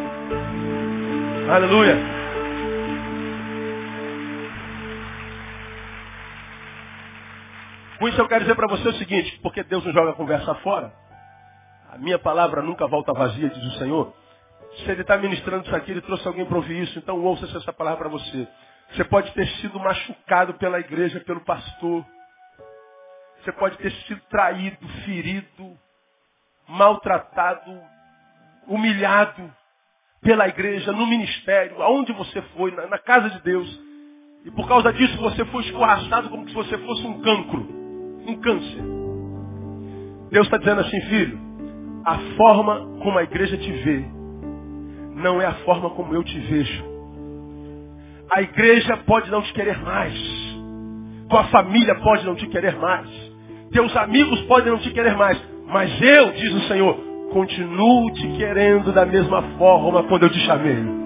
Aleluia. 1.49 2.24
Com 8.05 8.09
isso 8.09 8.21
eu 8.21 8.29
quero 8.29 8.43
dizer 8.43 8.55
para 8.55 8.69
você 8.69 8.87
o 8.87 8.93
seguinte, 8.97 9.41
porque 9.43 9.63
Deus 9.63 9.83
não 9.83 9.91
joga 9.91 10.11
a 10.11 10.15
conversa 10.15 10.55
fora. 10.57 10.93
A 11.91 11.97
minha 11.97 12.19
palavra 12.19 12.61
nunca 12.61 12.87
volta 12.87 13.15
vazia, 13.15 13.49
diz 13.49 13.65
o 13.65 13.79
Senhor. 13.79 14.13
Se 14.77 14.91
Ele 14.91 15.01
está 15.01 15.17
ministrando 15.17 15.65
isso 15.65 15.75
aqui, 15.75 15.91
Ele 15.91 16.03
trouxe 16.03 16.29
alguém 16.29 16.45
para 16.45 16.59
ouvir 16.59 16.83
isso, 16.83 16.99
então 16.99 17.19
ouça 17.25 17.47
essa 17.57 17.73
palavra 17.73 18.01
para 18.01 18.11
você. 18.11 18.47
Você 18.91 19.05
pode 19.05 19.33
ter 19.33 19.47
sido 19.53 19.81
machucado 19.81 20.53
pela 20.53 20.79
igreja, 20.81 21.19
pelo 21.21 21.41
pastor. 21.47 22.05
Você 23.43 23.53
pode 23.53 23.79
ter 23.79 23.91
sido 23.91 24.21
traído, 24.29 24.87
ferido, 25.07 25.79
maltratado, 26.69 27.73
humilhado 28.67 29.51
pela 30.21 30.47
igreja, 30.47 30.93
no 30.93 31.07
ministério, 31.07 31.83
aonde 31.83 32.13
você 32.13 32.43
foi, 32.55 32.71
na, 32.71 32.87
na 32.87 32.99
casa 32.99 33.31
de 33.31 33.41
Deus. 33.41 33.81
E 34.45 34.51
por 34.51 34.69
causa 34.69 34.93
disso 34.93 35.17
você 35.23 35.43
foi 35.47 35.63
escorraçado 35.63 36.29
como 36.29 36.47
se 36.47 36.55
você 36.55 36.77
fosse 36.77 37.07
um 37.07 37.23
cancro, 37.23 37.84
um 38.27 38.37
câncer. 38.37 38.83
Deus 40.31 40.47
está 40.47 40.57
dizendo 40.57 40.81
assim, 40.81 41.01
filho, 41.03 41.39
a 42.05 42.19
forma 42.37 42.99
como 43.03 43.19
a 43.19 43.23
igreja 43.23 43.57
te 43.57 43.71
vê 43.71 44.05
não 45.17 45.41
é 45.41 45.47
a 45.47 45.55
forma 45.65 45.91
como 45.91 46.15
eu 46.15 46.23
te 46.23 46.39
vejo. 46.39 46.85
A 48.35 48.43
igreja 48.43 48.97
pode 49.07 49.31
não 49.31 49.43
te 49.43 49.53
querer 49.53 49.79
mais. 49.83 50.15
Tua 51.29 51.45
família 51.45 51.95
pode 51.97 52.25
não 52.27 52.35
te 52.35 52.47
querer 52.49 52.77
mais. 52.77 53.09
Teus 53.71 53.97
amigos 53.97 54.41
podem 54.43 54.73
não 54.73 54.79
te 54.79 54.91
querer 54.91 55.17
mais. 55.17 55.41
Mas 55.67 56.01
eu, 56.03 56.33
diz 56.33 56.53
o 56.53 56.69
Senhor, 56.69 56.97
continuo 57.33 58.13
te 58.13 58.29
querendo 58.37 58.93
da 58.93 59.07
mesma 59.07 59.43
forma 59.59 60.03
quando 60.05 60.25
eu 60.25 60.31
te 60.31 60.39
chamei. 60.41 61.05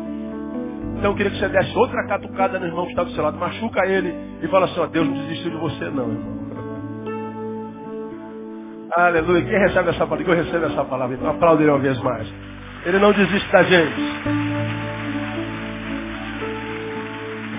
Então 0.96 1.12
eu 1.12 1.14
queria 1.14 1.30
que 1.30 1.38
você 1.38 1.48
desse 1.48 1.76
outra 1.76 2.06
catucada 2.06 2.58
no 2.58 2.66
irmão 2.66 2.84
que 2.84 2.90
está 2.90 3.04
do 3.04 3.10
seu 3.12 3.22
lado. 3.22 3.38
Machuca 3.38 3.86
ele 3.86 4.12
e 4.42 4.48
fala 4.48 4.66
assim, 4.66 4.80
ó, 4.80 4.86
Deus 4.86 5.06
não 5.06 5.14
desistiu 5.14 5.50
de 5.50 5.56
você 5.56 5.84
não, 5.90 6.08
irmão. 6.10 6.37
Aleluia. 8.96 9.44
Quem 9.44 9.58
recebe 9.58 9.90
essa 9.90 10.06
palavra? 10.06 10.32
Eu 10.32 10.44
recebo 10.44 10.64
essa 10.66 10.84
palavra. 10.84 11.16
Então 11.16 11.30
aplaude 11.30 11.62
ele 11.62 11.70
uma 11.70 11.78
vez 11.78 11.98
mais. 12.00 12.28
Ele 12.86 12.98
não 12.98 13.12
desiste 13.12 13.50
da 13.52 13.62
gente. 13.62 14.00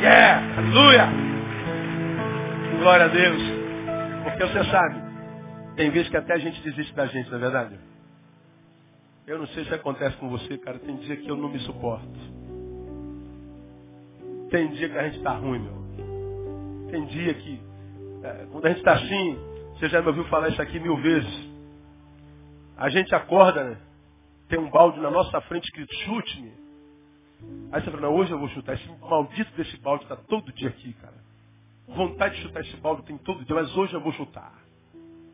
Yeah! 0.02 0.58
Aleluia! 0.58 1.10
Glória 2.80 3.06
a 3.06 3.10
Deus. 3.10 3.42
Porque 4.24 4.46
você 4.46 4.64
sabe, 4.72 5.02
tem 5.76 5.92
vezes 5.92 6.10
que 6.10 6.18
até 6.18 6.34
a 6.34 6.38
gente 6.38 6.62
desiste 6.62 6.94
da 6.96 7.06
gente, 7.06 7.30
não 7.30 7.38
é 7.38 7.42
verdade? 7.42 7.80
Eu 9.28 9.38
não 9.38 9.48
sei 9.48 9.66
se 9.66 9.74
acontece 9.74 10.16
com 10.18 10.30
você, 10.30 10.58
cara. 10.58 10.80
Tem 10.80 10.96
dia 10.98 11.18
que 11.18 11.30
eu 11.30 11.36
não 11.36 11.50
me 11.50 11.60
suporto. 11.60 12.20
Tem 14.50 14.70
dia 14.70 14.90
que 14.90 14.98
a 14.98 15.04
gente 15.04 15.18
está 15.18 15.32
ruim, 15.34 15.60
meu. 15.60 16.90
Tem 16.90 17.06
dia 17.06 17.34
que, 17.36 17.62
é, 18.24 18.48
quando 18.52 18.66
a 18.66 18.70
gente 18.70 18.80
está 18.80 18.94
assim, 18.94 19.38
você 19.80 19.88
já 19.88 20.02
me 20.02 20.08
ouviu 20.08 20.26
falar 20.26 20.50
isso 20.50 20.62
aqui 20.62 20.78
mil 20.78 20.98
vezes. 20.98 21.50
A 22.76 22.90
gente 22.90 23.16
acorda, 23.16 23.64
né? 23.64 23.78
Tem 24.50 24.60
um 24.60 24.70
balde 24.70 25.00
na 25.00 25.10
nossa 25.10 25.40
frente 25.42 25.64
escrito 25.66 25.94
chute-me. 26.04 26.52
Aí 27.72 27.82
você 27.82 27.90
fala, 27.90 28.02
não, 28.02 28.14
hoje 28.14 28.30
eu 28.30 28.40
vou 28.40 28.50
chutar. 28.50 28.74
Esse 28.76 28.90
maldito 29.00 29.56
desse 29.56 29.78
balde 29.78 30.04
está 30.04 30.18
todo 30.18 30.52
dia 30.52 30.68
aqui, 30.68 30.92
cara. 30.94 31.14
Vontade 31.88 32.36
de 32.36 32.42
chutar 32.42 32.60
esse 32.60 32.76
balde 32.78 33.04
tem 33.04 33.18
todo 33.20 33.46
dia, 33.46 33.56
mas 33.56 33.76
hoje 33.78 33.94
eu 33.94 34.02
vou 34.02 34.12
chutar. 34.12 34.52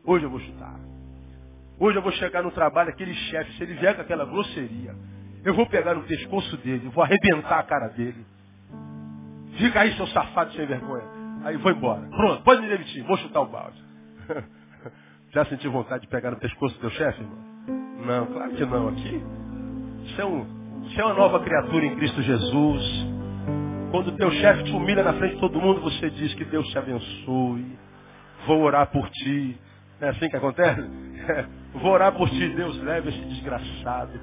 Hoje 0.04 0.24
eu 0.24 0.30
vou 0.30 0.38
chutar. 0.38 0.78
Hoje 1.80 1.98
eu 1.98 2.02
vou 2.02 2.12
chegar 2.12 2.42
no 2.44 2.52
trabalho, 2.52 2.90
aquele 2.90 3.14
chefe, 3.14 3.52
se 3.54 3.64
ele 3.64 3.74
vier 3.74 3.96
com 3.96 4.02
aquela 4.02 4.24
grosseria, 4.24 4.94
eu 5.44 5.54
vou 5.54 5.66
pegar 5.66 5.94
no 5.94 6.04
pescoço 6.04 6.56
dele, 6.58 6.88
vou 6.88 7.02
arrebentar 7.02 7.58
a 7.58 7.62
cara 7.64 7.88
dele. 7.88 8.24
Fica 9.58 9.80
aí, 9.80 9.94
seu 9.96 10.06
safado 10.06 10.52
sem 10.52 10.66
vergonha. 10.66 11.04
Aí 11.44 11.56
vou 11.56 11.72
embora. 11.72 12.06
Pronto, 12.08 12.42
pode 12.44 12.62
me 12.62 12.68
demitir, 12.68 13.04
vou 13.04 13.16
chutar 13.18 13.40
o 13.40 13.46
balde. 13.46 13.85
Já 15.32 15.44
sentiu 15.46 15.70
vontade 15.70 16.02
de 16.02 16.08
pegar 16.08 16.30
no 16.30 16.38
pescoço 16.38 16.74
do 16.76 16.80
teu 16.80 16.90
chefe, 16.90 17.20
irmão? 17.20 17.38
Não, 18.06 18.26
claro 18.26 18.52
que 18.52 18.64
não. 18.64 18.88
Aqui, 18.88 19.22
isso 20.04 20.20
é 20.20 20.24
um, 20.24 20.44
você 20.84 21.00
é 21.00 21.04
uma 21.04 21.14
nova 21.14 21.40
criatura 21.40 21.84
em 21.84 21.96
Cristo 21.96 22.22
Jesus. 22.22 23.06
Quando 23.90 24.08
o 24.08 24.12
teu 24.12 24.30
chefe 24.30 24.64
te 24.64 24.72
humilha 24.72 25.02
na 25.02 25.14
frente 25.14 25.34
de 25.34 25.40
todo 25.40 25.60
mundo, 25.60 25.80
você 25.80 26.10
diz 26.10 26.34
que 26.34 26.44
Deus 26.44 26.66
te 26.68 26.78
abençoe. 26.78 27.78
Vou 28.46 28.62
orar 28.62 28.86
por 28.88 29.08
ti. 29.10 29.58
Não 30.00 30.08
é 30.08 30.10
assim 30.10 30.28
que 30.28 30.36
acontece? 30.36 30.82
Vou 31.74 31.92
orar 31.92 32.12
por 32.12 32.28
ti, 32.28 32.48
Deus, 32.54 32.80
leve 32.82 33.08
esse 33.08 33.20
desgraçado. 33.26 34.18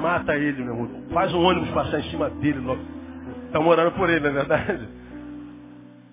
Mata 0.00 0.34
ele, 0.34 0.62
meu 0.64 0.74
irmão. 0.74 1.02
Faz 1.12 1.32
um 1.32 1.42
ônibus 1.42 1.70
passar 1.70 2.00
em 2.00 2.10
cima 2.10 2.28
dele. 2.30 2.60
Estamos 3.46 3.68
orando 3.68 3.92
por 3.92 4.10
ele, 4.10 4.20
não 4.20 4.28
é 4.28 4.32
verdade? 4.32 4.88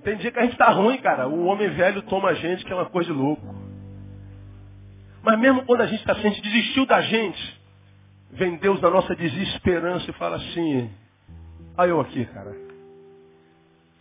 Tem 0.03 0.17
dia 0.17 0.31
que 0.31 0.39
a 0.39 0.43
gente 0.43 0.53
está 0.53 0.69
ruim, 0.69 0.97
cara. 0.97 1.27
O 1.27 1.45
homem 1.45 1.69
velho 1.69 2.01
toma 2.03 2.29
a 2.29 2.33
gente, 2.33 2.65
que 2.65 2.71
é 2.71 2.75
uma 2.75 2.85
coisa 2.85 3.11
de 3.11 3.17
louco. 3.17 3.55
Mas 5.23 5.39
mesmo 5.39 5.63
quando 5.65 5.81
a 5.81 5.85
gente 5.85 6.01
está 6.01 6.11
assim, 6.11 6.29
desistiu 6.41 6.85
da 6.85 7.01
gente, 7.01 7.61
vem 8.31 8.57
Deus 8.57 8.81
na 8.81 8.89
nossa 8.89 9.15
desesperança 9.15 10.09
e 10.09 10.13
fala 10.13 10.35
assim, 10.35 10.89
olha 11.77 11.89
eu 11.89 12.01
aqui, 12.01 12.25
cara. 12.25 12.53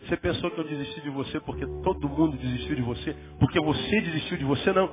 Você 0.01 0.17
pensou 0.17 0.51
que 0.51 0.59
eu 0.59 0.65
desisti 0.65 0.99
de 0.99 1.09
você 1.09 1.39
porque 1.39 1.65
todo 1.81 2.09
mundo 2.09 2.35
desistiu 2.35 2.75
de 2.75 2.81
você? 2.81 3.15
Porque 3.39 3.57
você 3.61 4.01
desistiu 4.01 4.37
de 4.37 4.43
você? 4.43 4.73
Não. 4.73 4.91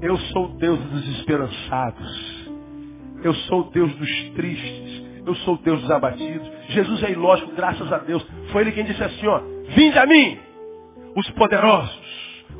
Eu 0.00 0.16
sou 0.16 0.46
o 0.46 0.48
Deus 0.56 0.78
dos 0.78 1.08
esperançados. 1.18 2.48
Eu 3.22 3.34
sou 3.34 3.60
o 3.60 3.70
Deus 3.70 3.94
dos 3.96 4.30
tristes. 4.30 5.04
Eu 5.26 5.34
sou 5.34 5.56
o 5.56 5.58
Deus 5.58 5.82
dos 5.82 5.90
abatidos. 5.90 6.50
Jesus 6.70 7.02
é 7.02 7.10
ilógico, 7.10 7.52
graças 7.54 7.92
a 7.92 7.98
Deus. 7.98 8.26
Foi 8.50 8.62
ele 8.62 8.72
quem 8.72 8.84
disse 8.84 9.02
assim, 9.02 9.26
ó. 9.26 9.42
Vinde 9.70 9.98
a 9.98 10.06
mim, 10.06 10.40
os 11.14 11.30
poderosos, 11.30 12.00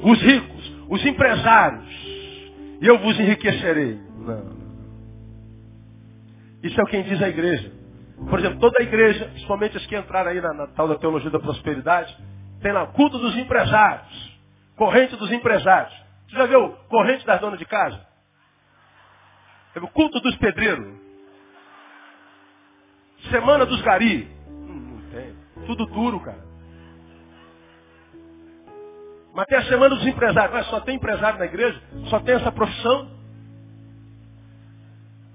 os 0.03 0.21
ricos, 0.23 0.73
os 0.89 1.05
empresários, 1.05 1.89
e 2.81 2.87
eu 2.87 2.99
vos 2.99 3.19
enriquecerei. 3.19 3.99
Não. 4.19 4.61
Isso 6.63 6.79
é 6.81 6.85
o 6.85 6.87
que 6.87 7.03
diz 7.03 7.21
a 7.23 7.29
igreja. 7.29 7.73
Por 8.29 8.39
exemplo, 8.39 8.61
toda 8.61 8.77
a 8.81 8.83
igreja, 8.83 9.27
principalmente 9.27 9.77
as 9.77 9.87
que 9.87 9.97
entraram 9.97 10.31
aí 10.31 10.41
na, 10.41 10.53
na 10.53 10.67
tal 10.69 10.87
da 10.87 10.97
teologia 10.97 11.31
da 11.31 11.41
prosperidade, 11.41 12.15
tem 12.61 12.73
lá 12.73 12.87
culto 12.89 13.19
dos 13.19 13.37
empresários, 13.37 14.39
corrente 14.77 15.17
dos 15.17 15.33
empresários. 15.33 15.95
Você 16.29 16.37
já 16.37 16.47
viu 16.47 16.71
corrente 16.89 17.27
das 17.27 17.41
donas 17.41 17.59
de 17.59 17.65
casa? 17.65 18.07
O 19.77 19.89
culto 19.89 20.21
dos 20.21 20.37
pedreiros. 20.37 21.01
Semana 23.31 23.65
dos 23.65 23.81
gari. 23.83 24.29
Hum, 24.49 25.01
não 25.01 25.11
tem. 25.11 25.35
Tudo 25.67 25.87
duro, 25.87 26.21
cara. 26.21 26.50
Mas 29.35 29.47
tem 29.47 29.59
a 29.59 29.64
semana 29.64 29.95
dos 29.95 30.07
empresários. 30.07 30.53
Mas 30.53 30.66
só 30.66 30.81
tem 30.81 30.97
empresário 30.97 31.39
na 31.39 31.45
igreja? 31.45 31.81
Só 32.09 32.20
tem 32.20 32.35
essa 32.35 32.53
profissão? 32.53 33.09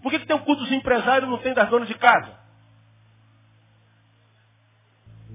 Por 0.02 0.12
que, 0.12 0.20
que 0.20 0.28
tem 0.28 0.36
o 0.36 0.44
culto 0.44 0.62
dos 0.62 0.72
empresários 0.72 1.28
e 1.28 1.32
não 1.32 1.40
tem 1.40 1.54
das 1.54 1.70
donas 1.70 1.88
de 1.88 1.96
casa? 1.96 2.32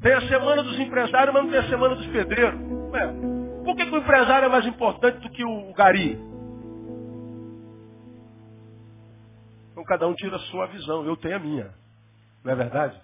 Tem 0.00 0.14
a 0.14 0.28
semana 0.28 0.62
dos 0.62 0.78
empresários, 0.78 1.34
mas 1.34 1.44
não 1.44 1.50
tem 1.50 1.60
a 1.60 1.68
semana 1.68 1.94
dos 1.94 2.06
pedreiros. 2.06 2.60
Ué, 2.92 3.06
por 3.64 3.76
que, 3.76 3.86
que 3.86 3.94
o 3.94 3.98
empresário 3.98 4.46
é 4.46 4.48
mais 4.48 4.66
importante 4.66 5.18
do 5.18 5.30
que 5.30 5.44
o 5.44 5.72
gari? 5.74 6.18
Então 9.72 9.84
cada 9.84 10.06
um 10.06 10.14
tira 10.14 10.36
a 10.36 10.40
sua 10.40 10.66
visão, 10.66 11.04
eu 11.04 11.16
tenho 11.16 11.36
a 11.36 11.38
minha. 11.38 11.74
Não 12.44 12.52
é 12.52 12.54
verdade? 12.54 13.00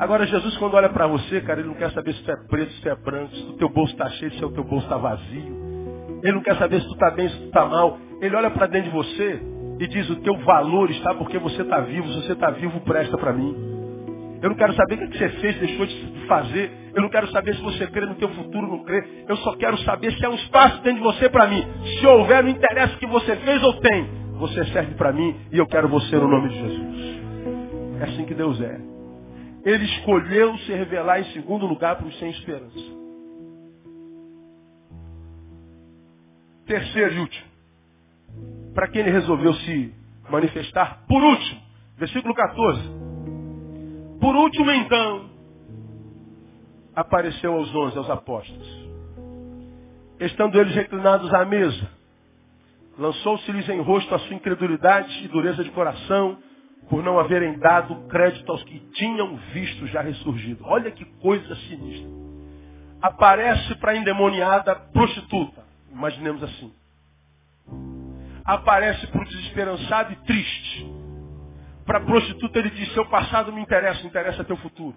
Agora 0.00 0.26
Jesus 0.26 0.56
quando 0.56 0.72
olha 0.72 0.88
para 0.88 1.06
você, 1.06 1.42
cara, 1.42 1.60
ele 1.60 1.68
não 1.68 1.74
quer 1.74 1.90
saber 1.90 2.14
se 2.14 2.22
tu 2.22 2.30
é 2.30 2.36
preto, 2.48 2.72
se 2.72 2.80
tu 2.80 2.88
é 2.88 2.96
branco, 2.96 3.36
se 3.36 3.42
o 3.42 3.52
teu 3.58 3.68
bolso 3.68 3.92
está 3.92 4.08
cheio, 4.08 4.32
se 4.32 4.42
o 4.42 4.50
teu 4.50 4.64
bolso 4.64 4.86
está 4.86 4.96
vazio. 4.96 5.60
Ele 6.22 6.32
não 6.32 6.42
quer 6.42 6.56
saber 6.56 6.80
se 6.80 6.86
tu 6.86 6.94
está 6.94 7.10
bem, 7.10 7.28
se 7.28 7.36
tu 7.36 7.44
está 7.44 7.66
mal. 7.66 7.98
Ele 8.18 8.34
olha 8.34 8.50
para 8.50 8.66
dentro 8.66 8.88
de 8.90 8.96
você 8.96 9.42
e 9.78 9.86
diz 9.86 10.08
o 10.08 10.16
teu 10.16 10.38
valor 10.38 10.90
está 10.90 11.14
porque 11.14 11.38
você 11.38 11.60
está 11.60 11.80
vivo. 11.80 12.08
Se 12.08 12.22
você 12.22 12.32
está 12.32 12.50
vivo, 12.50 12.80
presta 12.80 13.18
para 13.18 13.34
mim. 13.34 13.54
Eu 14.40 14.48
não 14.48 14.56
quero 14.56 14.72
saber 14.72 14.94
o 14.94 15.10
que 15.10 15.18
você 15.18 15.28
fez, 15.28 15.58
deixou 15.58 15.84
de 15.84 16.26
fazer. 16.26 16.72
Eu 16.94 17.02
não 17.02 17.10
quero 17.10 17.30
saber 17.30 17.54
se 17.54 17.60
você 17.60 17.86
crê 17.88 18.06
no 18.06 18.14
teu 18.14 18.30
futuro 18.30 18.68
não 18.68 18.82
crê. 18.82 19.04
Eu 19.28 19.36
só 19.36 19.54
quero 19.56 19.76
saber 19.80 20.12
se 20.14 20.24
há 20.24 20.30
um 20.30 20.34
espaço 20.34 20.82
dentro 20.82 21.02
de 21.02 21.04
você 21.04 21.28
para 21.28 21.46
mim. 21.46 21.62
Se 21.98 22.06
houver, 22.06 22.42
não 22.42 22.48
interessa 22.48 22.94
o 22.94 22.98
que 22.98 23.06
você 23.06 23.36
fez 23.36 23.62
ou 23.62 23.74
tem. 23.74 24.08
Você 24.38 24.64
serve 24.72 24.94
para 24.94 25.12
mim 25.12 25.36
e 25.52 25.58
eu 25.58 25.66
quero 25.66 25.88
você 25.88 26.16
no 26.16 26.26
nome 26.26 26.48
de 26.48 26.58
Jesus. 26.58 27.20
É 28.00 28.04
assim 28.04 28.24
que 28.24 28.32
Deus 28.32 28.58
é. 28.62 28.89
Ele 29.64 29.84
escolheu 29.84 30.56
se 30.58 30.72
revelar 30.72 31.20
em 31.20 31.32
segundo 31.32 31.66
lugar 31.66 31.96
para 31.96 32.06
os 32.06 32.18
sem 32.18 32.30
esperança. 32.30 32.78
Terceiro 36.66 37.14
e 37.14 37.18
último. 37.18 37.50
Para 38.74 38.88
quem 38.88 39.02
ele 39.02 39.10
resolveu 39.10 39.52
se 39.54 39.94
manifestar? 40.30 41.04
Por 41.06 41.22
último, 41.22 41.60
versículo 41.96 42.34
14. 42.34 42.80
Por 44.20 44.36
último, 44.36 44.70
então, 44.70 45.30
apareceu 46.94 47.54
aos 47.54 47.74
onze, 47.74 47.98
aos 47.98 48.08
apóstolos. 48.08 48.88
Estando 50.20 50.60
eles 50.60 50.74
reclinados 50.74 51.32
à 51.32 51.44
mesa, 51.44 51.90
lançou-se-lhes 52.98 53.68
em 53.68 53.80
rosto 53.80 54.14
a 54.14 54.18
sua 54.20 54.36
incredulidade 54.36 55.24
e 55.24 55.28
dureza 55.28 55.64
de 55.64 55.70
coração, 55.70 56.38
por 56.90 57.04
não 57.04 57.20
haverem 57.20 57.56
dado 57.60 58.08
crédito 58.08 58.50
aos 58.50 58.64
que 58.64 58.80
tinham 58.94 59.36
visto 59.54 59.86
já 59.86 60.02
ressurgido. 60.02 60.64
Olha 60.66 60.90
que 60.90 61.04
coisa 61.04 61.54
sinistra. 61.54 62.10
Aparece 63.00 63.76
para 63.76 63.92
a 63.92 63.96
endemoniada 63.96 64.74
prostituta, 64.74 65.62
imaginemos 65.90 66.42
assim. 66.42 66.74
Aparece 68.44 69.06
para 69.06 69.22
o 69.22 69.24
desesperançado 69.24 70.12
e 70.12 70.16
triste. 70.16 70.92
Para 71.86 71.98
a 71.98 72.02
prostituta 72.02 72.58
ele 72.58 72.70
diz, 72.70 72.92
seu 72.92 73.06
passado 73.06 73.52
me 73.52 73.60
interessa, 73.60 74.04
interessa 74.04 74.42
teu 74.42 74.56
futuro. 74.56 74.96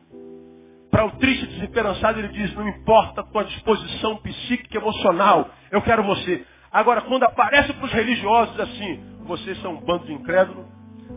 Para 0.90 1.06
o 1.06 1.12
triste 1.12 1.46
desesperançado, 1.48 2.20
ele 2.20 2.28
diz, 2.30 2.54
não 2.56 2.68
importa 2.68 3.22
a 3.22 3.24
tua 3.24 3.44
disposição 3.46 4.18
psíquica, 4.18 4.78
emocional, 4.78 5.50
eu 5.72 5.82
quero 5.82 6.04
você. 6.04 6.46
Agora, 6.72 7.02
quando 7.02 7.24
aparece 7.24 7.72
para 7.74 7.86
os 7.86 7.92
religiosos 7.92 8.60
assim, 8.60 9.04
vocês 9.26 9.60
são 9.62 9.74
um 9.74 9.82
bando 9.82 10.06
de 10.06 10.14
incrédulos, 10.14 10.66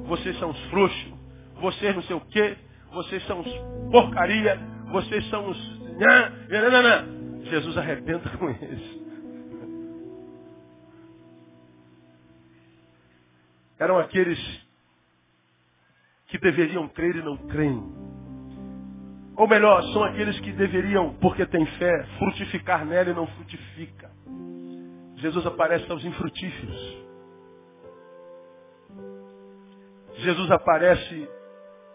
vocês 0.07 0.39
são 0.39 0.51
os 0.51 0.61
frouxos, 0.67 1.15
vocês 1.61 1.95
não 1.95 2.03
sei 2.03 2.17
o 2.17 2.21
quê, 2.21 2.57
vocês 2.93 3.27
são 3.27 3.41
os 3.41 3.91
porcaria, 3.91 4.59
vocês 4.91 5.29
são 5.29 5.51
os... 5.51 5.81
Jesus 7.45 7.77
arrebenta 7.79 8.29
com 8.37 8.51
eles. 8.51 9.07
Eram 13.79 13.99
aqueles 13.99 14.39
que 16.29 16.39
deveriam 16.39 16.89
crer 16.89 17.17
e 17.17 17.23
não 17.23 17.37
creem. 17.37 17.83
Ou 19.37 19.47
melhor, 19.47 19.83
são 19.93 20.03
aqueles 20.03 20.39
que 20.41 20.51
deveriam, 20.53 21.15
porque 21.21 21.45
têm 21.47 21.67
fé, 21.67 22.05
frutificar 22.19 22.85
nela 22.87 23.11
e 23.11 23.15
não 23.15 23.27
frutifica. 23.27 24.11
Jesus 25.17 25.47
aparece 25.47 25.91
aos 25.91 26.05
infrutíferos. 26.05 27.06
Jesus 30.17 30.51
aparece 30.51 31.29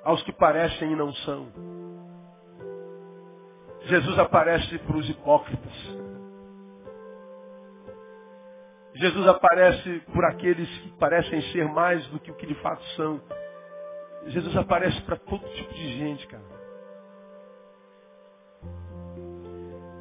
aos 0.04 0.22
que 0.24 0.32
parecem 0.32 0.92
e 0.92 0.96
não 0.96 1.14
são. 1.14 1.48
Jesus 3.84 4.20
aparece 4.20 4.78
para 4.80 4.98
os 4.98 5.10
hipócritas. 5.10 5.74
Jesus 8.94 9.28
aparece 9.28 10.00
por 10.14 10.24
aqueles 10.26 10.70
que 10.80 10.92
parecem 10.98 11.42
ser 11.54 11.66
mais 11.66 12.06
do 12.08 12.20
que 12.20 12.30
o 12.30 12.36
que 12.36 12.46
de 12.46 12.56
fato 12.56 12.84
são. 12.96 13.22
Jesus 14.28 14.56
aparece 14.56 15.02
para 15.02 15.16
todo 15.16 15.48
tipo 15.56 15.74
de 15.74 15.98
gente, 15.98 16.28
cara. 16.28 16.62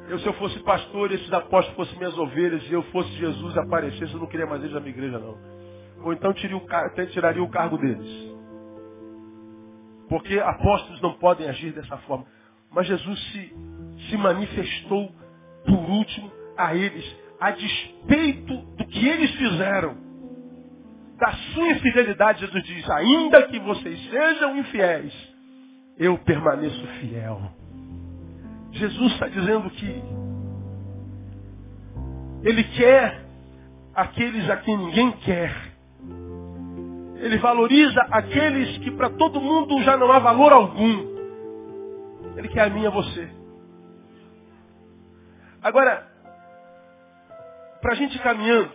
Eu, 0.07 0.19
se 0.19 0.27
eu 0.27 0.33
fosse 0.33 0.59
pastor 0.59 1.09
e 1.09 1.15
esses 1.15 1.31
apóstolos 1.31 1.75
fossem 1.75 1.97
minhas 1.97 2.17
ovelhas 2.17 2.61
e 2.63 2.73
eu 2.73 2.83
fosse 2.91 3.09
Jesus 3.11 3.55
e 3.55 3.59
aparecesse, 3.59 4.13
eu 4.13 4.19
não 4.19 4.27
queria 4.27 4.45
mais 4.45 4.61
eles 4.61 4.73
na 4.73 4.81
minha 4.81 4.91
igreja, 4.91 5.17
não. 5.17 5.60
Ou 6.03 6.13
então 6.13 6.33
tiraria 6.33 7.43
o 7.43 7.49
cargo 7.49 7.77
deles. 7.77 8.31
Porque 10.09 10.39
apóstolos 10.39 11.01
não 11.01 11.13
podem 11.13 11.47
agir 11.47 11.71
dessa 11.73 11.97
forma. 11.99 12.25
Mas 12.71 12.87
Jesus 12.87 13.19
se, 13.31 13.55
se 14.09 14.17
manifestou 14.17 15.11
por 15.65 15.77
último 15.89 16.31
a 16.57 16.75
eles, 16.75 17.05
a 17.39 17.51
despeito 17.51 18.57
do 18.57 18.85
que 18.85 19.07
eles 19.07 19.31
fizeram. 19.31 19.95
Da 21.17 21.31
sua 21.31 21.67
infidelidade, 21.69 22.41
Jesus 22.41 22.63
diz, 22.63 22.89
ainda 22.89 23.43
que 23.43 23.59
vocês 23.59 24.09
sejam 24.09 24.57
infiéis, 24.57 25.13
eu 25.97 26.17
permaneço 26.17 26.85
fiel. 26.99 27.39
Jesus 28.71 29.13
está 29.13 29.27
dizendo 29.27 29.69
que 29.69 30.03
Ele 32.43 32.63
quer 32.63 33.25
aqueles 33.93 34.49
a 34.49 34.57
quem 34.57 34.77
ninguém 34.77 35.11
quer. 35.11 35.70
Ele 37.21 37.37
valoriza 37.37 38.01
aqueles 38.09 38.79
que 38.79 38.89
para 38.91 39.11
todo 39.11 39.39
mundo 39.39 39.81
já 39.83 39.95
não 39.95 40.11
há 40.11 40.17
valor 40.17 40.51
algum. 40.51 41.11
Ele 42.35 42.47
quer 42.47 42.63
a 42.63 42.69
mim 42.69 42.81
e 42.81 42.87
a 42.87 42.89
você. 42.89 43.29
Agora, 45.61 46.11
para 47.79 47.91
a 47.91 47.95
gente 47.95 48.17
caminhando, 48.19 48.73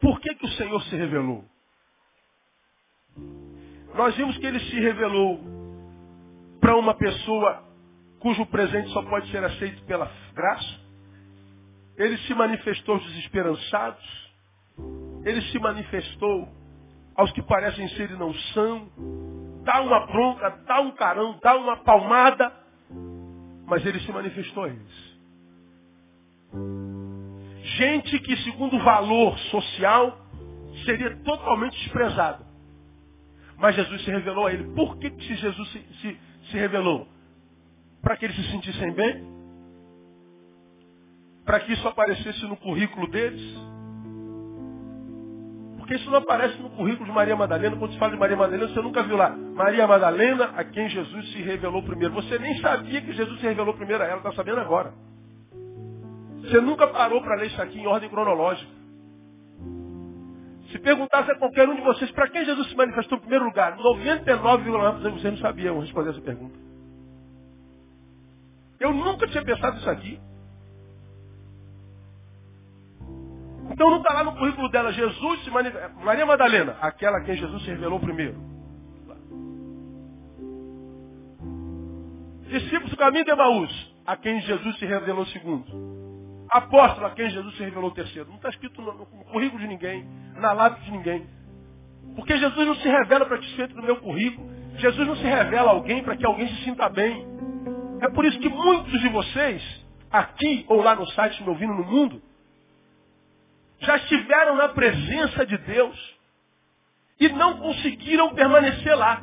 por 0.00 0.18
que, 0.20 0.34
que 0.34 0.46
o 0.46 0.52
Senhor 0.52 0.82
se 0.84 0.96
revelou? 0.96 1.44
Nós 3.94 4.16
vimos 4.16 4.38
que 4.38 4.46
ele 4.46 4.60
se 4.60 4.80
revelou 4.80 5.40
para 6.58 6.74
uma 6.74 6.94
pessoa 6.94 7.64
cujo 8.18 8.46
presente 8.46 8.88
só 8.94 9.02
pode 9.02 9.30
ser 9.30 9.44
aceito 9.44 9.84
pela 9.84 10.10
graça. 10.32 10.80
Ele 11.98 12.16
se 12.18 12.34
manifestou 12.34 12.98
desesperançados. 12.98 14.28
Ele 15.28 15.42
se 15.42 15.58
manifestou 15.58 16.48
aos 17.14 17.30
que 17.32 17.42
parecem 17.42 17.86
ser 17.90 18.10
e 18.10 18.16
não 18.16 18.32
são. 18.54 18.88
Dá 19.62 19.82
uma 19.82 20.06
bronca, 20.06 20.48
dá 20.66 20.80
um 20.80 20.92
carão, 20.92 21.38
dá 21.42 21.54
uma 21.54 21.76
palmada. 21.78 22.50
Mas 23.66 23.84
ele 23.84 24.00
se 24.00 24.10
manifestou 24.10 24.64
a 24.64 24.68
eles. 24.68 25.18
Gente 27.76 28.18
que, 28.20 28.36
segundo 28.38 28.76
o 28.76 28.82
valor 28.82 29.38
social, 29.50 30.18
seria 30.86 31.14
totalmente 31.18 31.78
desprezada. 31.82 32.46
Mas 33.58 33.74
Jesus 33.74 34.02
se 34.04 34.10
revelou 34.10 34.46
a 34.46 34.52
ele. 34.52 34.72
Por 34.74 34.96
que, 34.96 35.10
Jesus 35.20 35.70
se, 35.72 35.80
se, 36.00 36.20
se 36.50 36.56
revelou? 36.56 37.06
Para 38.00 38.16
que 38.16 38.24
eles 38.24 38.36
se 38.36 38.50
sentissem 38.50 38.92
bem? 38.94 39.22
Para 41.44 41.60
que 41.60 41.72
isso 41.74 41.86
aparecesse 41.86 42.42
no 42.46 42.56
currículo 42.56 43.06
deles? 43.08 43.42
Porque 45.88 46.02
isso 46.02 46.10
não 46.10 46.18
aparece 46.18 46.60
no 46.60 46.68
currículo 46.68 47.06
de 47.06 47.12
Maria 47.12 47.34
Madalena. 47.34 47.74
Quando 47.74 47.92
se 47.94 47.98
fala 47.98 48.12
de 48.12 48.18
Maria 48.18 48.36
Madalena, 48.36 48.68
você 48.68 48.82
nunca 48.82 49.02
viu 49.04 49.16
lá. 49.16 49.30
Maria 49.30 49.86
Madalena, 49.86 50.52
a 50.54 50.62
quem 50.62 50.86
Jesus 50.86 51.32
se 51.32 51.40
revelou 51.40 51.82
primeiro. 51.82 52.12
Você 52.12 52.38
nem 52.38 52.60
sabia 52.60 53.00
que 53.00 53.10
Jesus 53.10 53.40
se 53.40 53.46
revelou 53.46 53.72
primeiro 53.72 54.04
a 54.04 54.06
ela, 54.06 54.18
está 54.18 54.30
sabendo 54.32 54.60
agora. 54.60 54.92
Você 56.42 56.60
nunca 56.60 56.86
parou 56.88 57.22
para 57.22 57.36
ler 57.36 57.46
isso 57.46 57.62
aqui 57.62 57.80
em 57.80 57.86
ordem 57.86 58.10
cronológica. 58.10 58.70
Se 60.70 60.78
perguntasse 60.78 61.30
a 61.30 61.38
qualquer 61.38 61.66
um 61.66 61.74
de 61.74 61.80
vocês 61.80 62.10
para 62.10 62.28
quem 62.28 62.44
Jesus 62.44 62.68
se 62.68 62.76
manifestou 62.76 63.16
em 63.16 63.22
primeiro 63.22 63.46
lugar, 63.46 63.78
99,9% 63.78 64.98
de 64.98 65.10
vocês 65.10 65.32
não 65.32 65.40
sabiam 65.40 65.80
responder 65.80 66.10
essa 66.10 66.20
pergunta. 66.20 66.58
Eu 68.78 68.92
nunca 68.92 69.26
tinha 69.26 69.42
pensado 69.42 69.78
isso 69.78 69.88
aqui. 69.88 70.20
Então 73.78 73.90
não 73.90 73.98
está 73.98 74.12
lá 74.12 74.24
no 74.24 74.34
currículo 74.34 74.68
dela, 74.70 74.92
Jesus 74.92 75.44
se. 75.44 75.50
Maria 75.52 76.26
Madalena, 76.26 76.76
aquela 76.80 77.18
a 77.18 77.20
quem 77.20 77.36
Jesus 77.36 77.62
se 77.62 77.70
revelou 77.70 78.00
primeiro. 78.00 78.34
Discípulos 82.48 82.90
do 82.90 82.96
caminho 82.96 83.24
de 83.24 83.30
Emaús, 83.30 83.94
a 84.04 84.16
quem 84.16 84.40
Jesus 84.40 84.76
se 84.80 84.84
revelou 84.84 85.24
segundo. 85.26 85.64
Apóstolo, 86.50 87.06
a 87.06 87.10
quem 87.10 87.30
Jesus 87.30 87.56
se 87.56 87.62
revelou 87.62 87.92
terceiro. 87.92 88.28
Não 88.28 88.34
está 88.34 88.48
escrito 88.48 88.82
no, 88.82 88.92
no, 88.94 89.06
currículo 89.06 89.60
de 89.60 89.68
ninguém, 89.68 90.04
na 90.40 90.52
lápide 90.52 90.86
de 90.86 90.90
ninguém. 90.90 91.24
Porque 92.16 92.36
Jesus 92.36 92.66
não 92.66 92.74
se 92.74 92.88
revela 92.88 93.26
para 93.26 93.36
desfeito 93.36 93.76
do 93.76 93.82
meu 93.84 93.98
currículo. 93.98 94.50
Jesus 94.78 95.06
não 95.06 95.14
se 95.14 95.22
revela 95.22 95.70
a 95.70 95.74
alguém 95.74 96.02
para 96.02 96.16
que 96.16 96.26
alguém 96.26 96.48
se 96.48 96.64
sinta 96.64 96.88
bem. 96.88 97.24
É 98.00 98.08
por 98.08 98.24
isso 98.24 98.40
que 98.40 98.48
muitos 98.48 99.00
de 99.00 99.08
vocês, 99.08 99.86
aqui 100.10 100.66
ou 100.66 100.82
lá 100.82 100.96
no 100.96 101.06
site 101.10 101.40
me 101.44 101.50
ouvindo 101.50 101.74
no 101.74 101.84
mundo, 101.84 102.20
já 103.80 103.96
estiveram 103.96 104.56
na 104.56 104.68
presença 104.68 105.46
de 105.46 105.56
Deus 105.58 106.18
e 107.20 107.28
não 107.30 107.58
conseguiram 107.58 108.34
permanecer 108.34 108.96
lá. 108.96 109.22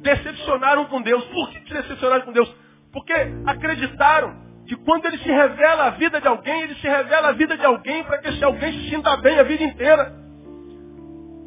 Decepcionaram 0.00 0.86
com 0.86 1.00
Deus. 1.00 1.24
Por 1.26 1.50
que 1.50 1.72
decepcionaram 1.72 2.24
com 2.24 2.32
Deus? 2.32 2.52
Porque 2.92 3.12
acreditaram 3.46 4.42
que 4.66 4.76
quando 4.76 5.06
ele 5.06 5.18
se 5.18 5.30
revela 5.30 5.86
a 5.86 5.90
vida 5.90 6.20
de 6.20 6.28
alguém, 6.28 6.62
ele 6.62 6.74
se 6.76 6.86
revela 6.86 7.28
a 7.28 7.32
vida 7.32 7.56
de 7.56 7.64
alguém 7.64 8.04
para 8.04 8.18
que 8.18 8.28
esse 8.28 8.44
alguém 8.44 8.72
se 8.72 8.90
sinta 8.90 9.16
bem 9.18 9.38
a 9.38 9.42
vida 9.42 9.64
inteira. 9.64 10.12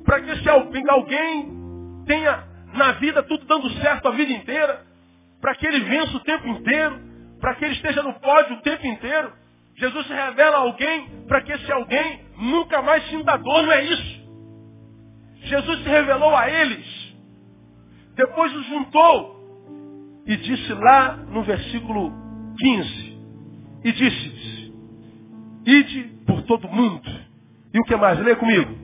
Para 0.04 0.22
que 0.22 0.32
esse 0.32 0.50
alguém 0.50 2.04
tenha 2.06 2.44
na 2.74 2.92
vida 2.94 3.24
tudo 3.24 3.46
dando 3.46 3.70
certo 3.82 4.08
a 4.08 4.12
vida 4.12 4.32
inteira. 4.32 4.82
Para 5.42 5.56
que 5.56 5.66
ele 5.66 5.82
vença 5.82 6.18
o 6.18 6.22
tempo 6.22 6.48
inteiro. 6.48 7.00
Para 7.40 7.56
que 7.56 7.66
ele 7.66 7.74
esteja 7.74 8.02
no 8.04 8.14
pódio 8.20 8.58
o 8.58 8.62
tempo 8.62 8.86
inteiro. 8.86 9.34
Jesus 9.78 10.08
se 10.08 10.14
revela 10.14 10.58
a 10.58 10.60
alguém 10.62 11.26
para 11.28 11.42
que 11.42 11.52
esse 11.52 11.72
alguém 11.72 12.22
nunca 12.38 12.82
mais 12.82 13.06
sinta 13.10 13.38
dor, 13.38 13.64
não 13.64 13.72
é 13.72 13.84
isso. 13.84 14.26
Jesus 15.44 15.84
se 15.84 15.90
revelou 15.90 16.36
a 16.36 16.50
eles. 16.50 17.16
Depois 18.16 18.56
os 18.56 18.66
juntou. 18.68 19.36
E 20.26 20.36
disse 20.38 20.74
lá 20.74 21.18
no 21.18 21.44
versículo 21.44 22.12
15. 22.58 23.20
E 23.84 23.92
disse-lhes, 23.92 24.74
ide 25.66 26.04
por 26.26 26.42
todo 26.44 26.68
mundo. 26.68 27.08
E 27.74 27.80
o 27.80 27.84
que 27.84 27.96
mais? 27.96 28.18
Lê 28.20 28.36
comigo. 28.36 28.76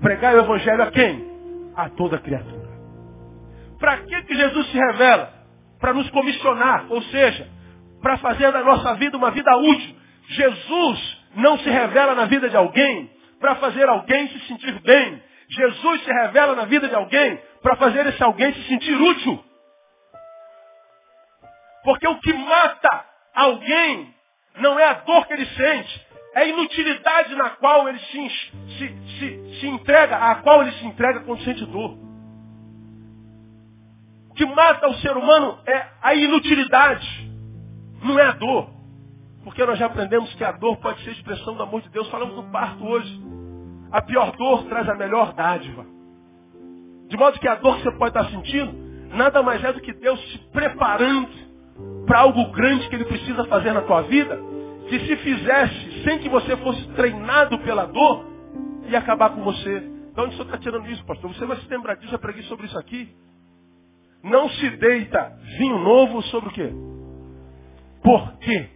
Pregai 0.00 0.34
o 0.36 0.40
evangelho 0.40 0.82
a 0.82 0.90
quem? 0.90 1.30
A 1.76 1.90
toda 1.90 2.18
criatura. 2.18 2.70
Para 3.78 3.98
que, 3.98 4.22
que 4.22 4.34
Jesus 4.34 4.66
se 4.68 4.78
revela? 4.78 5.32
Para 5.78 5.92
nos 5.92 6.08
comissionar, 6.10 6.86
ou 6.88 7.02
seja, 7.02 7.48
para 8.00 8.16
fazer 8.18 8.50
da 8.52 8.62
nossa 8.62 8.94
vida 8.94 9.16
uma 9.16 9.30
vida 9.32 9.54
útil. 9.56 10.01
Jesus 10.32 11.18
não 11.36 11.58
se 11.58 11.68
revela 11.68 12.14
na 12.14 12.26
vida 12.26 12.48
de 12.48 12.56
alguém 12.56 13.10
para 13.40 13.56
fazer 13.56 13.88
alguém 13.88 14.28
se 14.28 14.40
sentir 14.46 14.80
bem. 14.82 15.22
Jesus 15.48 16.04
se 16.04 16.12
revela 16.12 16.54
na 16.54 16.64
vida 16.64 16.88
de 16.88 16.94
alguém 16.94 17.40
para 17.62 17.76
fazer 17.76 18.06
esse 18.06 18.22
alguém 18.22 18.52
se 18.54 18.62
sentir 18.64 18.94
útil. 18.94 19.44
Porque 21.84 22.06
o 22.06 22.18
que 22.20 22.32
mata 22.32 23.04
alguém 23.34 24.14
não 24.58 24.78
é 24.78 24.84
a 24.84 24.94
dor 24.94 25.26
que 25.26 25.32
ele 25.32 25.46
sente, 25.46 26.06
é 26.34 26.40
a 26.40 26.44
inutilidade 26.44 27.34
na 27.34 27.50
qual 27.50 27.88
ele 27.88 27.98
se, 27.98 28.30
se, 28.78 29.18
se, 29.18 29.60
se 29.60 29.66
entrega, 29.66 30.16
a 30.16 30.36
qual 30.36 30.62
ele 30.62 30.72
se 30.72 30.86
entrega 30.86 31.20
quando 31.20 31.42
sente 31.42 31.64
dor. 31.66 31.98
O 34.30 34.34
que 34.34 34.46
mata 34.46 34.88
o 34.88 34.94
ser 34.94 35.14
humano 35.16 35.58
é 35.66 35.86
a 36.00 36.14
inutilidade, 36.14 37.30
não 38.02 38.18
é 38.18 38.26
a 38.28 38.32
dor. 38.32 38.71
Porque 39.44 39.64
nós 39.64 39.78
já 39.78 39.86
aprendemos 39.86 40.32
que 40.34 40.44
a 40.44 40.52
dor 40.52 40.76
pode 40.78 41.02
ser 41.02 41.10
expressão 41.10 41.54
do 41.54 41.62
amor 41.62 41.82
de 41.82 41.88
Deus. 41.90 42.08
Falamos 42.08 42.36
do 42.36 42.44
parto 42.44 42.84
hoje. 42.84 43.20
A 43.90 44.00
pior 44.00 44.34
dor 44.36 44.64
traz 44.64 44.88
a 44.88 44.94
melhor 44.94 45.32
dádiva. 45.34 45.84
De 47.08 47.16
modo 47.16 47.38
que 47.38 47.48
a 47.48 47.56
dor 47.56 47.76
que 47.76 47.82
você 47.82 47.92
pode 47.92 48.16
estar 48.16 48.30
sentindo, 48.30 48.72
nada 49.14 49.42
mais 49.42 49.62
é 49.62 49.72
do 49.72 49.80
que 49.80 49.92
Deus 49.92 50.20
se 50.30 50.38
preparando 50.50 51.28
para 52.06 52.20
algo 52.20 52.50
grande 52.52 52.88
que 52.88 52.94
Ele 52.94 53.04
precisa 53.04 53.44
fazer 53.44 53.72
na 53.72 53.82
tua 53.82 54.02
vida, 54.02 54.38
que 54.88 54.98
se 55.00 55.16
fizesse 55.16 56.04
sem 56.04 56.18
que 56.20 56.28
você 56.28 56.56
fosse 56.56 56.86
treinado 56.94 57.58
pela 57.60 57.86
dor, 57.86 58.24
ia 58.88 58.98
acabar 58.98 59.30
com 59.30 59.42
você. 59.42 59.90
Então 60.10 60.24
onde 60.24 60.34
o 60.34 60.36
senhor 60.36 60.46
está 60.46 60.58
tirando 60.58 60.88
isso, 60.90 61.04
pastor? 61.04 61.32
Você 61.34 61.44
vai 61.44 61.56
se 61.58 61.68
lembrar 61.68 61.96
disso, 61.96 62.14
eu 62.14 62.18
preguei 62.18 62.42
sobre 62.44 62.66
isso 62.66 62.78
aqui. 62.78 63.14
Não 64.22 64.48
se 64.48 64.70
deita 64.70 65.36
vinho 65.58 65.78
novo 65.78 66.22
sobre 66.22 66.48
o 66.48 66.52
quê? 66.52 66.72
Por 68.02 68.38
quê? 68.38 68.70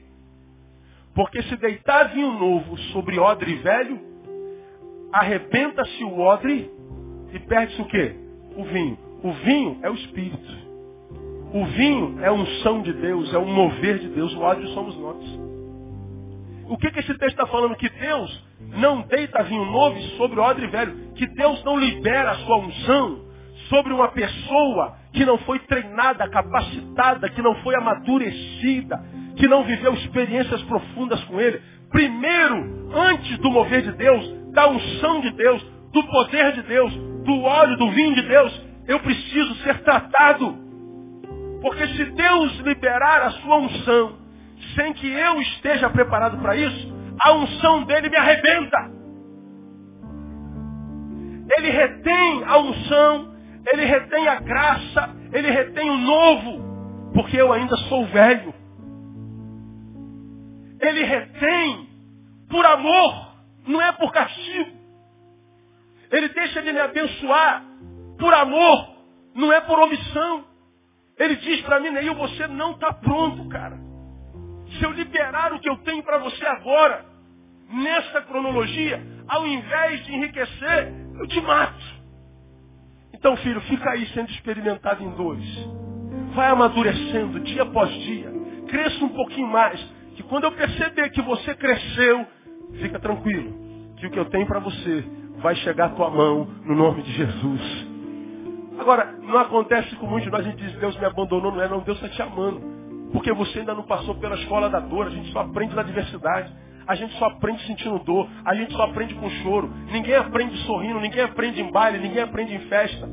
Porque 1.17 1.43
se 1.45 1.57
deitar 1.57 2.13
vinho 2.13 2.39
novo 2.39 2.77
sobre 2.93 3.19
odre 3.19 3.55
velho, 3.55 3.99
arrebenta-se 5.11 6.05
o 6.05 6.19
odre 6.21 6.71
e 7.33 7.39
perde-se 7.39 7.81
o 7.81 7.87
quê? 7.87 8.15
O 8.55 8.65
vinho. 8.65 8.99
O 9.23 9.33
vinho 9.33 9.79
é 9.83 9.89
o 9.89 9.95
espírito. 9.95 10.67
O 11.55 11.65
vinho 11.65 12.21
é 12.21 12.27
a 12.27 12.33
unção 12.33 12.83
de 12.83 12.93
Deus, 12.93 13.33
é 13.33 13.39
o 13.39 13.47
mover 13.47 13.99
de 13.99 14.09
Deus. 14.09 14.35
O 14.35 14.41
ódio 14.41 14.69
somos 14.69 14.95
nós. 14.99 15.47
O 16.69 16.77
que, 16.77 16.91
que 16.91 17.01
esse 17.01 17.15
texto 17.15 17.41
está 17.41 17.47
falando? 17.47 17.77
Que 17.77 17.89
Deus 17.89 18.45
não 18.77 19.01
deita 19.03 19.43
vinho 19.45 19.65
novo 19.65 19.99
sobre 20.19 20.39
odre 20.39 20.67
velho. 20.67 21.13
Que 21.15 21.27
Deus 21.29 21.65
não 21.65 21.79
libera 21.79 22.33
a 22.33 22.39
sua 22.41 22.59
unção 22.59 23.25
sobre 23.71 23.93
uma 23.95 24.09
pessoa 24.09 24.99
que 25.15 25.25
não 25.25 25.39
foi 25.39 25.61
treinada, 25.61 26.29
capacitada, 26.29 27.31
que 27.31 27.41
não 27.41 27.55
foi 27.63 27.75
amadurecida, 27.75 29.03
que 29.37 29.47
não 29.47 29.65
viveu 29.65 29.95
experiências 29.95 30.63
profundas 30.63 31.23
com 31.25 31.41
Ele. 31.41 31.61
Primeiro, 31.91 32.91
antes 32.95 33.39
do 33.39 33.51
mover 33.51 33.83
de 33.83 33.93
Deus, 33.93 34.35
da 34.53 34.69
unção 34.69 35.21
de 35.21 35.31
Deus, 35.33 35.63
do 35.93 36.03
poder 36.05 36.53
de 36.53 36.63
Deus, 36.63 36.93
do 37.25 37.43
óleo, 37.43 37.77
do 37.77 37.91
vinho 37.91 38.15
de 38.15 38.23
Deus, 38.23 38.67
eu 38.89 38.99
preciso 39.01 39.55
ser 39.57 39.79
tratado. 39.83 40.57
Porque 41.61 41.87
se 41.89 42.05
Deus 42.05 42.59
liberar 42.61 43.23
a 43.23 43.31
sua 43.31 43.57
unção, 43.59 44.19
sem 44.75 44.93
que 44.95 45.07
eu 45.07 45.41
esteja 45.43 45.91
preparado 45.91 46.39
para 46.39 46.57
isso, 46.57 46.95
a 47.23 47.33
unção 47.33 47.85
dele 47.85 48.09
me 48.09 48.17
arrebenta. 48.17 48.97
Ele 51.57 51.71
retém 51.71 52.45
a 52.45 52.59
unção, 52.59 53.35
ele 53.73 53.85
retém 53.85 54.29
a 54.29 54.41
graça, 54.41 55.17
ele 55.33 55.51
retém 55.51 55.91
o 55.91 55.97
novo, 55.97 57.13
porque 57.15 57.41
eu 57.41 57.53
ainda 57.53 57.77
sou 57.89 58.05
velho. 58.07 58.55
Ele 60.81 61.05
retém 61.05 61.89
por 62.49 62.65
amor, 62.65 63.35
não 63.67 63.81
é 63.81 63.93
por 63.93 64.13
castigo. 64.13 64.77
Ele 66.11 66.29
deixa 66.29 66.63
de 66.63 66.73
me 66.73 66.81
abençoar 66.81 67.65
por 68.19 68.33
amor, 68.33 68.97
não 69.35 69.53
é 69.53 69.61
por 69.61 69.79
omissão. 69.79 70.45
Ele 71.19 71.37
diz 71.37 71.61
para 71.63 71.81
mim, 71.81 71.91
Neil, 71.91 72.15
você 72.15 72.47
não 72.47 72.73
está 72.73 72.93
pronto, 72.93 73.49
cara. 73.49 73.79
Se 74.79 74.85
eu 74.85 74.93
liberar 74.93 75.53
o 75.53 75.61
que 75.61 75.69
eu 75.69 75.79
tenho 75.79 76.03
para 76.03 76.19
você 76.19 76.45
agora, 76.47 77.05
nessa 77.71 78.21
cronologia, 78.23 79.03
ao 79.27 79.47
invés 79.47 80.05
de 80.05 80.15
enriquecer, 80.15 80.93
eu 81.19 81.27
te 81.27 81.41
mato. 81.41 81.97
Então, 83.13 83.37
filho, 83.39 83.61
fica 83.63 83.91
aí 83.91 84.07
sendo 84.09 84.31
experimentado 84.31 85.03
em 85.03 85.11
dores. 85.11 85.69
Vai 86.35 86.49
amadurecendo 86.49 87.41
dia 87.41 87.63
após 87.63 87.91
dia. 87.91 88.31
Cresça 88.69 89.05
um 89.05 89.09
pouquinho 89.09 89.49
mais. 89.49 89.81
Quando 90.29 90.45
eu 90.45 90.53
perceber 90.53 91.11
que 91.11 91.23
você 91.23 91.55
cresceu, 91.55 92.27
fica 92.81 92.99
tranquilo. 92.99 93.67
Que 93.97 94.07
o 94.07 94.11
que 94.11 94.19
eu 94.19 94.27
tenho 94.27 94.47
para 94.47 94.59
você 94.59 95.05
vai 95.39 95.55
chegar 95.57 95.87
à 95.87 95.89
tua 95.91 96.11
mão 96.11 96.49
no 96.65 96.75
nome 96.75 97.03
de 97.03 97.13
Jesus. 97.13 97.87
Agora, 98.79 99.13
não 99.23 99.39
acontece 99.39 99.95
com 99.97 100.07
muitos 100.07 100.25
de 100.25 100.31
nós, 100.31 100.47
a 100.47 100.51
gente 100.51 100.63
diz, 100.63 100.73
Deus 100.79 100.97
me 100.99 101.05
abandonou, 101.07 101.53
não 101.53 101.63
é 101.63 101.69
não, 101.69 101.81
Deus 101.81 101.97
está 102.03 102.09
te 102.09 102.23
amando. 102.23 102.61
Porque 103.13 103.33
você 103.33 103.61
ainda 103.61 103.75
não 103.75 103.85
passou 103.85 104.15
pela 104.17 104.35
escola 104.37 104.69
da 104.69 104.81
dor, 104.81 105.07
a 105.07 105.11
gente 105.11 105.33
só 105.33 105.41
aprende 105.41 105.75
na 105.75 105.83
diversidade. 105.83 106.53
A 106.87 106.95
gente 106.95 107.17
só 107.19 107.27
aprende 107.27 107.67
sentindo 107.67 107.99
dor, 107.99 108.29
a 108.45 108.55
gente 108.55 108.73
só 108.73 108.85
aprende 108.85 109.15
com 109.15 109.29
choro. 109.43 109.69
Ninguém 109.91 110.15
aprende 110.15 110.57
sorrindo, 110.59 111.01
ninguém 111.01 111.23
aprende 111.23 111.61
em 111.61 111.71
baile, 111.71 111.99
ninguém 111.99 112.23
aprende 112.23 112.55
em 112.55 112.61
festa. 112.61 113.09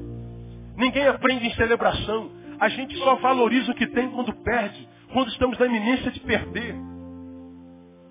Ninguém 0.77 1.07
aprende 1.07 1.47
em 1.47 1.53
celebração. 1.53 2.29
A 2.59 2.69
gente 2.69 2.95
só 2.97 3.15
valoriza 3.15 3.71
o 3.71 3.75
que 3.75 3.87
tem 3.87 4.09
quando 4.09 4.31
perde, 4.43 4.87
quando 5.11 5.29
estamos 5.29 5.57
na 5.57 5.65
iminência 5.65 6.11
de 6.11 6.19
perder. 6.19 6.75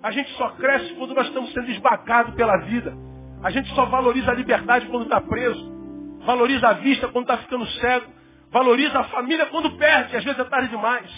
A 0.03 0.11
gente 0.11 0.29
só 0.33 0.49
cresce 0.49 0.93
quando 0.95 1.13
nós 1.13 1.27
estamos 1.27 1.53
sendo 1.53 1.71
esbagados 1.71 2.35
pela 2.35 2.57
vida. 2.57 2.93
A 3.41 3.49
gente 3.49 3.73
só 3.73 3.85
valoriza 3.85 4.31
a 4.31 4.33
liberdade 4.33 4.85
quando 4.87 5.03
está 5.03 5.21
preso. 5.21 5.71
Valoriza 6.25 6.67
a 6.67 6.73
vista 6.73 7.07
quando 7.07 7.23
está 7.23 7.37
ficando 7.37 7.65
cego. 7.65 8.11
Valoriza 8.51 8.99
a 8.99 9.03
família 9.05 9.45
quando 9.45 9.71
perde, 9.77 10.15
às 10.17 10.23
vezes 10.23 10.39
é 10.39 10.43
tarde 10.43 10.67
demais. 10.67 11.09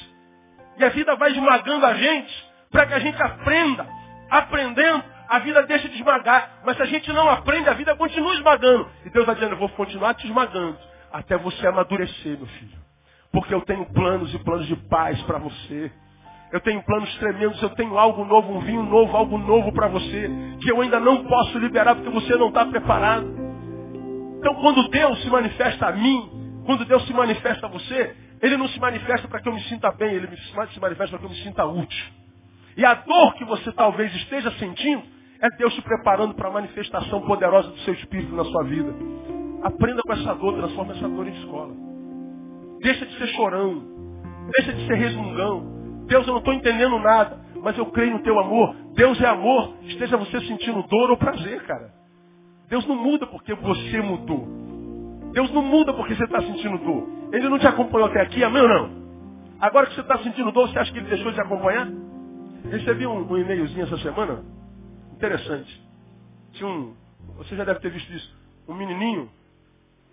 E 0.78 0.86
a 0.86 0.90
vida 0.90 1.16
vai 1.16 1.32
esmagando 1.32 1.86
a 1.86 1.96
gente 1.96 2.46
para 2.72 2.86
que 2.86 2.94
a 2.94 3.00
gente 3.00 3.22
aprenda. 3.22 3.88
Aprendendo, 4.30 5.04
a 5.28 5.40
vida 5.40 5.64
deixa 5.64 5.90
de 5.90 5.96
esmagar. 5.96 6.62
Mas 6.64 6.78
se 6.78 6.84
a 6.84 6.86
gente 6.86 7.12
não 7.12 7.28
aprende, 7.28 7.68
a 7.68 7.74
vida 7.74 7.96
continua 7.96 8.36
esmagando. 8.36 8.88
E 9.04 9.10
Deus 9.10 9.24
está 9.24 9.34
dizendo, 9.34 9.54
eu 9.54 9.58
vou 9.58 9.70
continuar 9.70 10.14
te 10.14 10.28
esmagando 10.28 10.78
até 11.12 11.36
você 11.38 11.66
amadurecer, 11.66 12.38
meu 12.38 12.48
filho. 12.48 12.78
Porque 13.32 13.54
eu 13.54 13.62
tenho 13.62 13.86
planos 13.88 14.34
e 14.34 14.40
planos 14.40 14.68
de 14.68 14.76
paz 14.76 15.20
para 15.24 15.40
você. 15.40 15.92
Eu 16.56 16.62
tenho 16.62 16.82
planos 16.84 17.14
tremendos, 17.18 17.62
eu 17.62 17.70
tenho 17.72 17.98
algo 17.98 18.24
novo, 18.24 18.54
um 18.54 18.62
vinho 18.62 18.82
novo, 18.82 19.18
algo 19.18 19.38
novo 19.38 19.74
para 19.74 19.90
você, 19.90 20.32
que 20.62 20.72
eu 20.72 20.80
ainda 20.80 21.02
não 21.02 21.26
posso 21.26 21.60
liberar 21.60 21.96
porque 21.96 22.10
você 22.10 22.34
não 22.38 22.48
está 22.48 22.66
preparado. 22.66 23.28
Então 24.38 24.56
quando 24.62 24.88
Deus 24.88 25.22
se 25.22 25.30
manifesta 25.30 25.88
a 25.88 25.92
mim, 25.92 26.64
quando 26.66 26.86
Deus 26.86 27.06
se 27.08 27.14
manifesta 27.14 27.66
a 27.66 27.70
você, 27.70 28.16
Ele 28.42 28.56
não 28.56 28.70
se 28.70 28.80
manifesta 28.80 29.28
para 29.28 29.42
que 29.42 29.50
eu 29.50 29.54
me 29.54 29.62
sinta 29.64 29.92
bem, 29.92 30.14
Ele 30.14 30.30
se 30.38 30.80
manifesta 30.80 31.10
para 31.10 31.20
que 31.20 31.26
eu 31.26 31.30
me 31.30 31.44
sinta 31.44 31.66
útil. 31.66 32.06
E 32.78 32.86
a 32.86 32.94
dor 32.94 33.34
que 33.34 33.44
você 33.44 33.74
talvez 33.74 34.16
esteja 34.16 34.50
sentindo 34.52 35.04
é 35.42 35.50
Deus 35.58 35.74
te 35.74 35.82
preparando 35.82 36.36
para 36.36 36.48
a 36.48 36.54
manifestação 36.54 37.20
poderosa 37.24 37.68
do 37.68 37.80
seu 37.80 37.96
Espírito 37.96 38.34
na 38.34 38.46
sua 38.46 38.64
vida. 38.64 38.96
Aprenda 39.62 40.02
com 40.08 40.14
essa 40.14 40.34
dor, 40.36 40.56
transforma 40.56 40.94
essa 40.94 41.10
dor 41.10 41.28
em 41.28 41.34
escola. 41.34 41.74
Deixa 42.82 43.06
de 43.06 43.18
ser 43.18 43.28
chorão, 43.36 43.84
deixa 44.56 44.72
de 44.72 44.88
ser 44.88 44.94
resmungão, 44.94 45.76
Deus, 46.08 46.26
eu 46.28 46.34
não 46.34 46.40
estou 46.40 46.54
entendendo 46.54 47.00
nada, 47.00 47.40
mas 47.62 47.78
eu 47.78 47.86
creio 47.88 48.14
no 48.14 48.24
teu 48.24 48.40
amor. 48.40 48.76
Deus 48.94 49.20
é 49.22 49.28
amor, 49.28 49.76
esteja 49.84 50.18
você 50.18 50.40
sentindo 50.42 50.84
dor 50.84 51.10
ou 51.10 51.18
prazer, 51.18 51.64
cara. 51.64 51.94
Deus 52.70 52.86
não 52.88 52.96
muda 52.96 53.28
porque 53.28 53.54
você 53.54 54.02
mudou. 54.02 54.48
Deus 55.32 55.52
não 55.52 55.62
muda 55.62 55.94
porque 55.94 56.16
você 56.16 56.24
está 56.24 56.42
sentindo 56.42 56.78
dor. 56.78 57.10
Ele 57.32 57.50
não 57.50 57.60
te 57.60 57.68
acompanhou 57.68 58.08
até 58.08 58.22
aqui, 58.22 58.44
amém 58.44 58.62
ou 58.62 58.70
não? 58.70 59.06
Agora 59.60 59.88
que 59.88 59.96
você 59.96 60.02
está 60.02 60.18
sentindo 60.20 60.52
dor, 60.52 60.70
você 60.70 60.80
acha 60.80 60.92
que 60.92 61.00
ele 61.00 61.10
deixou 61.10 61.32
de 61.32 61.42
acompanhar? 61.42 61.90
Recebi 62.70 63.06
um, 63.06 63.32
um 63.32 63.38
e-mailzinho 63.38 63.84
essa 63.84 63.98
semana, 63.98 64.44
interessante. 65.14 65.84
Tinha 66.54 66.68
um, 66.68 66.96
você 67.38 67.56
já 67.56 67.64
deve 67.64 67.80
ter 67.80 67.92
visto 67.92 68.12
isso, 68.12 68.36
um 68.68 68.74
menininho. 68.74 69.30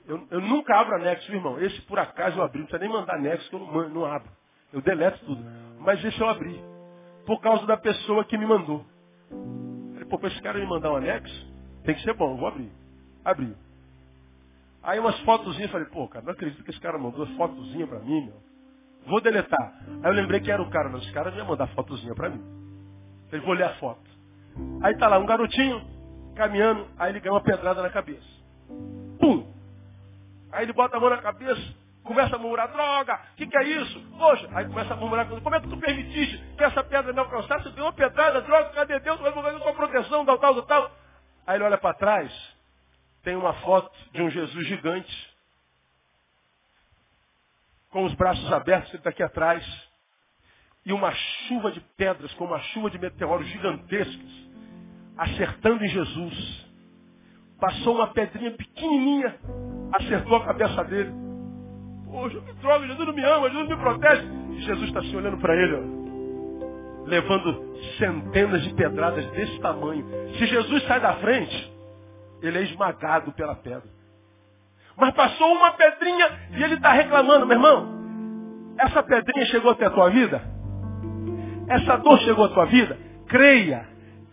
Eu, 0.07 0.26
eu 0.30 0.40
nunca 0.40 0.78
abro 0.78 0.97
anexo, 0.97 1.32
irmão. 1.32 1.61
Esse 1.61 1.80
por 1.82 1.99
acaso 1.99 2.38
eu 2.38 2.43
abri, 2.43 2.59
não 2.59 2.66
precisa 2.66 2.84
nem 2.84 2.93
mandar 2.93 3.14
anexo 3.14 3.49
que 3.49 3.55
eu 3.55 3.61
não, 3.61 3.88
não 3.88 4.05
abro. 4.05 4.28
Eu 4.72 4.80
deleto 4.80 5.24
tudo. 5.24 5.43
Mas 5.84 6.02
esse 6.04 6.20
eu 6.20 6.28
abri. 6.28 6.60
Por 7.26 7.40
causa 7.40 7.66
da 7.66 7.76
pessoa 7.76 8.24
que 8.24 8.38
me 8.38 8.46
mandou. 8.46 8.84
Falei, 9.92 10.04
pô, 10.08 10.18
para 10.18 10.28
esse 10.28 10.40
cara 10.42 10.58
me 10.58 10.66
mandar 10.66 10.92
um 10.92 10.96
anexo, 10.96 11.52
tem 11.84 11.94
que 11.94 12.02
ser 12.02 12.14
bom, 12.14 12.36
vou 12.36 12.48
abrir. 12.48 12.70
Abri. 13.24 13.56
Aí 14.82 14.98
umas 14.98 15.18
fotozinhas, 15.20 15.70
falei, 15.70 15.86
pô, 15.88 16.08
cara, 16.08 16.24
não 16.24 16.32
acredito 16.32 16.64
que 16.64 16.70
esse 16.70 16.80
cara 16.80 16.98
mandou 16.98 17.24
as 17.24 17.30
fotozinhas 17.36 17.88
para 17.88 18.00
mim, 18.00 18.26
meu. 18.26 18.42
Vou 19.06 19.20
deletar. 19.20 19.74
Aí 20.02 20.10
eu 20.10 20.12
lembrei 20.12 20.40
que 20.40 20.50
era 20.50 20.62
o 20.62 20.70
cara, 20.70 20.88
mas 20.88 21.02
esse 21.02 21.12
cara 21.12 21.30
ia 21.30 21.44
mandar 21.44 21.68
fotozinha 21.68 22.14
para 22.14 22.30
mim. 22.30 22.42
Falei, 23.30 23.44
vou 23.44 23.54
ler 23.54 23.64
a 23.64 23.74
foto. 23.76 24.10
Aí 24.82 24.96
tá 24.98 25.08
lá, 25.08 25.18
um 25.18 25.26
garotinho 25.26 25.80
caminhando, 26.34 26.86
aí 26.98 27.12
ele 27.12 27.20
ganha 27.20 27.34
uma 27.34 27.42
pedrada 27.42 27.82
na 27.82 27.90
cabeça. 27.90 28.26
Pum! 29.18 29.46
Aí 30.50 30.64
ele 30.64 30.72
bota 30.72 30.96
a 30.96 31.00
mão 31.00 31.10
na 31.10 31.18
cabeça, 31.18 31.62
Começa 32.05 32.34
a 32.34 32.38
murmurar, 32.38 32.68
droga, 32.72 33.14
o 33.14 33.36
que, 33.36 33.46
que, 33.46 33.57
é 33.57 33.62
isso? 33.62 34.00
Poxa, 34.18 34.48
aí 34.53 34.66
começa 34.66 34.92
a 34.92 34.96
murmurar, 34.96 35.28
como 35.28 35.55
é 35.55 35.61
que 35.61 35.68
tu 35.68 35.76
permitiste 35.76 36.36
que 36.57 36.64
essa 36.64 36.82
pedra 36.82 37.12
me 37.12 37.18
alcançasse? 37.20 37.64
Você 37.64 37.70
deu 37.70 37.84
uma 37.84 37.92
pedrada, 37.92 38.40
droga, 38.40 38.70
cadê 38.70 38.98
Deus? 38.98 39.20
Vai 39.20 39.32
fazer 39.32 39.59
sua 39.59 39.72
proteção, 39.72 40.24
tal, 40.24 40.38
tal, 40.38 40.62
tal. 40.62 40.90
Aí 41.46 41.57
ele 41.57 41.64
olha 41.64 41.78
para 41.78 41.94
trás, 41.94 42.32
tem 43.22 43.36
uma 43.36 43.53
foto 43.55 43.92
de 44.12 44.20
um 44.20 44.30
Jesus 44.30 44.66
gigante, 44.66 45.32
com 47.90 48.05
os 48.05 48.14
braços 48.14 48.53
abertos, 48.53 48.88
ele 48.90 48.98
está 48.98 49.11
aqui 49.11 49.22
atrás, 49.22 49.64
e 50.84 50.92
uma 50.92 51.12
chuva 51.12 51.70
de 51.70 51.80
pedras, 51.96 52.32
como 52.34 52.53
uma 52.53 52.61
chuva 52.61 52.90
de 52.90 52.98
meteoros 52.98 53.46
gigantescos, 53.48 54.50
acertando 55.16 55.84
em 55.84 55.88
Jesus. 55.88 56.66
Passou 57.61 57.94
uma 57.94 58.09
pedrinha 58.09 58.50
pequenininha, 58.53 59.38
acertou 59.94 60.36
a 60.36 60.46
cabeça 60.46 60.82
dele. 60.84 61.21
Poxa, 62.12 62.38
que 62.42 62.52
droga, 62.60 62.86
Jesus 62.86 63.06
não 63.06 63.14
me 63.14 63.24
ama, 63.24 63.48
Jesus 63.48 63.68
me 63.70 63.76
protege. 63.76 64.22
E 64.50 64.60
Jesus 64.60 64.88
está 64.88 65.02
se 65.02 65.16
olhando 65.16 65.38
para 65.38 65.56
ele, 65.56 65.74
ó, 65.74 67.08
levando 67.08 67.74
centenas 67.98 68.62
de 68.62 68.74
pedradas 68.74 69.24
desse 69.30 69.58
tamanho. 69.60 70.06
Se 70.38 70.46
Jesus 70.46 70.82
sai 70.84 71.00
da 71.00 71.14
frente, 71.14 71.72
ele 72.42 72.58
é 72.58 72.62
esmagado 72.64 73.32
pela 73.32 73.54
pedra. 73.54 73.88
Mas 74.94 75.14
passou 75.14 75.52
uma 75.52 75.72
pedrinha 75.72 76.30
e 76.50 76.62
ele 76.62 76.74
está 76.74 76.92
reclamando, 76.92 77.46
meu 77.46 77.56
irmão. 77.56 78.02
Essa 78.78 79.02
pedrinha 79.02 79.46
chegou 79.46 79.70
até 79.70 79.86
a 79.86 79.90
tua 79.90 80.10
vida? 80.10 80.42
Essa 81.66 81.96
dor 81.96 82.18
chegou 82.20 82.44
à 82.44 82.48
tua 82.50 82.66
vida? 82.66 82.98
Creia, 83.26 83.86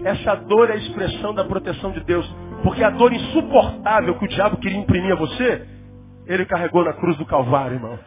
essa 0.04 0.36
dor 0.36 0.70
é 0.70 0.74
a 0.74 0.78
expressão 0.78 1.34
da 1.34 1.46
proteção 1.46 1.92
de 1.92 2.02
Deus. 2.02 2.30
Porque 2.62 2.84
a 2.84 2.90
dor 2.90 3.14
insuportável 3.14 4.18
que 4.18 4.26
o 4.26 4.28
diabo 4.28 4.58
queria 4.58 4.80
imprimir 4.80 5.14
a 5.14 5.16
você, 5.16 5.66
ele 6.30 6.46
carregou 6.46 6.86
na 6.86 6.94
cruz 6.94 7.18
do 7.18 7.26
Calvário, 7.26 7.78
irmão. 7.78 8.00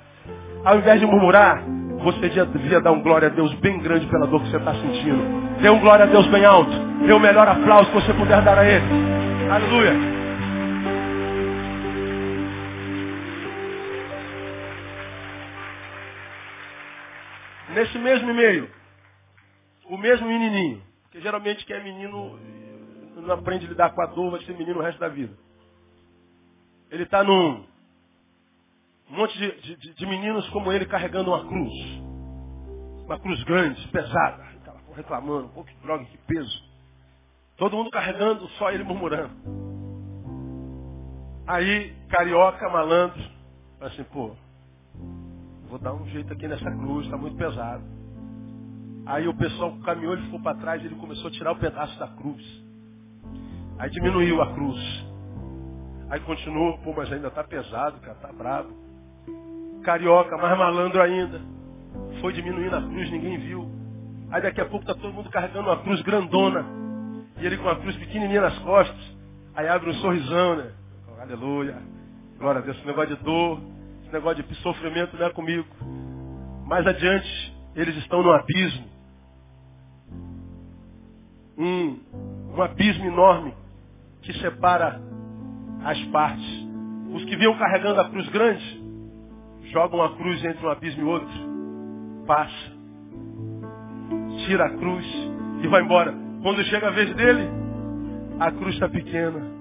Ao 0.64 0.78
invés 0.78 1.00
de 1.00 1.06
murmurar, 1.06 1.60
você 2.04 2.28
devia 2.28 2.80
dar 2.80 2.92
um 2.92 3.02
glória 3.02 3.26
a 3.26 3.30
Deus 3.30 3.52
bem 3.54 3.80
grande 3.80 4.06
pela 4.06 4.28
dor 4.28 4.40
que 4.42 4.48
você 4.48 4.58
está 4.58 4.72
sentindo. 4.74 5.60
Dê 5.60 5.68
um 5.68 5.80
glória 5.80 6.04
a 6.04 6.08
Deus 6.08 6.24
bem 6.28 6.44
alto. 6.44 6.70
Dê 7.04 7.12
o 7.12 7.18
melhor 7.18 7.48
aplauso 7.48 7.90
que 7.90 7.96
você 7.96 8.14
puder 8.14 8.40
dar 8.42 8.56
a 8.56 8.64
Ele. 8.64 8.86
Aleluia. 9.50 9.92
Nesse 17.74 17.98
mesmo 17.98 18.30
e-mail, 18.30 18.70
o 19.86 19.96
mesmo 19.96 20.28
menininho, 20.28 20.80
porque 21.02 21.20
geralmente 21.20 21.66
quem 21.66 21.74
é 21.74 21.82
menino 21.82 22.38
não 23.16 23.34
aprende 23.34 23.66
a 23.66 23.68
lidar 23.68 23.90
com 23.90 24.02
a 24.02 24.06
dor, 24.06 24.30
vai 24.30 24.40
ser 24.42 24.56
menino 24.56 24.78
o 24.78 24.82
resto 24.82 25.00
da 25.00 25.08
vida. 25.08 25.32
Ele 26.90 27.02
está 27.02 27.24
num 27.24 27.71
um 29.12 29.16
monte 29.16 29.36
de, 29.36 29.76
de, 29.76 29.94
de, 29.94 30.06
meninos 30.06 30.48
como 30.48 30.72
ele 30.72 30.86
carregando 30.86 31.30
uma 31.30 31.44
cruz. 31.46 31.72
Uma 33.04 33.18
cruz 33.18 33.44
grande, 33.44 33.86
pesada. 33.88 34.42
Aquela 34.42 34.80
reclamando, 34.96 35.48
pô, 35.50 35.62
que 35.62 35.74
droga, 35.82 36.02
que 36.06 36.16
peso. 36.26 36.64
Todo 37.58 37.76
mundo 37.76 37.90
carregando, 37.90 38.48
só 38.52 38.70
ele 38.70 38.82
murmurando. 38.84 39.34
Aí, 41.46 41.94
carioca, 42.08 42.66
malandro, 42.70 43.22
assim, 43.82 44.02
pô, 44.04 44.34
vou 45.68 45.78
dar 45.78 45.92
um 45.92 46.08
jeito 46.08 46.32
aqui 46.32 46.48
nessa 46.48 46.70
cruz, 46.70 47.04
está 47.04 47.18
muito 47.18 47.36
pesado. 47.36 47.84
Aí 49.04 49.28
o 49.28 49.36
pessoal 49.36 49.76
caminhou, 49.84 50.14
ele 50.14 50.22
ficou 50.22 50.40
para 50.40 50.56
trás, 50.56 50.82
ele 50.82 50.94
começou 50.94 51.28
a 51.28 51.32
tirar 51.32 51.52
o 51.52 51.58
pedaço 51.58 51.98
da 51.98 52.08
cruz. 52.08 52.42
Aí 53.78 53.90
diminuiu 53.90 54.40
a 54.40 54.54
cruz. 54.54 54.80
Aí 56.08 56.20
continuou, 56.20 56.78
pô, 56.78 56.94
mas 56.96 57.12
ainda 57.12 57.28
está 57.28 57.44
pesado, 57.44 58.00
cara, 58.00 58.14
tá 58.14 58.32
bravo 58.32 58.81
carioca, 59.82 60.36
mais 60.36 60.56
malandro 60.58 61.00
ainda. 61.02 61.40
Foi 62.20 62.32
diminuindo 62.32 62.74
a 62.74 62.82
cruz, 62.82 63.10
ninguém 63.10 63.38
viu. 63.38 63.70
Aí 64.30 64.40
daqui 64.40 64.60
a 64.60 64.66
pouco 64.66 64.84
está 64.88 64.94
todo 64.94 65.12
mundo 65.12 65.28
carregando 65.30 65.68
uma 65.68 65.82
cruz 65.82 66.00
grandona. 66.02 66.64
E 67.38 67.46
ele 67.46 67.58
com 67.58 67.68
a 67.68 67.76
cruz 67.76 67.96
pequenininha 67.96 68.40
nas 68.40 68.58
costas. 68.60 69.16
Aí 69.54 69.68
abre 69.68 69.90
um 69.90 69.94
sorrisão, 69.94 70.56
né? 70.56 70.70
Aleluia. 71.20 71.76
Glória 72.38 72.60
a 72.60 72.64
Deus. 72.64 72.76
Esse 72.78 72.86
negócio 72.86 73.16
de 73.16 73.22
dor, 73.22 73.60
esse 74.02 74.12
negócio 74.12 74.42
de 74.42 74.54
sofrimento 74.56 75.16
não 75.16 75.26
é 75.26 75.30
comigo. 75.30 75.66
Mais 76.66 76.86
adiante, 76.86 77.54
eles 77.74 77.96
estão 77.98 78.22
no 78.22 78.32
abismo. 78.32 78.86
Um, 81.58 82.00
um 82.56 82.62
abismo 82.62 83.04
enorme 83.04 83.54
que 84.22 84.32
separa 84.38 85.00
as 85.84 86.00
partes. 86.06 86.66
Os 87.12 87.24
que 87.24 87.36
vinham 87.36 87.58
carregando 87.58 88.00
a 88.00 88.08
cruz 88.08 88.28
grande 88.30 88.82
joga 89.70 89.96
uma 89.96 90.16
cruz 90.16 90.44
entre 90.44 90.66
um 90.66 90.70
abismo 90.70 91.02
e 91.02 91.04
outro, 91.04 91.52
passa, 92.26 92.72
tira 94.46 94.66
a 94.66 94.70
cruz 94.76 95.06
e 95.62 95.68
vai 95.68 95.82
embora. 95.82 96.14
Quando 96.42 96.62
chega 96.64 96.88
a 96.88 96.90
vez 96.90 97.14
dele, 97.14 97.48
a 98.40 98.50
cruz 98.50 98.74
está 98.74 98.88
pequena. 98.88 99.52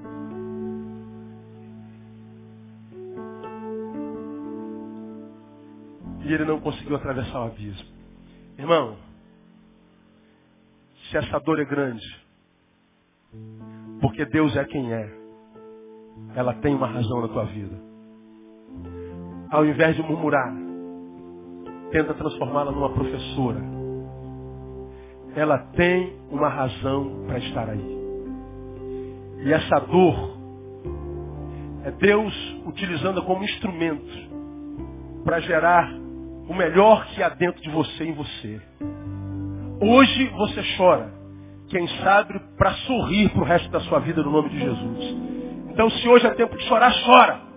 E 6.24 6.34
ele 6.34 6.46
não 6.46 6.60
conseguiu 6.60 6.96
atravessar 6.96 7.42
o 7.42 7.46
abismo. 7.46 7.88
Irmão, 8.58 8.98
se 11.10 11.18
essa 11.18 11.40
dor 11.40 11.60
é 11.60 11.66
grande, 11.66 12.06
porque 14.00 14.26
Deus 14.26 14.56
é 14.56 14.64
quem 14.66 14.94
é, 14.94 15.12
ela 16.36 16.54
tem 16.56 16.76
uma 16.76 16.88
razão 16.88 17.22
na 17.22 17.28
tua 17.28 17.46
vida 17.46 17.91
ao 19.52 19.66
invés 19.66 19.98
de 19.98 20.02
murmurar, 20.02 20.54
tenta 21.92 22.14
transformá-la 22.14 22.72
numa 22.72 22.90
professora. 22.90 23.60
Ela 25.36 25.58
tem 25.76 26.16
uma 26.30 26.48
razão 26.48 27.26
para 27.28 27.38
estar 27.38 27.70
aí. 27.70 28.02
E 29.44 29.52
essa 29.52 29.80
dor 29.82 30.38
é 31.84 31.92
Deus 31.92 32.34
utilizando 32.66 33.22
como 33.24 33.44
instrumento 33.44 34.32
para 35.26 35.42
gerar 35.42 35.92
o 36.48 36.54
melhor 36.54 37.06
que 37.08 37.22
há 37.22 37.30
dentro 37.30 37.62
de 37.62 37.70
você 37.70 38.06
em 38.06 38.14
você. 38.14 38.62
Hoje 39.82 40.28
você 40.30 40.64
chora, 40.78 41.12
quem 41.68 41.88
sabe 42.04 42.40
para 42.58 42.72
sorrir 42.74 43.30
para 43.30 43.42
o 43.42 43.46
resto 43.46 43.70
da 43.70 43.82
sua 43.82 44.00
vida 44.00 44.24
no 44.24 44.32
nome 44.32 44.50
de 44.50 44.60
Jesus. 44.60 45.16
Então 45.72 45.90
se 45.90 46.08
hoje 46.08 46.26
é 46.26 46.34
tempo 46.36 46.56
de 46.56 46.64
chorar, 46.64 46.94
chora 47.04 47.51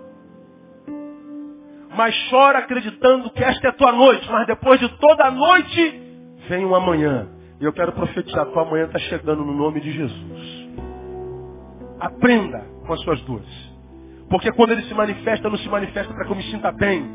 mas 1.97 2.15
chora 2.31 2.59
acreditando 2.59 3.31
que 3.31 3.43
esta 3.43 3.69
é 3.69 3.71
a 3.71 3.73
tua 3.73 3.93
noite, 3.93 4.29
mas 4.31 4.47
depois 4.47 4.81
de 4.81 4.89
toda 4.99 5.27
a 5.27 5.31
noite 5.31 6.03
vem 6.49 6.65
um 6.65 6.75
amanhã. 6.75 7.29
E 7.61 7.65
eu 7.65 7.73
quero 7.73 7.93
profetizar, 7.93 8.47
tua 8.47 8.63
amanhã 8.63 8.85
está 8.87 8.99
chegando 8.99 9.45
no 9.45 9.55
nome 9.55 9.81
de 9.81 9.93
Jesus. 9.93 10.69
Aprenda 12.01 12.65
com 12.87 12.93
as 12.93 13.01
suas 13.03 13.21
dores. 13.23 13.75
Porque 14.29 14.51
quando 14.53 14.73
ele 14.73 14.83
se 14.83 14.95
manifesta, 14.95 15.49
não 15.49 15.57
se 15.57 15.69
manifesta 15.69 16.13
para 16.13 16.25
que 16.25 16.33
eu 16.33 16.37
me 16.37 16.43
sinta 16.45 16.73
bem. 16.73 17.09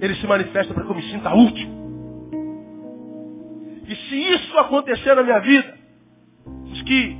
Ele 0.00 0.14
se 0.14 0.26
manifesta 0.26 0.72
para 0.72 0.84
que 0.84 0.90
eu 0.90 0.94
me 0.94 1.02
sinta 1.02 1.34
útil. 1.34 1.68
E 3.88 3.96
se 3.96 4.16
isso 4.34 4.56
acontecer 4.58 5.14
na 5.14 5.22
minha 5.22 5.40
vida, 5.40 5.78
os 6.70 6.82
que 6.82 7.16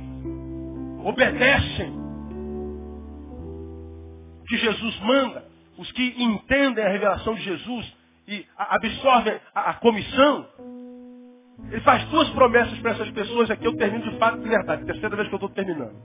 obedecem 1.03 2.01
que 4.47 4.57
Jesus 4.57 4.99
manda, 5.01 5.50
os 5.81 5.91
que 5.93 6.13
entendem 6.21 6.85
a 6.85 6.89
revelação 6.89 7.33
de 7.33 7.41
Jesus 7.41 7.97
e 8.27 8.45
absorvem 8.55 9.41
a, 9.53 9.71
a 9.71 9.73
comissão, 9.73 10.47
ele 11.71 11.81
faz 11.81 12.05
duas 12.09 12.29
promessas 12.29 12.77
para 12.79 12.91
essas 12.91 13.09
pessoas 13.09 13.49
aqui, 13.49 13.65
eu 13.65 13.75
termino 13.75 14.11
de 14.11 14.15
fato 14.19 14.37
de 14.37 14.47
verdade, 14.47 14.85
terceira 14.85 15.15
vez 15.15 15.27
que 15.27 15.33
eu 15.33 15.37
estou 15.37 15.49
terminando. 15.49 15.95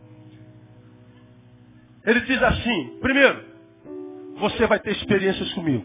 Ele 2.07 2.20
diz 2.22 2.43
assim, 2.43 2.99
primeiro, 3.03 3.45
você 4.39 4.66
vai 4.66 4.81
ter 4.81 4.93
experiências 4.93 5.53
comigo. 5.53 5.85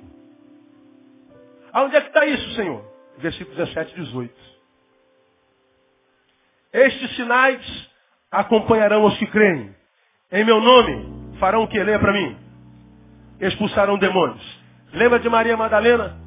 Aonde 1.73 1.97
é 1.97 2.01
que 2.01 2.07
está 2.07 2.25
isso, 2.25 2.55
Senhor? 2.55 2.85
Versículo 3.17 3.57
17 3.57 3.91
e 3.91 4.03
18. 4.05 4.33
Estes 6.71 7.15
sinais 7.17 7.89
acompanharão 8.31 9.03
os 9.03 9.17
que 9.17 9.27
creem. 9.27 9.75
Em 10.31 10.45
meu 10.45 10.61
nome 10.61 11.35
farão 11.39 11.63
o 11.63 11.67
que? 11.67 11.83
Leia 11.83 11.99
para 11.99 12.13
mim 12.13 12.40
expulsarão 13.47 13.97
demônios. 13.97 14.61
Lembra 14.93 15.19
de 15.19 15.29
Maria 15.29 15.57
Madalena? 15.57 16.17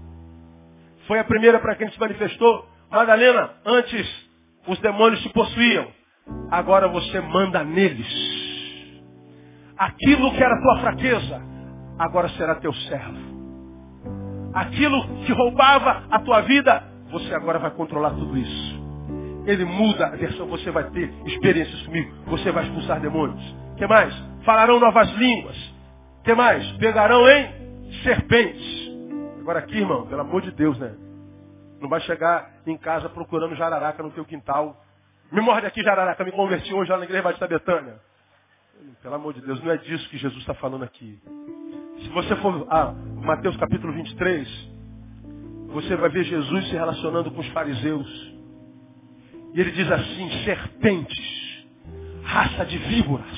Foi 1.06 1.18
a 1.18 1.24
primeira 1.24 1.58
para 1.60 1.76
quem 1.76 1.90
se 1.90 2.00
manifestou. 2.00 2.66
Madalena, 2.90 3.50
antes 3.64 4.06
os 4.66 4.78
demônios 4.80 5.20
te 5.22 5.28
possuíam. 5.30 5.86
Agora 6.50 6.88
você 6.88 7.20
manda 7.20 7.62
neles. 7.62 8.06
Aquilo 9.76 10.32
que 10.32 10.42
era 10.42 10.60
tua 10.60 10.80
fraqueza, 10.80 11.42
agora 11.98 12.28
será 12.30 12.54
teu 12.56 12.72
servo. 12.72 13.34
Aquilo 14.54 15.24
que 15.24 15.32
roubava 15.32 16.04
a 16.10 16.20
tua 16.20 16.40
vida, 16.42 16.82
você 17.10 17.34
agora 17.34 17.58
vai 17.58 17.70
controlar 17.72 18.10
tudo 18.10 18.38
isso. 18.38 18.84
Ele 19.46 19.64
muda 19.64 20.06
a 20.06 20.16
versão, 20.16 20.46
você 20.46 20.70
vai 20.70 20.84
ter 20.90 21.12
experiências 21.26 21.82
comigo, 21.82 22.14
você 22.26 22.50
vai 22.50 22.64
expulsar 22.64 23.00
demônios. 23.00 23.42
Que 23.76 23.86
mais? 23.86 24.14
Falarão 24.44 24.80
novas 24.80 25.10
línguas 25.14 25.73
que 26.24 26.34
mais? 26.34 26.66
Pegarão 26.78 27.28
em 27.28 28.02
serpentes. 28.02 28.84
Agora 29.40 29.58
aqui, 29.58 29.76
irmão, 29.76 30.06
pelo 30.06 30.22
amor 30.22 30.40
de 30.40 30.50
Deus, 30.52 30.78
né? 30.78 30.94
Não 31.80 31.88
vai 31.88 32.00
chegar 32.00 32.50
em 32.66 32.78
casa 32.78 33.10
procurando 33.10 33.54
jararaca 33.54 34.02
no 34.02 34.10
teu 34.10 34.24
quintal. 34.24 34.82
Me 35.30 35.42
morde 35.42 35.66
aqui, 35.66 35.82
jararaca, 35.82 36.24
me 36.24 36.32
converti 36.32 36.72
hoje 36.72 36.90
lá 36.90 36.96
na 36.96 37.04
igreja 37.04 37.22
Batista 37.22 37.46
Betânia. 37.46 38.00
Pelo 39.02 39.14
amor 39.14 39.34
de 39.34 39.42
Deus, 39.42 39.62
não 39.62 39.70
é 39.70 39.76
disso 39.76 40.08
que 40.08 40.16
Jesus 40.16 40.40
está 40.40 40.54
falando 40.54 40.82
aqui. 40.82 41.20
Se 42.02 42.08
você 42.08 42.34
for 42.36 42.66
a 42.70 42.92
Mateus 43.22 43.56
capítulo 43.58 43.92
23, 43.92 44.48
você 45.68 45.94
vai 45.96 46.08
ver 46.08 46.24
Jesus 46.24 46.68
se 46.68 46.72
relacionando 46.72 47.30
com 47.30 47.40
os 47.40 47.48
fariseus. 47.48 48.34
E 49.52 49.60
ele 49.60 49.72
diz 49.72 49.90
assim, 49.90 50.44
serpentes, 50.44 51.66
raça 52.24 52.64
de 52.64 52.78
víboras 52.78 53.34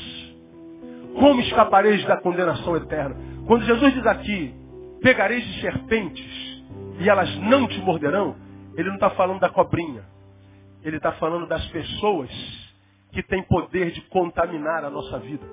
como 1.18 1.40
escapareis 1.40 2.04
da 2.04 2.16
condenação 2.18 2.76
eterna? 2.76 3.16
Quando 3.46 3.64
Jesus 3.64 3.94
diz 3.94 4.06
aqui 4.06 4.54
pegareis 5.02 5.44
de 5.44 5.60
serpentes 5.60 6.62
e 6.98 7.08
elas 7.08 7.34
não 7.38 7.66
te 7.66 7.78
morderão, 7.80 8.36
ele 8.76 8.88
não 8.88 8.96
está 8.96 9.10
falando 9.10 9.40
da 9.40 9.48
cobrinha. 9.48 10.04
Ele 10.82 10.96
está 10.96 11.12
falando 11.12 11.46
das 11.46 11.64
pessoas 11.68 12.30
que 13.12 13.22
têm 13.22 13.42
poder 13.44 13.92
de 13.92 14.02
contaminar 14.02 14.84
a 14.84 14.90
nossa 14.90 15.18
vida. 15.18 15.46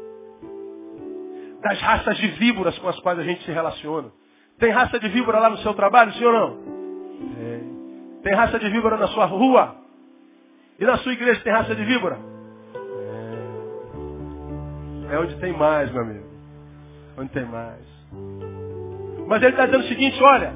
Das 1.61 1.79
raças 1.79 2.17
de 2.17 2.27
víboras 2.27 2.77
com 2.79 2.89
as 2.89 2.99
quais 2.99 3.17
a 3.17 3.23
gente 3.23 3.43
se 3.43 3.51
relaciona. 3.51 4.11
Tem 4.59 4.69
raça 4.69 4.99
de 4.99 5.07
víbora 5.07 5.39
lá 5.39 5.49
no 5.49 5.57
seu 5.59 5.73
trabalho, 5.73 6.13
ou 6.25 6.33
não? 6.33 6.57
Tem. 7.35 8.21
Tem 8.21 8.35
raça 8.35 8.59
de 8.59 8.69
víbora 8.69 8.97
na 8.97 9.07
sua 9.07 9.25
rua? 9.25 9.75
E 10.79 10.85
na 10.85 10.97
sua 10.97 11.13
igreja 11.13 11.41
tem 11.41 11.53
raça 11.53 11.73
de 11.73 11.83
víbora? 11.85 12.32
É. 15.09 15.19
Onde 15.19 15.35
tem 15.35 15.53
mais, 15.53 15.91
meu 15.91 16.01
amigo. 16.01 16.25
Onde 17.17 17.29
tem 17.29 17.45
mais. 17.45 17.93
Mas 19.27 19.41
ele 19.41 19.51
está 19.51 19.65
dizendo 19.65 19.83
o 19.83 19.87
seguinte, 19.87 20.21
olha, 20.21 20.53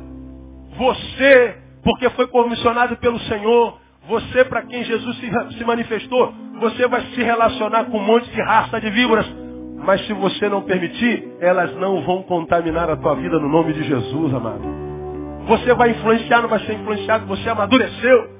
você, 0.78 1.58
porque 1.84 2.10
foi 2.12 2.28
comissionado 2.28 2.98
pelo 2.98 3.20
Senhor, 3.22 3.80
você 4.08 4.45
para 4.45 4.64
quem 4.64 4.84
Jesus 4.84 5.18
se, 5.18 5.58
se 5.58 5.64
manifestou, 5.64 6.34
você 6.60 6.88
vai 6.88 7.02
se 7.02 7.22
relacionar 7.22 7.86
com 7.86 7.98
um 7.98 8.04
monte 8.04 8.30
de 8.30 8.41
raça 8.41 8.80
de 8.80 8.89
víboras. 8.89 9.26
Mas 9.84 10.06
se 10.06 10.14
você 10.14 10.50
não 10.50 10.64
permitir, 10.64 11.36
elas 11.39 11.74
não 11.76 12.02
vão 12.02 12.24
contaminar 12.24 12.89
a 12.89 12.98
tua 12.98 13.16
vida 13.16 13.39
no 13.39 13.48
nome 13.48 13.74
de 13.74 13.84
Jesus, 13.84 14.34
amado. 14.34 14.64
Você 15.48 15.74
vai 15.74 15.91
influenciar, 15.91 16.41
não 16.41 16.50
vai 16.50 16.60
ser 16.60 16.74
influenciado, 16.74 17.26
você 17.26 17.48
amadureceu. 17.50 18.38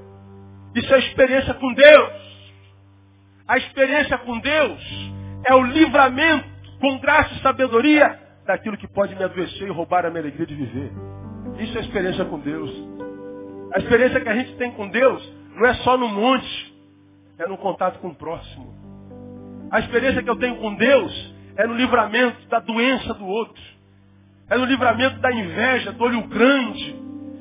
Isso 0.76 0.94
é 0.94 1.00
experiência 1.00 1.54
com 1.54 1.74
Deus. 1.74 2.28
A 3.48 3.58
experiência 3.58 4.18
com 4.18 4.38
Deus 4.40 5.17
é 5.48 5.56
o 5.56 5.64
livramento 5.64 6.46
com 6.80 7.00
graça 7.00 7.34
e 7.34 7.42
sabedoria 7.42 8.20
daquilo 8.46 8.78
que 8.78 8.88
pode 8.88 9.16
me 9.16 9.24
adoecer 9.24 9.68
e 9.68 9.72
roubar 9.72 10.06
a 10.06 10.10
minha 10.10 10.22
alegria 10.22 10.46
de 10.46 10.56
viver. 10.56 10.92
Isso 11.60 11.78
é 11.78 11.82
experiência 11.82 12.26
com 12.26 12.40
Deus. 12.40 12.72
A 13.74 13.80
experiência 13.80 14.20
que 14.20 14.30
a 14.30 14.36
gente 14.36 14.56
tem 14.56 14.72
com 14.72 14.88
Deus 14.90 15.34
não 15.56 15.66
é 15.66 15.74
só 15.76 15.98
no 15.98 16.08
monte, 16.08 16.76
é 17.40 17.48
no 17.48 17.58
contato 17.58 18.00
com 18.00 18.10
o 18.10 18.16
próximo. 18.16 18.74
A 19.72 19.80
experiência 19.80 20.22
que 20.22 20.30
eu 20.30 20.36
tenho 20.38 20.58
com 20.58 20.74
Deus 20.76 21.36
é 21.58 21.66
no 21.66 21.74
livramento 21.74 22.48
da 22.48 22.60
doença 22.60 23.14
do 23.14 23.26
outro. 23.26 23.62
É 24.50 24.58
no 24.58 24.66
livramento 24.66 25.20
da 25.20 25.32
inveja, 25.32 25.92
do 25.92 26.04
olho 26.04 26.22
grande, 26.28 26.96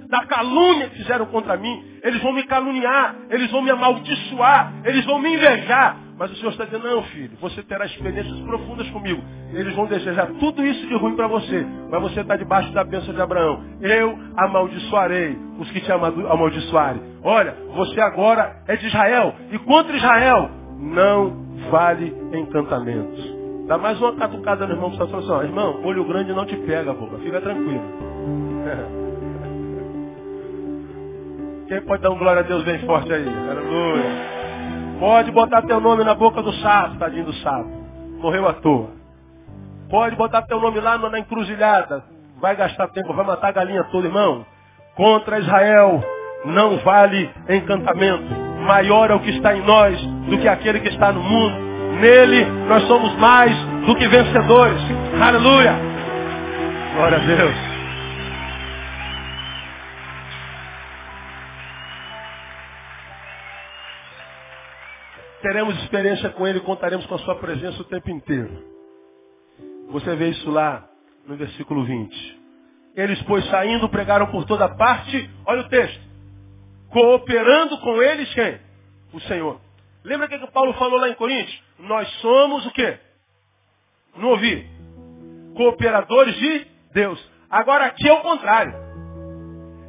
da 0.09 0.25
calúnia 0.27 0.89
que 0.89 0.97
fizeram 0.97 1.27
contra 1.27 1.57
mim. 1.57 1.99
Eles 2.03 2.21
vão 2.21 2.33
me 2.33 2.45
caluniar, 2.45 3.17
eles 3.31 3.51
vão 3.51 3.63
me 3.63 3.71
amaldiçoar, 3.71 4.73
eles 4.85 5.05
vão 5.05 5.19
me 5.19 5.35
invejar. 5.35 6.06
Mas 6.19 6.31
o 6.31 6.37
Senhor 6.37 6.51
está 6.51 6.65
dizendo, 6.65 6.89
não, 6.89 7.03
filho, 7.05 7.37
você 7.41 7.63
terá 7.63 7.85
experiências 7.85 8.41
profundas 8.41 8.89
comigo. 8.91 9.23
Eles 9.53 9.75
vão 9.75 9.85
desejar 9.87 10.27
tudo 10.41 10.65
isso 10.65 10.87
de 10.87 10.95
ruim 10.95 11.15
para 11.15 11.27
você. 11.27 11.67
Mas 11.91 12.01
você 12.01 12.21
está 12.21 12.37
debaixo 12.37 12.73
da 12.73 12.83
bênção 12.85 13.13
de 13.13 13.21
Abraão. 13.21 13.63
Eu 13.83 14.19
amaldiçoarei 14.37 15.39
os 15.59 15.71
que 15.71 15.81
te 15.81 15.93
amaldiçoarem. 15.93 17.03
Olha, 17.23 17.55
você 17.75 18.01
agora 18.01 18.63
é 18.67 18.77
de 18.77 18.87
Israel. 18.87 19.35
E 19.53 19.59
contra 19.59 19.95
Israel 19.95 20.51
não 20.79 21.47
vale 21.71 22.17
encantamento. 22.33 23.37
Dá 23.67 23.77
mais 23.77 24.01
uma 24.01 24.15
catucada 24.15 24.67
no 24.67 24.73
irmão 24.73 24.91
que 24.91 25.03
está 25.03 25.19
assim, 25.19 25.47
irmão, 25.47 25.81
olho 25.85 26.05
grande 26.05 26.33
não 26.33 26.47
te 26.47 26.57
pega, 26.57 26.95
boca. 26.95 27.19
Fica 27.19 27.41
tranquilo. 27.41 27.83
Quem 31.69 31.83
pode 31.83 32.03
dar 32.03 32.11
um 32.11 32.19
glória 32.19 32.41
a 32.41 32.45
Deus 32.45 32.63
bem 32.65 32.79
forte 32.87 33.13
aí? 33.13 33.27
Aleluia. 33.29 34.36
Pode 34.99 35.31
botar 35.31 35.63
teu 35.63 35.81
nome 35.81 36.05
na 36.05 36.15
boca 36.15 36.43
do 36.43 36.53
sapo, 36.55 36.97
tadinho 36.97 37.25
do 37.25 37.33
sapo. 37.35 37.69
Morreu 38.19 38.49
à 38.49 38.55
toa. 38.55 38.89
Pode 39.91 40.17
botar 40.17 40.43
teu 40.43 40.59
nome 40.61 40.81
lá 40.81 40.97
na 40.97 41.19
encruzilhada. 41.19 42.03
Vai 42.41 42.57
gastar 42.57 42.89
tempo, 42.89 43.13
vai 43.13 43.25
matar 43.25 43.49
a 43.49 43.53
galinha 43.53 43.85
toda, 43.85 44.07
irmão. 44.07 44.45
Contra 44.97 45.39
Israel 45.39 46.03
não 46.47 46.79
vale 46.79 47.31
encantamento. 47.49 48.25
Maior 48.67 49.11
é 49.11 49.15
o 49.15 49.21
que 49.21 49.31
está 49.31 49.55
em 49.55 49.63
nós 49.63 50.01
do 50.29 50.39
que 50.39 50.49
aquele 50.49 50.81
que 50.81 50.89
está 50.89 51.13
no 51.13 51.23
mundo. 51.23 51.55
Nele 52.01 52.45
nós 52.67 52.83
somos 52.87 53.15
mais 53.17 53.55
do 53.87 53.95
que 53.95 54.09
vencedores. 54.09 54.81
Aleluia. 55.21 55.75
Glória 56.95 57.19
a 57.19 57.21
Deus. 57.21 57.76
Teremos 65.47 65.81
experiência 65.85 66.31
com 66.31 66.45
Ele, 66.45 66.59
contaremos 66.59 67.07
com 67.07 67.15
a 67.15 67.19
Sua 67.19 67.37
presença 67.37 67.81
o 67.81 67.85
tempo 67.85 68.11
inteiro. 68.11 68.65
Você 69.91 70.17
vê 70.17 70.31
isso 70.31 70.51
lá 70.51 70.85
no 71.25 71.37
versículo 71.37 71.85
20. 71.85 72.41
Eles, 72.97 73.23
pois, 73.23 73.49
saindo, 73.49 73.89
pregaram 73.89 74.27
por 74.27 74.45
toda 74.45 74.69
parte. 74.69 75.31
Olha 75.47 75.61
o 75.61 75.69
texto. 75.69 76.01
Cooperando 76.91 77.79
com 77.79 78.03
eles 78.03 78.33
quem? 78.35 78.59
O 79.13 79.21
Senhor. 79.21 79.61
Lembra 80.03 80.27
o 80.27 80.29
que, 80.29 80.39
que 80.39 80.51
Paulo 80.51 80.73
falou 80.75 80.99
lá 80.99 81.09
em 81.11 81.15
Coríntios? 81.15 81.63
Nós 81.79 82.09
somos 82.21 82.67
o 82.67 82.73
quê? 82.73 82.99
Não 84.17 84.31
ouvi. 84.31 84.69
Cooperadores 85.55 86.35
de 86.35 86.67
Deus. 86.93 87.25
Agora 87.49 87.87
aqui 87.87 88.09
é 88.09 88.13
o 88.13 88.21
contrário. 88.21 88.75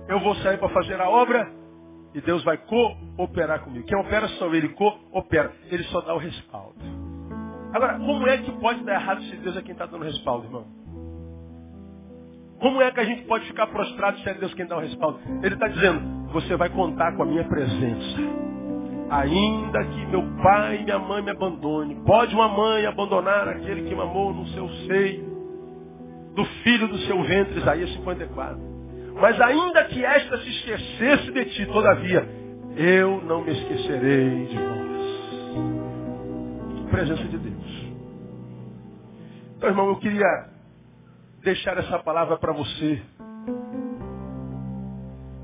Eu 0.08 0.20
vou 0.20 0.36
sair 0.36 0.60
para 0.60 0.70
fazer 0.70 1.02
a 1.02 1.10
obra 1.10 1.52
e 2.14 2.22
Deus 2.22 2.44
vai 2.44 2.58
cooperar 2.58 3.62
comigo. 3.62 3.86
Quem 3.86 3.98
opera 3.98 4.28
sou 4.30 4.54
ele, 4.56 4.70
coopera. 4.70 5.52
Ele 5.70 5.84
só 5.86 6.02
dá 6.02 6.14
o 6.14 6.18
respaldo. 6.18 6.76
Agora, 7.74 8.00
como 8.00 8.28
é 8.28 8.38
que 8.38 8.52
pode 8.54 8.84
dar 8.84 8.96
errado 8.96 9.22
se 9.24 9.36
Deus 9.38 9.56
é 9.58 9.62
quem 9.62 9.74
está 9.74 9.86
dando 9.86 10.04
respaldo, 10.04 10.46
irmão? 10.46 10.66
Como 12.60 12.82
é 12.82 12.92
que 12.92 13.00
a 13.00 13.04
gente 13.04 13.24
pode 13.26 13.46
ficar 13.46 13.68
prostrado 13.68 14.20
se 14.20 14.30
é 14.30 14.34
Deus 14.34 14.54
quem 14.54 14.66
dá 14.66 14.78
o 14.78 14.80
respaldo? 14.80 15.20
Ele 15.44 15.54
está 15.54 15.68
dizendo, 15.68 16.32
você 16.32 16.56
vai 16.56 16.70
contar 16.70 17.16
com 17.16 17.24
a 17.24 17.26
minha 17.26 17.44
presença. 17.44 18.18
Ainda 19.10 19.86
que 19.86 20.06
meu 20.08 20.24
pai 20.42 20.80
e 20.82 20.84
minha 20.84 21.00
mãe 21.00 21.22
me 21.22 21.32
abandone. 21.32 21.96
Pode 22.06 22.34
uma 22.34 22.48
mãe 22.48 22.86
abandonar 22.86 23.48
aquele 23.48 23.88
que 23.88 23.96
mamou 23.96 24.34
no 24.34 24.48
seu 24.48 24.68
seio, 24.88 25.38
do 26.36 26.46
filho 26.64 26.88
do 26.88 26.98
seu 27.00 27.22
ventre, 27.24 27.60
Isaías 27.60 27.94
54. 27.94 28.77
Mas 29.20 29.40
ainda 29.42 29.86
que 29.86 30.04
esta 30.06 30.38
se 30.38 30.50
esquecesse 30.50 31.32
de 31.32 31.46
ti, 31.46 31.66
todavia, 31.66 32.28
eu 32.76 33.22
não 33.24 33.44
me 33.44 33.52
esquecerei 33.52 34.46
de 34.46 34.56
vós. 34.56 34.88
Presença 36.92 37.24
de 37.24 37.38
Deus. 37.38 37.88
Então, 39.58 39.70
irmão, 39.70 39.88
eu 39.90 39.96
queria 39.98 40.50
deixar 41.44 41.78
essa 41.78 41.98
palavra 42.00 42.38
para 42.38 42.54
você. 42.54 43.02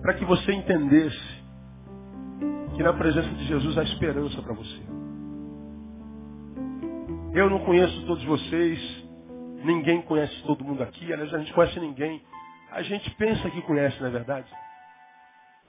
Para 0.02 0.14
que 0.14 0.26
você 0.26 0.52
entendesse 0.52 1.44
que 2.76 2.84
na 2.84 2.94
presença 2.94 3.30
de 3.30 3.46
Jesus 3.46 3.78
há 3.78 3.84
esperança 3.84 4.42
para 4.42 4.54
você. 4.54 4.82
Eu 7.34 7.50
não 7.50 7.60
conheço 7.60 8.06
todos 8.06 8.24
vocês, 8.26 8.80
ninguém 9.64 10.02
conhece 10.04 10.44
todo 10.44 10.64
mundo 10.64 10.84
aqui, 10.84 11.12
aliás, 11.12 11.34
a 11.34 11.40
gente 11.40 11.54
conhece 11.54 11.80
ninguém 11.80 12.22
a 12.74 12.82
gente 12.82 13.10
pensa 13.12 13.50
que 13.52 13.62
conhece, 13.62 14.00
não 14.02 14.08
é 14.08 14.12
verdade? 14.12 14.52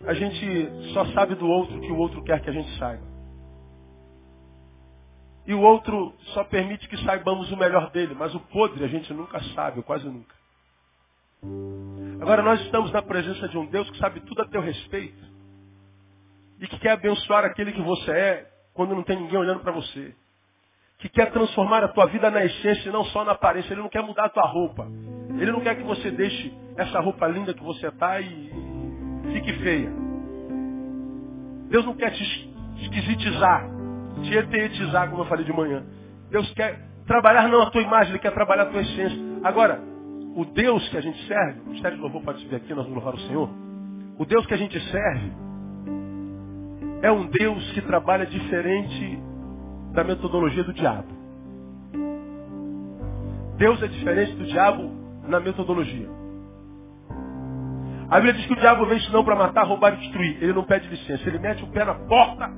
A 0.06 0.14
gente 0.14 0.92
só 0.92 1.04
sabe 1.12 1.34
do 1.34 1.46
outro 1.46 1.80
que 1.80 1.92
o 1.92 1.98
outro 1.98 2.22
quer 2.24 2.40
que 2.40 2.48
a 2.48 2.52
gente 2.52 2.78
saiba. 2.78 3.02
E 5.46 5.52
o 5.52 5.60
outro 5.60 6.14
só 6.32 6.42
permite 6.44 6.88
que 6.88 6.96
saibamos 7.04 7.52
o 7.52 7.56
melhor 7.56 7.90
dele, 7.90 8.14
mas 8.14 8.34
o 8.34 8.40
podre 8.40 8.82
a 8.84 8.88
gente 8.88 9.12
nunca 9.12 9.38
sabe, 9.54 9.82
quase 9.82 10.06
nunca. 10.06 10.34
Agora 12.22 12.42
nós 12.42 12.60
estamos 12.62 12.90
na 12.90 13.02
presença 13.02 13.46
de 13.48 13.58
um 13.58 13.66
Deus 13.66 13.88
que 13.90 13.98
sabe 13.98 14.20
tudo 14.20 14.40
a 14.40 14.48
teu 14.48 14.62
respeito. 14.62 15.22
E 16.58 16.66
que 16.66 16.78
quer 16.78 16.92
abençoar 16.92 17.44
aquele 17.44 17.72
que 17.72 17.82
você 17.82 18.10
é 18.10 18.50
quando 18.72 18.94
não 18.94 19.02
tem 19.02 19.20
ninguém 19.20 19.38
olhando 19.38 19.60
para 19.60 19.72
você. 19.72 20.14
Que 20.98 21.08
quer 21.10 21.30
transformar 21.30 21.84
a 21.84 21.88
tua 21.88 22.06
vida 22.06 22.30
na 22.30 22.42
essência 22.42 22.88
e 22.88 22.92
não 22.92 23.04
só 23.04 23.24
na 23.24 23.32
aparência. 23.32 23.74
Ele 23.74 23.82
não 23.82 23.90
quer 23.90 24.02
mudar 24.02 24.24
a 24.24 24.30
tua 24.30 24.46
roupa. 24.46 24.88
Ele 25.38 25.52
não 25.52 25.60
quer 25.60 25.76
que 25.76 25.82
você 25.82 26.10
deixe 26.10 26.52
essa 26.76 27.00
roupa 27.00 27.26
linda 27.26 27.54
que 27.54 27.62
você 27.62 27.88
está 27.88 28.20
e 28.20 28.50
fique 29.32 29.52
feia. 29.54 29.90
Deus 31.70 31.84
não 31.84 31.94
quer 31.94 32.10
te 32.10 32.50
esquisitizar, 32.82 33.68
te 34.22 34.34
eternizar, 34.34 35.10
como 35.10 35.22
eu 35.22 35.26
falei 35.26 35.44
de 35.44 35.52
manhã. 35.52 35.84
Deus 36.30 36.52
quer 36.54 36.80
trabalhar 37.06 37.48
não 37.48 37.62
a 37.62 37.70
tua 37.70 37.82
imagem, 37.82 38.12
Ele 38.12 38.18
quer 38.18 38.32
trabalhar 38.32 38.64
a 38.64 38.66
tua 38.66 38.80
essência. 38.80 39.18
Agora, 39.42 39.80
o 40.36 40.44
Deus 40.44 40.88
que 40.88 40.96
a 40.96 41.00
gente 41.00 41.26
serve, 41.26 41.60
o 41.60 41.66
Ministério 41.66 41.96
de 41.96 42.02
Louvor 42.02 42.22
pode 42.22 42.40
subir 42.40 42.56
aqui, 42.56 42.74
nós 42.74 42.84
vamos 42.86 43.02
louvar 43.02 43.14
o 43.14 43.26
Senhor. 43.26 43.48
O 44.18 44.24
Deus 44.24 44.46
que 44.46 44.54
a 44.54 44.56
gente 44.56 44.78
serve 44.90 45.32
é 47.02 47.10
um 47.10 47.26
Deus 47.26 47.72
que 47.72 47.82
trabalha 47.82 48.24
diferente 48.24 49.18
da 49.92 50.04
metodologia 50.04 50.64
do 50.64 50.72
diabo. 50.72 51.08
Deus 53.56 53.82
é 53.82 53.86
diferente 53.86 54.32
do 54.32 54.44
diabo 54.46 55.03
na 55.28 55.40
metodologia. 55.40 56.08
A 58.10 58.16
Bíblia 58.16 58.34
diz 58.34 58.46
que 58.46 58.52
o 58.52 58.56
diabo 58.56 58.86
vem 58.86 59.00
senão 59.00 59.24
para 59.24 59.34
matar, 59.34 59.66
roubar 59.66 59.94
e 59.94 59.96
destruir. 59.96 60.36
Ele 60.42 60.52
não 60.52 60.64
pede 60.64 60.88
licença. 60.88 61.26
Ele 61.28 61.38
mete 61.38 61.64
o 61.64 61.68
pé 61.68 61.84
na 61.84 61.94
porta 61.94 62.50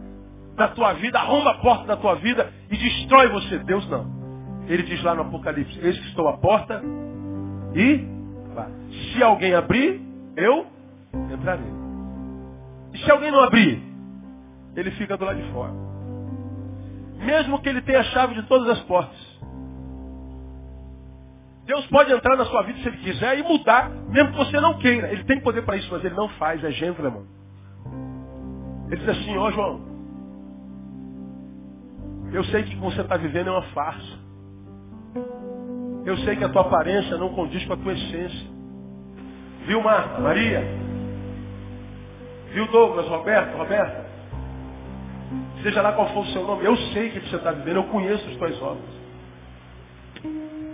da 0.56 0.68
tua 0.68 0.94
vida, 0.94 1.18
arromba 1.18 1.50
a 1.50 1.58
porta 1.58 1.84
da 1.86 1.96
tua 1.96 2.14
vida 2.16 2.52
e 2.70 2.76
destrói 2.76 3.28
você. 3.28 3.58
Deus 3.60 3.88
não. 3.88 4.06
Ele 4.66 4.82
diz 4.82 5.02
lá 5.02 5.14
no 5.14 5.22
Apocalipse, 5.22 5.78
eis 5.80 5.98
que 5.98 6.08
estou 6.08 6.28
à 6.28 6.36
porta 6.38 6.82
e. 7.74 8.16
Se 9.12 9.22
alguém 9.22 9.54
abrir, 9.54 10.00
eu 10.36 10.66
entrarei. 11.32 11.66
E 12.94 12.98
se 12.98 13.10
alguém 13.10 13.30
não 13.30 13.40
abrir, 13.40 13.82
ele 14.74 14.90
fica 14.92 15.16
do 15.16 15.24
lado 15.24 15.40
de 15.40 15.52
fora. 15.52 15.72
Mesmo 17.18 17.60
que 17.60 17.68
ele 17.68 17.82
tenha 17.82 18.00
a 18.00 18.04
chave 18.04 18.34
de 18.34 18.42
todas 18.44 18.68
as 18.68 18.80
portas. 18.84 19.25
Deus 21.66 21.84
pode 21.88 22.12
entrar 22.12 22.36
na 22.36 22.44
sua 22.44 22.62
vida 22.62 22.78
se 22.78 22.88
ele 22.88 22.96
quiser 22.98 23.38
e 23.38 23.42
mudar, 23.42 23.90
mesmo 24.08 24.30
que 24.30 24.38
você 24.38 24.60
não 24.60 24.78
queira. 24.78 25.10
Ele 25.10 25.24
tem 25.24 25.40
poder 25.40 25.62
para 25.62 25.76
isso, 25.76 25.88
mas 25.90 26.04
ele 26.04 26.14
não 26.14 26.28
faz, 26.30 26.62
é 26.62 26.70
gentleman. 26.70 27.26
Ele 28.88 28.96
diz 28.96 29.08
assim, 29.08 29.36
ó 29.36 29.48
oh, 29.48 29.50
João, 29.50 29.80
eu 32.32 32.44
sei 32.44 32.62
que 32.62 32.68
o 32.68 32.72
que 32.76 32.84
você 32.84 33.00
está 33.00 33.16
vivendo 33.16 33.48
é 33.48 33.50
uma 33.50 33.62
farsa. 33.62 34.26
Eu 36.04 36.16
sei 36.18 36.36
que 36.36 36.44
a 36.44 36.48
tua 36.48 36.62
aparência 36.62 37.16
não 37.16 37.30
condiz 37.30 37.64
com 37.66 37.72
a 37.72 37.76
tua 37.76 37.92
essência. 37.92 38.46
Viu, 39.66 39.82
Marta, 39.82 40.20
Maria? 40.20 40.62
Viu, 42.52 42.68
Douglas, 42.68 43.08
Roberto, 43.08 43.56
Roberta? 43.56 44.06
Seja 45.64 45.82
lá 45.82 45.92
qual 45.94 46.08
for 46.10 46.20
o 46.20 46.26
seu 46.26 46.46
nome, 46.46 46.64
eu 46.64 46.76
sei 46.92 47.10
que 47.10 47.28
você 47.28 47.36
está 47.36 47.50
vivendo, 47.50 47.76
eu 47.76 47.84
conheço 47.84 48.24
as 48.28 48.36
tuas 48.36 48.62
obras. 48.62 49.05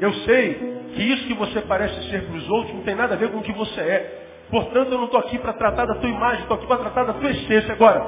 Eu 0.02 0.12
sei 0.14 0.54
que 0.96 1.00
isso 1.00 1.28
que 1.28 1.34
você 1.34 1.60
parece 1.60 2.10
ser 2.10 2.26
para 2.26 2.34
os 2.34 2.50
outros 2.50 2.74
não 2.74 2.82
tem 2.82 2.96
nada 2.96 3.14
a 3.14 3.16
ver 3.16 3.30
com 3.30 3.38
o 3.38 3.42
que 3.42 3.52
você 3.52 3.80
é. 3.80 4.46
Portanto, 4.50 4.90
eu 4.90 4.98
não 4.98 5.04
estou 5.04 5.20
aqui 5.20 5.38
para 5.38 5.52
tratar 5.52 5.86
da 5.86 5.94
tua 5.94 6.10
imagem, 6.10 6.40
estou 6.40 6.56
aqui 6.56 6.66
para 6.66 6.78
tratar 6.78 7.04
da 7.04 7.12
tua 7.12 7.30
essência. 7.30 7.72
Agora, 7.72 8.04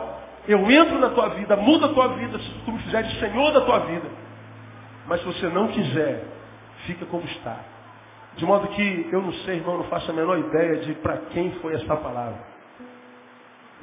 eu 0.48 0.68
entro 0.68 0.98
na 0.98 1.10
tua 1.10 1.28
vida, 1.28 1.54
mudo 1.54 1.84
a 1.86 1.88
tua 1.90 2.08
vida, 2.08 2.36
se 2.36 2.50
tu 2.64 2.72
me 2.72 2.80
fizeres 2.80 3.16
Senhor 3.20 3.52
da 3.52 3.60
tua 3.60 3.78
vida. 3.78 4.08
Mas 5.06 5.20
se 5.20 5.26
você 5.26 5.46
não 5.46 5.68
quiser, 5.68 6.24
fica 6.84 7.06
como 7.06 7.24
está. 7.26 7.60
De 8.34 8.44
modo 8.44 8.66
que 8.66 9.08
eu 9.12 9.22
não 9.22 9.32
sei, 9.44 9.58
irmão, 9.58 9.76
não 9.76 9.84
faço 9.84 10.10
a 10.10 10.14
menor 10.14 10.36
ideia 10.36 10.78
de 10.78 10.94
para 10.94 11.18
quem 11.30 11.52
foi 11.62 11.74
essa 11.74 11.94
palavra. 11.94 12.42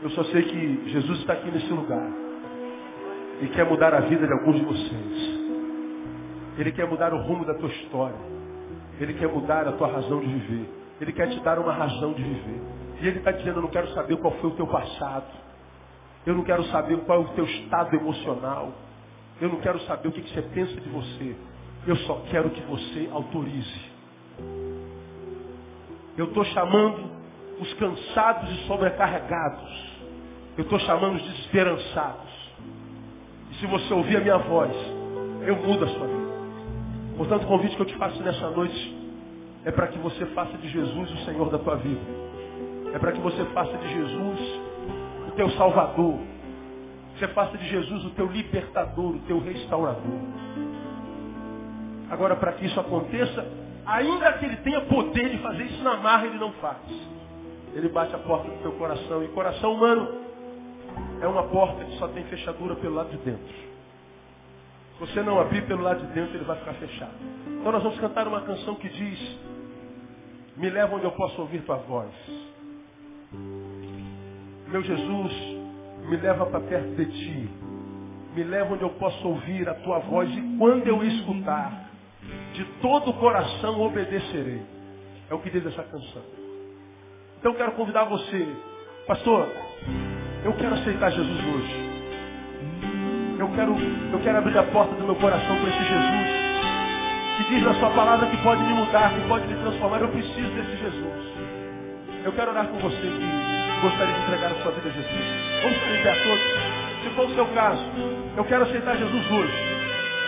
Eu 0.03 0.09
só 0.09 0.25
sei 0.25 0.43
que 0.43 0.89
Jesus 0.89 1.19
está 1.19 1.31
aqui 1.31 1.49
nesse 1.49 1.71
lugar. 1.71 2.11
E 3.41 3.47
quer 3.47 3.65
mudar 3.65 3.93
a 3.93 4.01
vida 4.01 4.27
de 4.27 4.33
alguns 4.33 4.57
de 4.57 4.65
vocês. 4.65 5.30
Ele 6.57 6.71
quer 6.71 6.87
mudar 6.87 7.13
o 7.13 7.21
rumo 7.21 7.45
da 7.45 7.53
tua 7.53 7.69
história. 7.69 8.17
Ele 8.99 9.13
quer 9.13 9.27
mudar 9.27 9.67
a 9.67 9.71
tua 9.71 9.87
razão 9.87 10.19
de 10.19 10.27
viver. 10.27 10.69
Ele 10.99 11.13
quer 11.13 11.29
te 11.29 11.39
dar 11.39 11.57
uma 11.57 11.73
razão 11.73 12.13
de 12.13 12.21
viver. 12.21 12.61
E 13.01 13.07
ele 13.07 13.17
está 13.17 13.31
dizendo, 13.31 13.57
eu 13.57 13.61
não 13.63 13.69
quero 13.69 13.87
saber 13.93 14.17
qual 14.17 14.33
foi 14.35 14.49
o 14.51 14.53
teu 14.53 14.67
passado. 14.67 15.25
Eu 16.25 16.35
não 16.35 16.43
quero 16.43 16.63
saber 16.65 16.97
qual 16.99 17.21
é 17.21 17.25
o 17.25 17.29
teu 17.29 17.45
estado 17.45 17.95
emocional. 17.95 18.71
Eu 19.39 19.49
não 19.49 19.59
quero 19.59 19.79
saber 19.81 20.09
o 20.09 20.11
que, 20.11 20.21
que 20.21 20.33
você 20.33 20.41
pensa 20.43 20.79
de 20.79 20.89
você. 20.89 21.35
Eu 21.87 21.95
só 21.95 22.21
quero 22.29 22.51
que 22.51 22.61
você 22.61 23.09
autorize. 23.11 23.91
Eu 26.15 26.25
estou 26.25 26.45
chamando 26.45 27.09
os 27.59 27.73
cansados 27.73 28.51
e 28.51 28.67
sobrecarregados. 28.67 29.91
Eu 30.57 30.63
estou 30.63 30.77
chamando 30.79 31.15
os 31.15 31.23
desesperançados. 31.23 32.51
E 33.51 33.55
se 33.55 33.65
você 33.65 33.93
ouvir 33.93 34.17
a 34.17 34.21
minha 34.21 34.37
voz, 34.37 34.71
eu 35.47 35.55
mudo 35.55 35.85
a 35.85 35.87
sua 35.87 36.07
vida. 36.07 36.20
Portanto, 37.21 37.43
o 37.43 37.47
convite 37.47 37.75
que 37.75 37.81
eu 37.83 37.85
te 37.85 37.95
faço 37.97 38.19
nessa 38.23 38.49
noite 38.49 38.97
é 39.63 39.69
para 39.69 39.89
que 39.89 39.99
você 39.99 40.25
faça 40.25 40.57
de 40.57 40.67
Jesus 40.67 41.11
o 41.11 41.17
Senhor 41.17 41.51
da 41.51 41.59
tua 41.59 41.75
vida. 41.75 42.01
É 42.95 42.97
para 42.97 43.11
que 43.11 43.19
você 43.19 43.45
faça 43.53 43.77
de 43.77 43.93
Jesus 43.93 44.39
o 45.27 45.31
teu 45.33 45.47
Salvador. 45.51 46.17
Você 47.15 47.27
faça 47.27 47.55
de 47.59 47.69
Jesus 47.69 48.05
o 48.05 48.09
teu 48.09 48.25
libertador, 48.25 49.11
o 49.11 49.19
teu 49.19 49.39
restaurador. 49.39 50.19
Agora, 52.09 52.35
para 52.37 52.53
que 52.53 52.65
isso 52.65 52.79
aconteça, 52.79 53.47
ainda 53.85 54.33
que 54.33 54.45
ele 54.45 54.55
tenha 54.57 54.81
poder 54.81 55.29
de 55.29 55.37
fazer 55.43 55.65
isso 55.65 55.83
na 55.83 55.97
marra, 55.97 56.25
ele 56.25 56.39
não 56.39 56.51
faz. 56.53 56.79
Ele 57.75 57.87
bate 57.89 58.15
a 58.15 58.17
porta 58.17 58.49
do 58.49 58.63
teu 58.63 58.71
coração. 58.71 59.23
E 59.23 59.27
coração 59.27 59.75
humano 59.75 60.09
é 61.21 61.27
uma 61.27 61.43
porta 61.43 61.85
que 61.85 61.99
só 61.99 62.07
tem 62.07 62.23
fechadura 62.23 62.75
pelo 62.77 62.95
lado 62.95 63.11
de 63.11 63.17
dentro 63.17 63.70
você 65.01 65.23
não 65.23 65.39
abrir 65.39 65.65
pelo 65.65 65.81
lado 65.81 66.05
de 66.05 66.13
dentro, 66.13 66.37
ele 66.37 66.43
vai 66.43 66.55
ficar 66.59 66.73
fechado. 66.75 67.15
Então 67.47 67.71
nós 67.71 67.81
vamos 67.81 67.99
cantar 67.99 68.27
uma 68.27 68.41
canção 68.41 68.75
que 68.75 68.87
diz, 68.87 69.39
me 70.55 70.69
leva 70.69 70.95
onde 70.95 71.05
eu 71.05 71.11
posso 71.13 71.41
ouvir 71.41 71.63
tua 71.63 71.77
voz. 71.77 72.11
Meu 74.67 74.83
Jesus, 74.83 75.33
me 76.07 76.17
leva 76.17 76.45
para 76.45 76.59
perto 76.59 76.95
de 76.95 77.05
ti. 77.07 77.49
Me 78.35 78.43
leva 78.43 78.75
onde 78.75 78.83
eu 78.83 78.91
posso 78.91 79.27
ouvir 79.27 79.67
a 79.67 79.73
tua 79.73 79.97
voz 79.99 80.29
e 80.29 80.57
quando 80.59 80.85
eu 80.85 81.03
escutar, 81.03 81.89
de 82.53 82.63
todo 82.79 83.09
o 83.09 83.13
coração 83.15 83.81
obedecerei. 83.81 84.61
É 85.31 85.33
o 85.33 85.39
que 85.39 85.49
diz 85.49 85.65
essa 85.65 85.81
canção. 85.81 86.21
Então 87.39 87.55
quero 87.55 87.71
convidar 87.71 88.03
você, 88.03 88.55
pastor, 89.07 89.49
eu 90.45 90.53
quero 90.53 90.75
aceitar 90.75 91.09
Jesus 91.09 91.55
hoje. 91.55 91.90
Eu 93.41 93.49
quero, 93.55 93.75
eu 94.13 94.19
quero 94.19 94.37
abrir 94.37 94.55
a 94.55 94.61
porta 94.61 94.93
do 94.93 95.03
meu 95.03 95.15
coração 95.15 95.55
para 95.57 95.69
esse 95.69 95.79
Jesus. 95.79 96.29
Que 97.37 97.43
diz 97.49 97.63
na 97.63 97.73
sua 97.73 97.89
palavra 97.89 98.27
que 98.27 98.37
pode 98.37 98.63
me 98.63 98.73
mudar, 98.73 99.11
que 99.15 99.27
pode 99.27 99.47
me 99.47 99.55
transformar. 99.55 99.99
Eu 99.99 100.09
preciso 100.09 100.47
desse 100.51 100.77
Jesus. 100.77 101.25
Eu 102.23 102.31
quero 102.33 102.51
orar 102.51 102.67
com 102.67 102.77
você 102.77 103.01
que 103.01 103.81
gostaria 103.81 104.13
de 104.13 104.21
entregar 104.21 104.51
a 104.51 104.61
sua 104.61 104.71
vida 104.73 104.89
a 104.89 104.91
Jesus. 104.91 105.25
Vamos 105.63 105.77
ficar 105.79 106.17
em 106.17 106.23
todos. 106.23 106.43
Se 107.01 107.09
for 107.15 107.25
o 107.25 107.33
seu 107.33 107.45
caso, 107.47 107.83
eu 108.37 108.43
quero 108.45 108.61
aceitar 108.61 108.95
Jesus 108.95 109.31
hoje. 109.31 109.53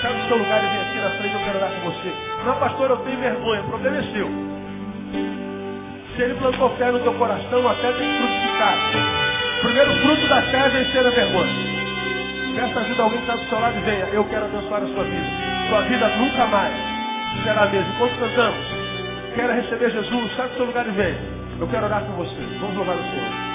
Sai 0.02 0.14
do 0.16 0.28
seu 0.28 0.38
lugar 0.38 0.64
e 0.64 0.68
vem 0.70 0.82
aqui 0.82 0.98
na 0.98 1.10
frente, 1.12 1.36
eu 1.36 1.46
quero 1.46 1.58
orar 1.60 1.70
com 1.70 1.92
você. 1.92 2.14
Não, 2.44 2.56
pastor, 2.56 2.90
eu 2.90 2.98
tenho 2.98 3.20
vergonha. 3.20 3.62
O 3.62 3.66
problema 3.66 3.98
é 3.98 4.04
seu. 4.12 4.28
Se 6.16 6.22
ele 6.24 6.34
plantou 6.40 6.68
fé 6.78 6.92
no 6.92 6.98
teu 6.98 7.14
coração, 7.14 7.70
até 7.70 7.92
tem 7.92 8.18
frutificar. 8.18 8.76
O 9.60 9.62
primeiro 9.62 9.94
fruto 10.02 10.28
da 10.28 10.42
fé 10.42 10.66
é 10.66 10.70
vencer 10.70 11.06
a 11.06 11.10
vergonha. 11.12 11.83
Peça 12.56 12.80
ajuda 12.80 13.02
a 13.02 13.06
alguém 13.06 13.20
que 13.20 13.32
está 13.32 13.36
do 13.36 13.50
seu 13.50 13.60
lado 13.60 13.78
e 13.78 13.82
venha. 13.82 14.06
Eu 14.06 14.24
quero 14.26 14.46
abençoar 14.46 14.84
a 14.84 14.88
sua 14.88 15.04
vida. 15.04 15.26
Sua 15.70 15.82
vida 15.82 16.08
nunca 16.18 16.46
mais 16.48 16.74
será 17.44 17.64
a 17.64 17.66
mesma. 17.68 17.94
Enquanto 17.96 18.20
cantamos, 18.20 18.66
quero 19.36 19.54
receber 19.54 19.90
Jesus, 19.90 20.36
sai 20.36 20.48
do 20.50 20.56
seu 20.56 20.66
lugar 20.66 20.88
e 20.88 20.92
venha. 20.92 21.18
Eu 21.60 21.68
quero 21.68 21.86
orar 21.86 22.04
com 22.04 22.14
você. 22.14 22.36
Vamos 22.60 22.76
louvar 22.76 22.96
o 22.96 23.02
Senhor. 23.02 23.54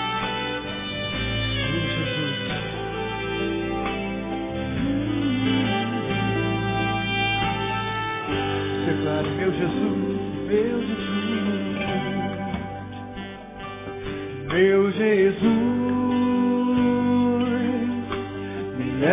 Declare, 8.86 9.28
meu 9.28 9.52
Jesus, 9.52 9.98
meu 10.46 10.80
Jesus, 10.80 10.97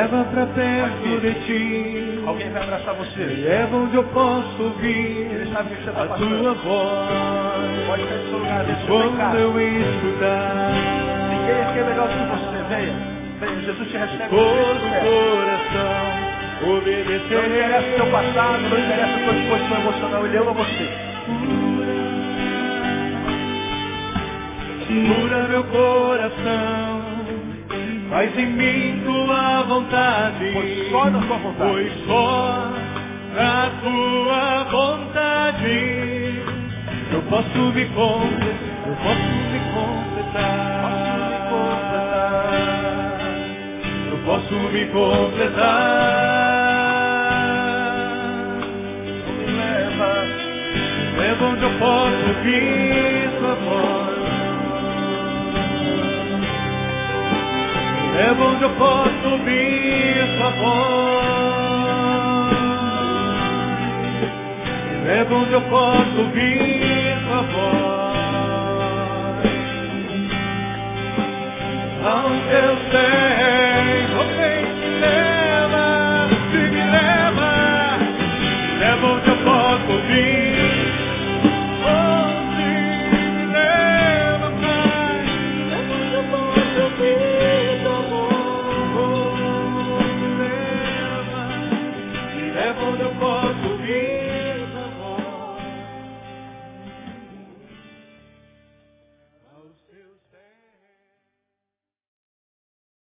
leva 0.05 0.23
pra 0.25 0.45
perto 0.45 1.19
de 1.19 1.33
ti. 1.45 2.23
Alguém 2.27 2.49
vai 2.51 2.63
abraçar 2.63 2.93
você. 2.95 3.23
Me 3.25 3.35
leva 3.41 3.75
onde 3.75 3.95
eu 3.95 4.03
posso 4.03 4.63
ouvir 4.63 5.27
Ele 5.31 5.51
sabe 5.51 5.75
que 5.75 5.83
você 5.83 5.91
tá 5.91 6.03
a 6.03 6.07
passando. 6.07 6.39
tua 6.41 6.53
voz. 6.53 7.87
Pode 7.87 8.03
sair 8.03 8.19
do 8.19 8.29
seu 8.29 8.37
lugar, 8.39 8.63
deixa 8.65 8.85
Quando 8.85 9.35
eu 9.37 9.59
escutar. 9.59 10.71
Ninguém 11.29 11.61
aqui 11.61 11.79
é 11.79 11.83
melhor 11.83 12.07
que 12.07 12.15
você. 12.15 12.55
Venha. 12.69 13.15
Venha, 13.39 13.61
Jesus 13.61 13.89
te 13.89 13.97
recebe. 13.97 14.29
Todo 14.29 14.79
coração 15.01 16.35
obedecer. 16.77 17.35
Não 17.35 17.45
interessa 17.45 17.87
o 17.87 17.95
seu 17.95 18.11
passado, 18.11 18.61
não 18.61 18.79
interessa 18.79 19.15
a 19.15 19.23
sua 19.23 19.33
disposição 19.33 19.77
emocional, 19.77 20.25
Ele 20.25 20.37
ama 20.37 20.53
você. 20.53 20.89
Cura 24.87 25.47
meu 25.47 25.63
coração. 25.65 26.94
Faz 28.15 28.31
em 28.37 28.45
mim 28.45 29.01
tua 29.03 29.63
vontade. 29.63 30.51
Pois 30.53 30.89
só 30.89 31.09
na 31.09 31.19
tua 31.19 31.37
vontade. 31.37 31.69
Pois 31.69 31.91
só 32.05 32.71
na 33.35 33.69
tua 33.83 34.63
vontade. 34.71 36.39
Eu 37.11 37.21
posso 37.29 37.59
me 37.73 37.85
completar. 37.87 38.87
Eu 38.87 38.95
posso 39.03 39.27
me 39.51 39.59
completar. 39.75 40.95
Eu 44.11 44.17
posso 44.25 44.53
me 44.71 44.85
completar. 44.85 45.65
Me 49.39 49.45
leva. 49.57 50.11
Leva 51.17 51.45
onde 51.47 51.63
eu 51.63 51.71
posso 51.79 52.27
ouvir 52.29 53.29
tua 53.39 53.55
voz. 53.55 54.14
É 58.17 58.31
onde 58.31 58.63
eu 58.63 58.69
posso 58.77 59.29
ouvir 59.29 60.37
sua 60.37 60.49
voz. 60.51 61.25
É 65.07 65.23
onde 65.33 65.53
eu 65.53 65.61
posso 65.63 66.19
ouvir 66.19 67.17
sua 67.27 67.41
voz. 67.43 68.15
Aonde 72.05 72.53
eu 72.53 72.77
sei, 72.91 74.05
ok, 74.21 74.39
me 74.79 74.89